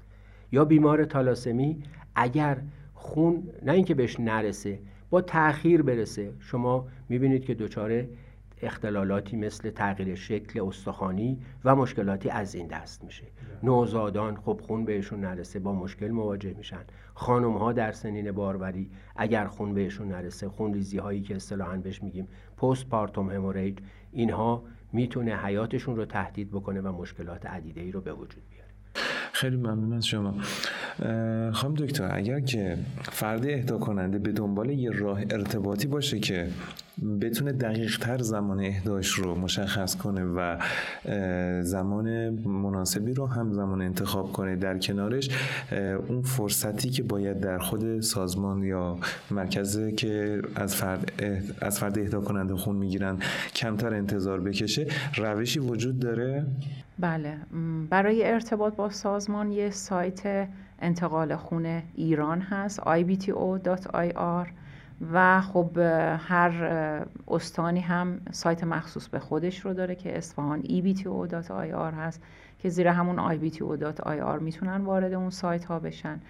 یا 0.52 0.64
بیمار 0.64 1.04
تالاسمی 1.04 1.82
اگر 2.14 2.58
خون 2.94 3.42
نه 3.62 3.72
اینکه 3.72 3.94
بهش 3.94 4.20
نرسه 4.20 4.78
با 5.10 5.20
تاخیر 5.20 5.82
برسه 5.82 6.32
شما 6.38 6.86
می‌بینید 7.08 7.44
که 7.44 7.54
دچار 7.54 8.04
اختلالاتی 8.62 9.36
مثل 9.36 9.70
تغییر 9.70 10.14
شکل 10.14 10.60
استخوانی 10.60 11.38
و 11.64 11.76
مشکلاتی 11.76 12.30
از 12.30 12.54
این 12.54 12.66
دست 12.66 13.04
میشه. 13.04 13.24
نوزادان 13.62 14.36
خب 14.36 14.60
خون 14.66 14.84
بهشون 14.84 15.20
نرسه 15.20 15.58
با 15.58 15.72
مشکل 15.72 16.08
مواجه 16.08 16.54
میشن. 16.54 16.84
خانم 17.14 17.56
ها 17.56 17.72
در 17.72 17.92
سنین 17.92 18.32
باروری 18.32 18.90
اگر 19.16 19.46
خون 19.46 19.74
بهشون 19.74 20.08
نرسه 20.08 20.48
خون 20.48 20.74
ریزی 20.74 20.98
هایی 20.98 21.20
که 21.20 21.36
اصطلاحا 21.36 21.76
بهش 21.76 22.02
میگیم 22.02 22.28
پست 22.56 22.88
پارتوم 22.88 23.30
هموریج 23.30 23.78
اینها 24.12 24.64
می‌تونه 24.92 25.36
حیاتشون 25.36 25.96
رو 25.96 26.04
تهدید 26.04 26.50
بکنه 26.50 26.80
و 26.80 26.92
مشکلات 26.92 27.46
عدیده 27.46 27.80
ای 27.80 27.92
رو 27.92 28.00
به 28.00 28.12
وجود 28.12 28.42
بیاره. 28.50 28.57
خیلی 29.38 29.56
ممنون 29.56 29.92
از 29.92 30.06
شما 30.06 30.34
خانم 31.52 31.74
دکتر 31.74 32.10
اگر 32.12 32.40
که 32.40 32.78
فرد 33.02 33.46
اهدا 33.46 33.78
کننده 33.78 34.18
به 34.18 34.32
دنبال 34.32 34.70
یه 34.70 34.90
راه 34.90 35.20
ارتباطی 35.30 35.86
باشه 35.86 36.18
که 36.18 36.48
بتونه 37.20 37.52
دقیق 37.52 37.98
تر 37.98 38.18
زمان 38.18 38.60
اهداش 38.64 39.08
رو 39.08 39.34
مشخص 39.34 39.96
کنه 39.96 40.24
و 40.24 40.56
زمان 41.62 42.28
مناسبی 42.48 43.14
رو 43.14 43.26
هم 43.26 43.52
زمان 43.52 43.82
انتخاب 43.82 44.32
کنه 44.32 44.56
در 44.56 44.78
کنارش 44.78 45.28
اون 46.08 46.22
فرصتی 46.22 46.90
که 46.90 47.02
باید 47.02 47.40
در 47.40 47.58
خود 47.58 48.00
سازمان 48.00 48.64
یا 48.64 48.98
مرکزه 49.30 49.92
که 49.92 50.42
از 50.54 50.74
فرد, 50.74 51.12
از 51.60 51.78
فرد 51.78 51.98
اهدا 51.98 52.20
کننده 52.20 52.54
خون 52.54 52.76
می‌گیرن 52.76 53.18
کمتر 53.54 53.94
انتظار 53.94 54.40
بکشه 54.40 54.86
روشی 55.16 55.58
وجود 55.58 55.98
داره؟ 55.98 56.46
بله. 56.98 57.38
برای 57.90 58.32
ارتباط 58.32 58.74
با 58.74 58.90
سازمان 58.90 59.50
یه 59.50 59.70
سایت 59.70 60.48
انتقال 60.78 61.36
خون 61.36 61.82
ایران 61.94 62.40
هست 62.40 62.80
ibto.ir 62.80 64.48
و 65.12 65.40
خب 65.40 65.78
هر 66.18 66.52
استانی 67.28 67.80
هم 67.80 68.20
سایت 68.32 68.64
مخصوص 68.64 69.08
به 69.08 69.18
خودش 69.18 69.60
رو 69.60 69.74
داره 69.74 69.94
که 69.94 70.18
اصفهان 70.18 70.62
ebto.ir 70.62 71.94
هست 71.94 72.22
که 72.58 72.68
زیر 72.68 72.88
همون 72.88 73.38
ibto.ir 73.38 74.42
می‌تونن 74.42 74.80
وارد 74.84 75.12
اون 75.12 75.30
سایت 75.30 75.64
ها 75.64 75.78
بشن. 75.78 76.20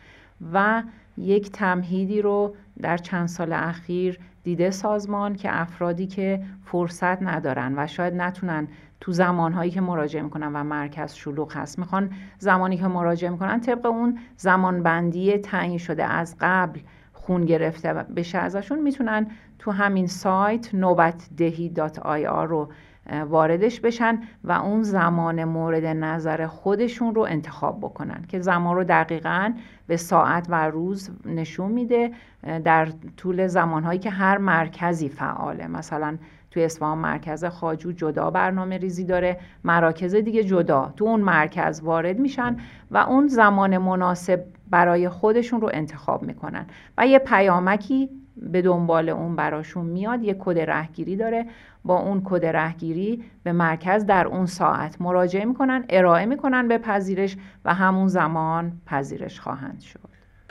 و 0.53 0.83
یک 1.17 1.51
تمهیدی 1.53 2.23
رو 2.23 2.55
در 2.83 2.97
چند 2.97 3.29
سال 3.29 3.53
اخیر 3.53 4.19
دیده 4.43 4.71
سازمان 4.71 5.35
که 5.35 5.61
افرادی 5.61 6.07
که 6.07 6.43
فرصت 6.65 7.23
ندارن 7.23 7.75
و 7.77 7.87
شاید 7.87 8.15
نتونن 8.15 8.69
تو 9.01 9.13
زمانهایی 9.13 9.71
که 9.71 9.81
مراجعه 9.81 10.23
می‌کنن 10.23 10.53
و 10.53 10.65
مرکز 10.65 11.15
شلوغ 11.15 11.57
هست. 11.57 11.79
می‌خوان 11.79 12.11
زمانی 12.39 12.77
که 12.77 12.87
مراجعه 12.87 13.31
می‌کنن 13.31 13.61
طبق 13.61 13.87
اون 13.87 14.19
زمانبندی 14.37 15.39
تعیین 15.39 15.79
شده 15.79 16.05
از 16.05 16.37
قبل 16.41 16.81
خون 17.13 17.45
گرفته 17.45 17.93
بشه 17.93 18.39
ازشون 18.39 18.79
می‌تونن 18.79 19.27
تو 19.59 19.71
همین 19.71 20.07
سایت 20.07 20.75
نوبت 20.75 21.29
دهی 21.37 21.69
دات 21.69 21.99
آی 21.99 22.27
آر 22.27 22.47
رو 22.47 22.69
واردش 23.09 23.81
بشن 23.81 24.23
و 24.45 24.53
اون 24.53 24.83
زمان 24.83 25.45
مورد 25.45 25.85
نظر 25.85 26.47
خودشون 26.47 27.15
رو 27.15 27.23
انتخاب 27.23 27.79
بکنن 27.81 28.25
که 28.29 28.41
زمان 28.41 28.77
رو 28.77 28.85
دقیقا 28.85 29.53
به 29.87 29.97
ساعت 29.97 30.47
و 30.49 30.71
روز 30.71 31.11
نشون 31.27 31.73
میده 31.73 32.11
در 32.65 32.89
طول 33.17 33.47
زمانهایی 33.47 33.99
که 33.99 34.11
هر 34.11 34.39
مرکزی 34.39 35.09
فعاله. 35.09 35.67
مثلا 35.67 36.19
توی 36.51 36.65
اصفهان 36.65 36.99
مرکز 36.99 37.45
خاجو 37.45 37.93
جدا 37.93 38.31
برنامه 38.31 38.79
ریزی 38.79 39.05
داره 39.05 39.39
مراکز 39.65 40.15
دیگه 40.15 40.45
جدا. 40.45 40.93
تو 40.97 41.05
اون 41.05 41.21
مرکز 41.21 41.81
وارد 41.81 42.19
میشن 42.19 42.57
و 42.91 42.99
اون 42.99 43.27
زمان 43.27 43.79
مناسب 43.79 44.45
برای 44.71 45.09
خودشون 45.09 45.61
رو 45.61 45.71
انتخاب 45.73 46.23
می‌کنن. 46.23 46.67
و 46.99 47.07
یه 47.07 47.19
پیامکی 47.19 48.11
به 48.43 48.63
دنبال 48.63 49.09
اون 49.09 49.37
براشون 49.37 49.87
میاد 49.87 50.23
یه 50.23 50.37
کد 50.39 50.59
رهگیری 50.59 51.17
داره. 51.17 51.47
با 51.85 52.01
اون 52.01 52.23
کد 52.25 52.47
رهگیری 52.47 53.23
به 53.43 53.53
مرکز 53.53 54.07
در 54.07 54.27
اون 54.27 54.47
ساعت 54.47 55.01
مراجعه 55.01 55.45
می‌کنن 55.45 55.85
ارائه 55.89 56.27
می‌کنن 56.27 56.69
به 56.69 56.79
پذیرش 56.79 57.37
و 57.65 57.75
همون 57.75 58.09
زمان 58.09 58.73
پذیرش 58.87 59.41
خواهند 59.41 59.81
شد. 59.81 60.01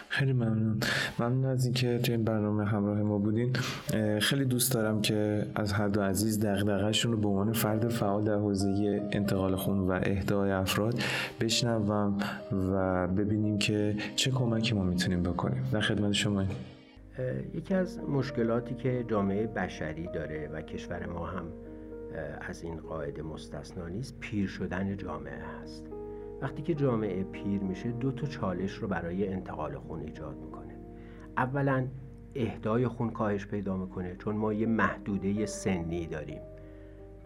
خیلی 0.10 0.34
ممنون. 0.34 0.80
ممنون 1.20 1.46
از 1.46 1.66
اینکه 1.66 2.00
توی 2.00 2.16
این 2.16 2.24
برنامه 2.24 2.66
همراه 2.66 3.02
ما 3.02 3.18
بودین. 3.18 3.54
خیلی 4.20 4.46
دوست 4.46 4.74
دارم 4.74 5.02
که 5.02 5.46
از 5.56 5.74
هر 5.74 5.88
دو 5.88 6.02
عزیز 6.02 6.46
دغدغه‌شون 6.46 7.12
رو 7.12 7.18
به 7.18 7.28
عنوان 7.28 7.54
فرد 7.54 7.90
فعال 7.90 8.24
در 8.24 8.36
حوزه 8.36 9.02
انتقال 9.12 9.56
خون 9.56 9.80
و 9.80 10.00
اهدای 10.04 10.52
افراد 10.52 11.00
بشنوم 11.42 12.18
و 12.74 13.08
ببینیم 13.08 13.58
که 13.58 13.96
چه 14.16 14.32
کمکی 14.32 14.76
ما 14.76 14.84
می‌تونیم 14.84 15.24
بکنیم. 15.24 15.64
در 15.72 15.80
خدمت 15.80 16.12
شما. 16.12 16.44
یکی 17.54 17.74
از 17.74 18.00
مشکلاتی 18.00 18.76
که 18.76 19.06
جامعه 19.08 19.48
بشری 19.48 20.08
داره 20.08 20.48
و 20.48 20.62
کشور 20.62 21.06
ما 21.06 21.26
هم 21.26 21.46
از 22.42 22.64
این 22.64 22.78
قاعده 22.78 23.22
مستثنا 23.22 23.88
نیست 23.88 24.20
پیر 24.20 24.48
شدن 24.48 24.98
جامعه 24.98 25.40
هست. 25.40 25.86
وقتی 26.42 26.62
که 26.62 26.74
جامعه 26.74 27.24
پیر 27.24 27.62
میشه 27.62 27.92
دو 27.92 28.12
تا 28.12 28.28
چالش 28.28 28.74
رو 28.74 28.88
برای 28.88 29.28
انتقال 29.28 29.78
خون 29.78 30.02
ایجاد 30.02 30.38
می‌کنه. 30.38 30.74
اولا 31.38 31.88
اهدای 32.36 32.88
خون 32.88 33.10
کاهش 33.10 33.48
پیدا 33.48 33.78
می‌کنه 33.78 34.16
چون 34.16 34.36
ما 34.36 34.54
یه 34.54 34.68
محدوده 34.68 35.46
سنی 35.46 36.08
داریم. 36.08 36.42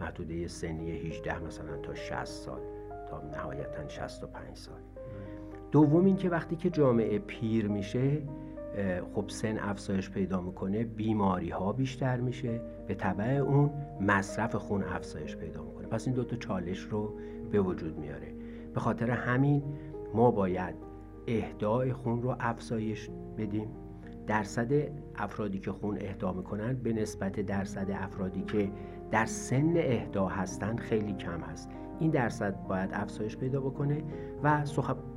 محدوده 0.00 0.48
سنی 0.48 0.90
18 0.90 1.44
مثلا 1.44 1.76
تا 1.76 1.94
60 1.94 2.24
سال 2.24 2.60
تا 3.10 3.22
نهایتا 3.22 3.88
65 3.88 4.56
سال. 4.56 4.80
دوم 5.72 6.04
اینکه 6.04 6.30
وقتی 6.30 6.56
که 6.56 6.70
جامعه 6.70 7.18
پیر 7.18 7.68
میشه 7.68 8.22
خب 9.14 9.24
سن 9.28 9.58
افزایش 9.58 10.10
پیدا 10.10 10.40
می‌کنه 10.40 10.84
بیماری 10.84 11.50
ها 11.50 11.72
بیشتر 11.72 12.20
میشه. 12.20 12.60
به 12.86 12.94
طبع 12.94 13.24
اون 13.24 13.70
مصرف 14.00 14.54
خون 14.54 14.82
افزایش 14.84 15.36
پیدا 15.36 15.62
می‌کنه. 15.62 15.86
پس 15.86 16.06
این 16.06 16.16
دوتا 16.16 16.36
چالش 16.36 16.78
رو 16.78 17.18
به 17.50 17.60
وجود 17.60 17.98
میاره. 17.98 18.34
به 18.74 18.80
خاطر 18.80 19.10
همین 19.10 19.62
ما 20.14 20.30
باید 20.30 20.74
اهدای 21.26 21.92
خون 21.92 22.22
رو 22.22 22.36
افزایش 22.40 23.10
بدیم. 23.38 23.68
درصد 24.26 24.72
افرادی 25.16 25.58
که 25.58 25.72
خون 25.72 25.98
اهدا 26.00 26.32
می‌کنن 26.32 26.74
به 26.74 26.92
نسبت 26.92 27.40
درصد 27.40 27.90
افرادی 27.90 28.42
که 28.42 28.70
در 29.10 29.24
سن 29.24 29.72
اهدا 29.76 30.26
هستند 30.26 30.80
خیلی 30.80 31.12
کم 31.12 31.40
هست. 31.40 31.70
این 31.98 32.10
درصد 32.10 32.66
باید 32.68 32.90
افزایش 32.92 33.36
پیدا 33.36 33.60
بکنه 33.60 34.02
و 34.42 34.64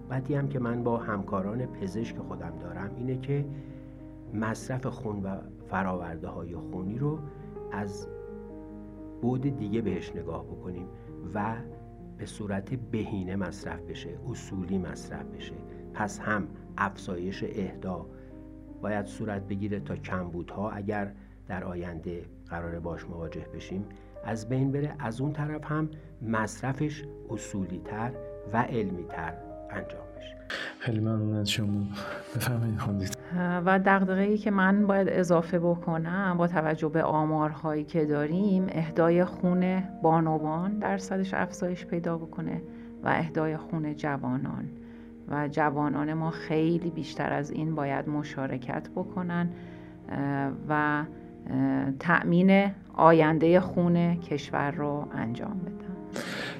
صحبتی 0.05 0.35
هم 0.35 0.47
که 0.47 0.59
من 0.59 0.83
با 0.83 0.97
همکاران 0.97 1.65
پزشک 1.65 2.17
خودم 2.17 2.53
دارم 2.59 2.91
اینه 2.95 3.17
که 3.17 3.45
مصرف 4.33 4.85
خون 4.85 5.23
و 5.23 5.37
فراورده 5.67 6.27
های 6.27 6.55
خونی 6.55 6.97
رو 6.97 7.19
از 7.71 8.07
بود 9.21 9.41
دیگه 9.41 9.81
بهش 9.81 10.15
نگاه 10.15 10.45
بکنیم 10.45 10.87
و 11.33 11.55
به 12.17 12.25
صورت 12.25 12.73
بهینه 12.73 13.35
مصرف 13.35 13.81
بشه 13.81 14.09
اصولی 14.29 14.77
مصرف 14.77 15.25
بشه. 15.25 15.55
پس 15.93 16.19
هم 16.19 16.47
افزایش 16.77 17.43
اهدا 17.43 18.05
باید 18.81 19.05
صورت 19.05 19.47
بگیره 19.47 19.79
تا 19.79 19.95
کمبودها 19.95 20.71
اگر 20.71 21.11
در 21.47 21.63
آینده 21.63 22.25
قرار 22.49 22.79
باش 22.79 23.05
مواجه 23.05 23.45
بشیم. 23.53 23.85
از 24.23 24.49
بین 24.49 24.71
بره 24.71 24.95
از 24.99 25.21
اون 25.21 25.33
طرف 25.33 25.71
هم 25.71 25.89
مصرفش 26.21 27.03
اصولی 27.29 27.81
تر 27.85 28.11
و 28.53 28.57
علمی 28.57 29.03
تر 29.03 29.54
انجام 29.75 30.01
بشه. 30.17 30.35
خیلی 30.79 30.99
ممنون 30.99 31.35
از 31.35 31.49
شما. 31.49 31.83
بفرمایید 32.35 32.79
خوندید. 32.79 33.17
و 33.65 33.79
دقدقه 33.79 34.21
ای 34.21 34.37
که 34.37 34.51
من 34.51 34.87
باید 34.87 35.07
اضافه 35.09 35.59
بکنم 35.59 36.35
با 36.37 36.47
توجه 36.47 36.89
به 36.89 37.03
آمارهایی 37.03 37.83
که 37.83 38.05
داریم 38.05 38.67
اهدای 38.69 39.25
خون 39.25 39.83
بانوان 40.01 40.79
درصدش 40.79 41.33
افزایش 41.33 41.85
پیدا 41.85 42.17
بکنه 42.17 42.61
و 43.03 43.07
اهدای 43.07 43.57
خون 43.57 43.95
جوانان. 43.95 44.69
و 45.27 45.47
جوانان 45.47 46.13
ما 46.13 46.31
خیلی 46.31 46.89
بیشتر 46.89 47.33
از 47.33 47.51
این 47.51 47.75
باید 47.75 48.09
مشارکت 48.09 48.89
بکنن 48.89 49.49
و 50.69 51.03
تأمین 51.99 52.71
آینده 52.93 53.59
خون 53.59 54.15
کشور 54.15 54.71
رو 54.71 55.07
انجام 55.13 55.59
بدن. 55.59 55.85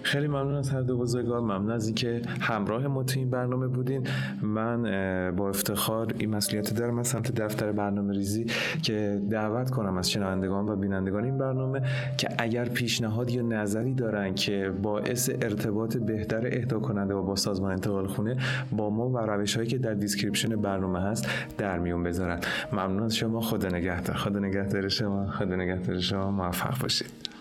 خیلی 0.06 0.28
ممنون 0.28 0.56
از 0.56 0.70
هر 0.70 0.82
دو 0.82 0.98
بزرگوار 0.98 1.40
ممنون 1.40 1.72
از 1.72 1.86
اینکه 1.86 2.22
همراه 2.40 2.88
ما 2.88 3.04
تو 3.04 3.20
این 3.20 3.30
برنامه 3.30 3.68
بودین. 3.68 4.08
من 4.42 4.82
با 5.36 5.50
افتخار 5.50 6.14
این 6.18 6.36
مسئولیت 6.36 6.74
دارم 6.74 7.00
از 7.00 7.08
سمت 7.08 7.36
دفتر 7.42 7.72
برنامه 7.72 8.14
ریزی 8.14 8.46
که 8.82 9.22
دعوت 9.30 9.70
کنم 9.70 9.98
از 9.98 10.12
شنوندگان 10.12 10.70
و 10.70 10.76
بینندگان 10.76 11.24
این 11.24 11.38
برنامه 11.38 11.82
که 12.18 12.28
اگر 12.38 12.66
پیشنهاد 12.66 13.32
یا 13.32 13.42
نظری 13.42 13.94
دارن 13.94 14.34
که 14.34 14.72
باعث 14.82 15.30
ارتباط 15.30 15.98
بهتر 15.98 16.48
اهدا 16.48 16.80
کننده 16.80 17.14
و 17.14 17.24
با 17.24 17.36
سازمان 17.36 17.72
انتقال 17.72 18.08
خونه 18.08 18.38
با 18.72 18.90
ما 18.90 19.10
و 19.10 19.18
روش 19.18 19.56
هایی 19.56 19.68
که 19.68 19.78
در 19.78 19.94
description 19.94 20.56
برنامه 20.56 21.02
هست 21.02 21.28
در 21.58 21.80
میون 21.80 22.04
بذارن. 22.04 22.40
ممنون 22.74 23.04
از 23.04 23.16
شما. 23.16 23.42
خدا 23.42 23.70
نگهدار. 23.70 24.16
خدا 24.16 24.40
نگهدار 24.40 24.88
شما. 24.88 25.28
خدا 25.28 25.56
نگهدار 25.56 26.00
شما. 26.00 26.32
موفق 26.32 26.82
باشید. 26.82 27.35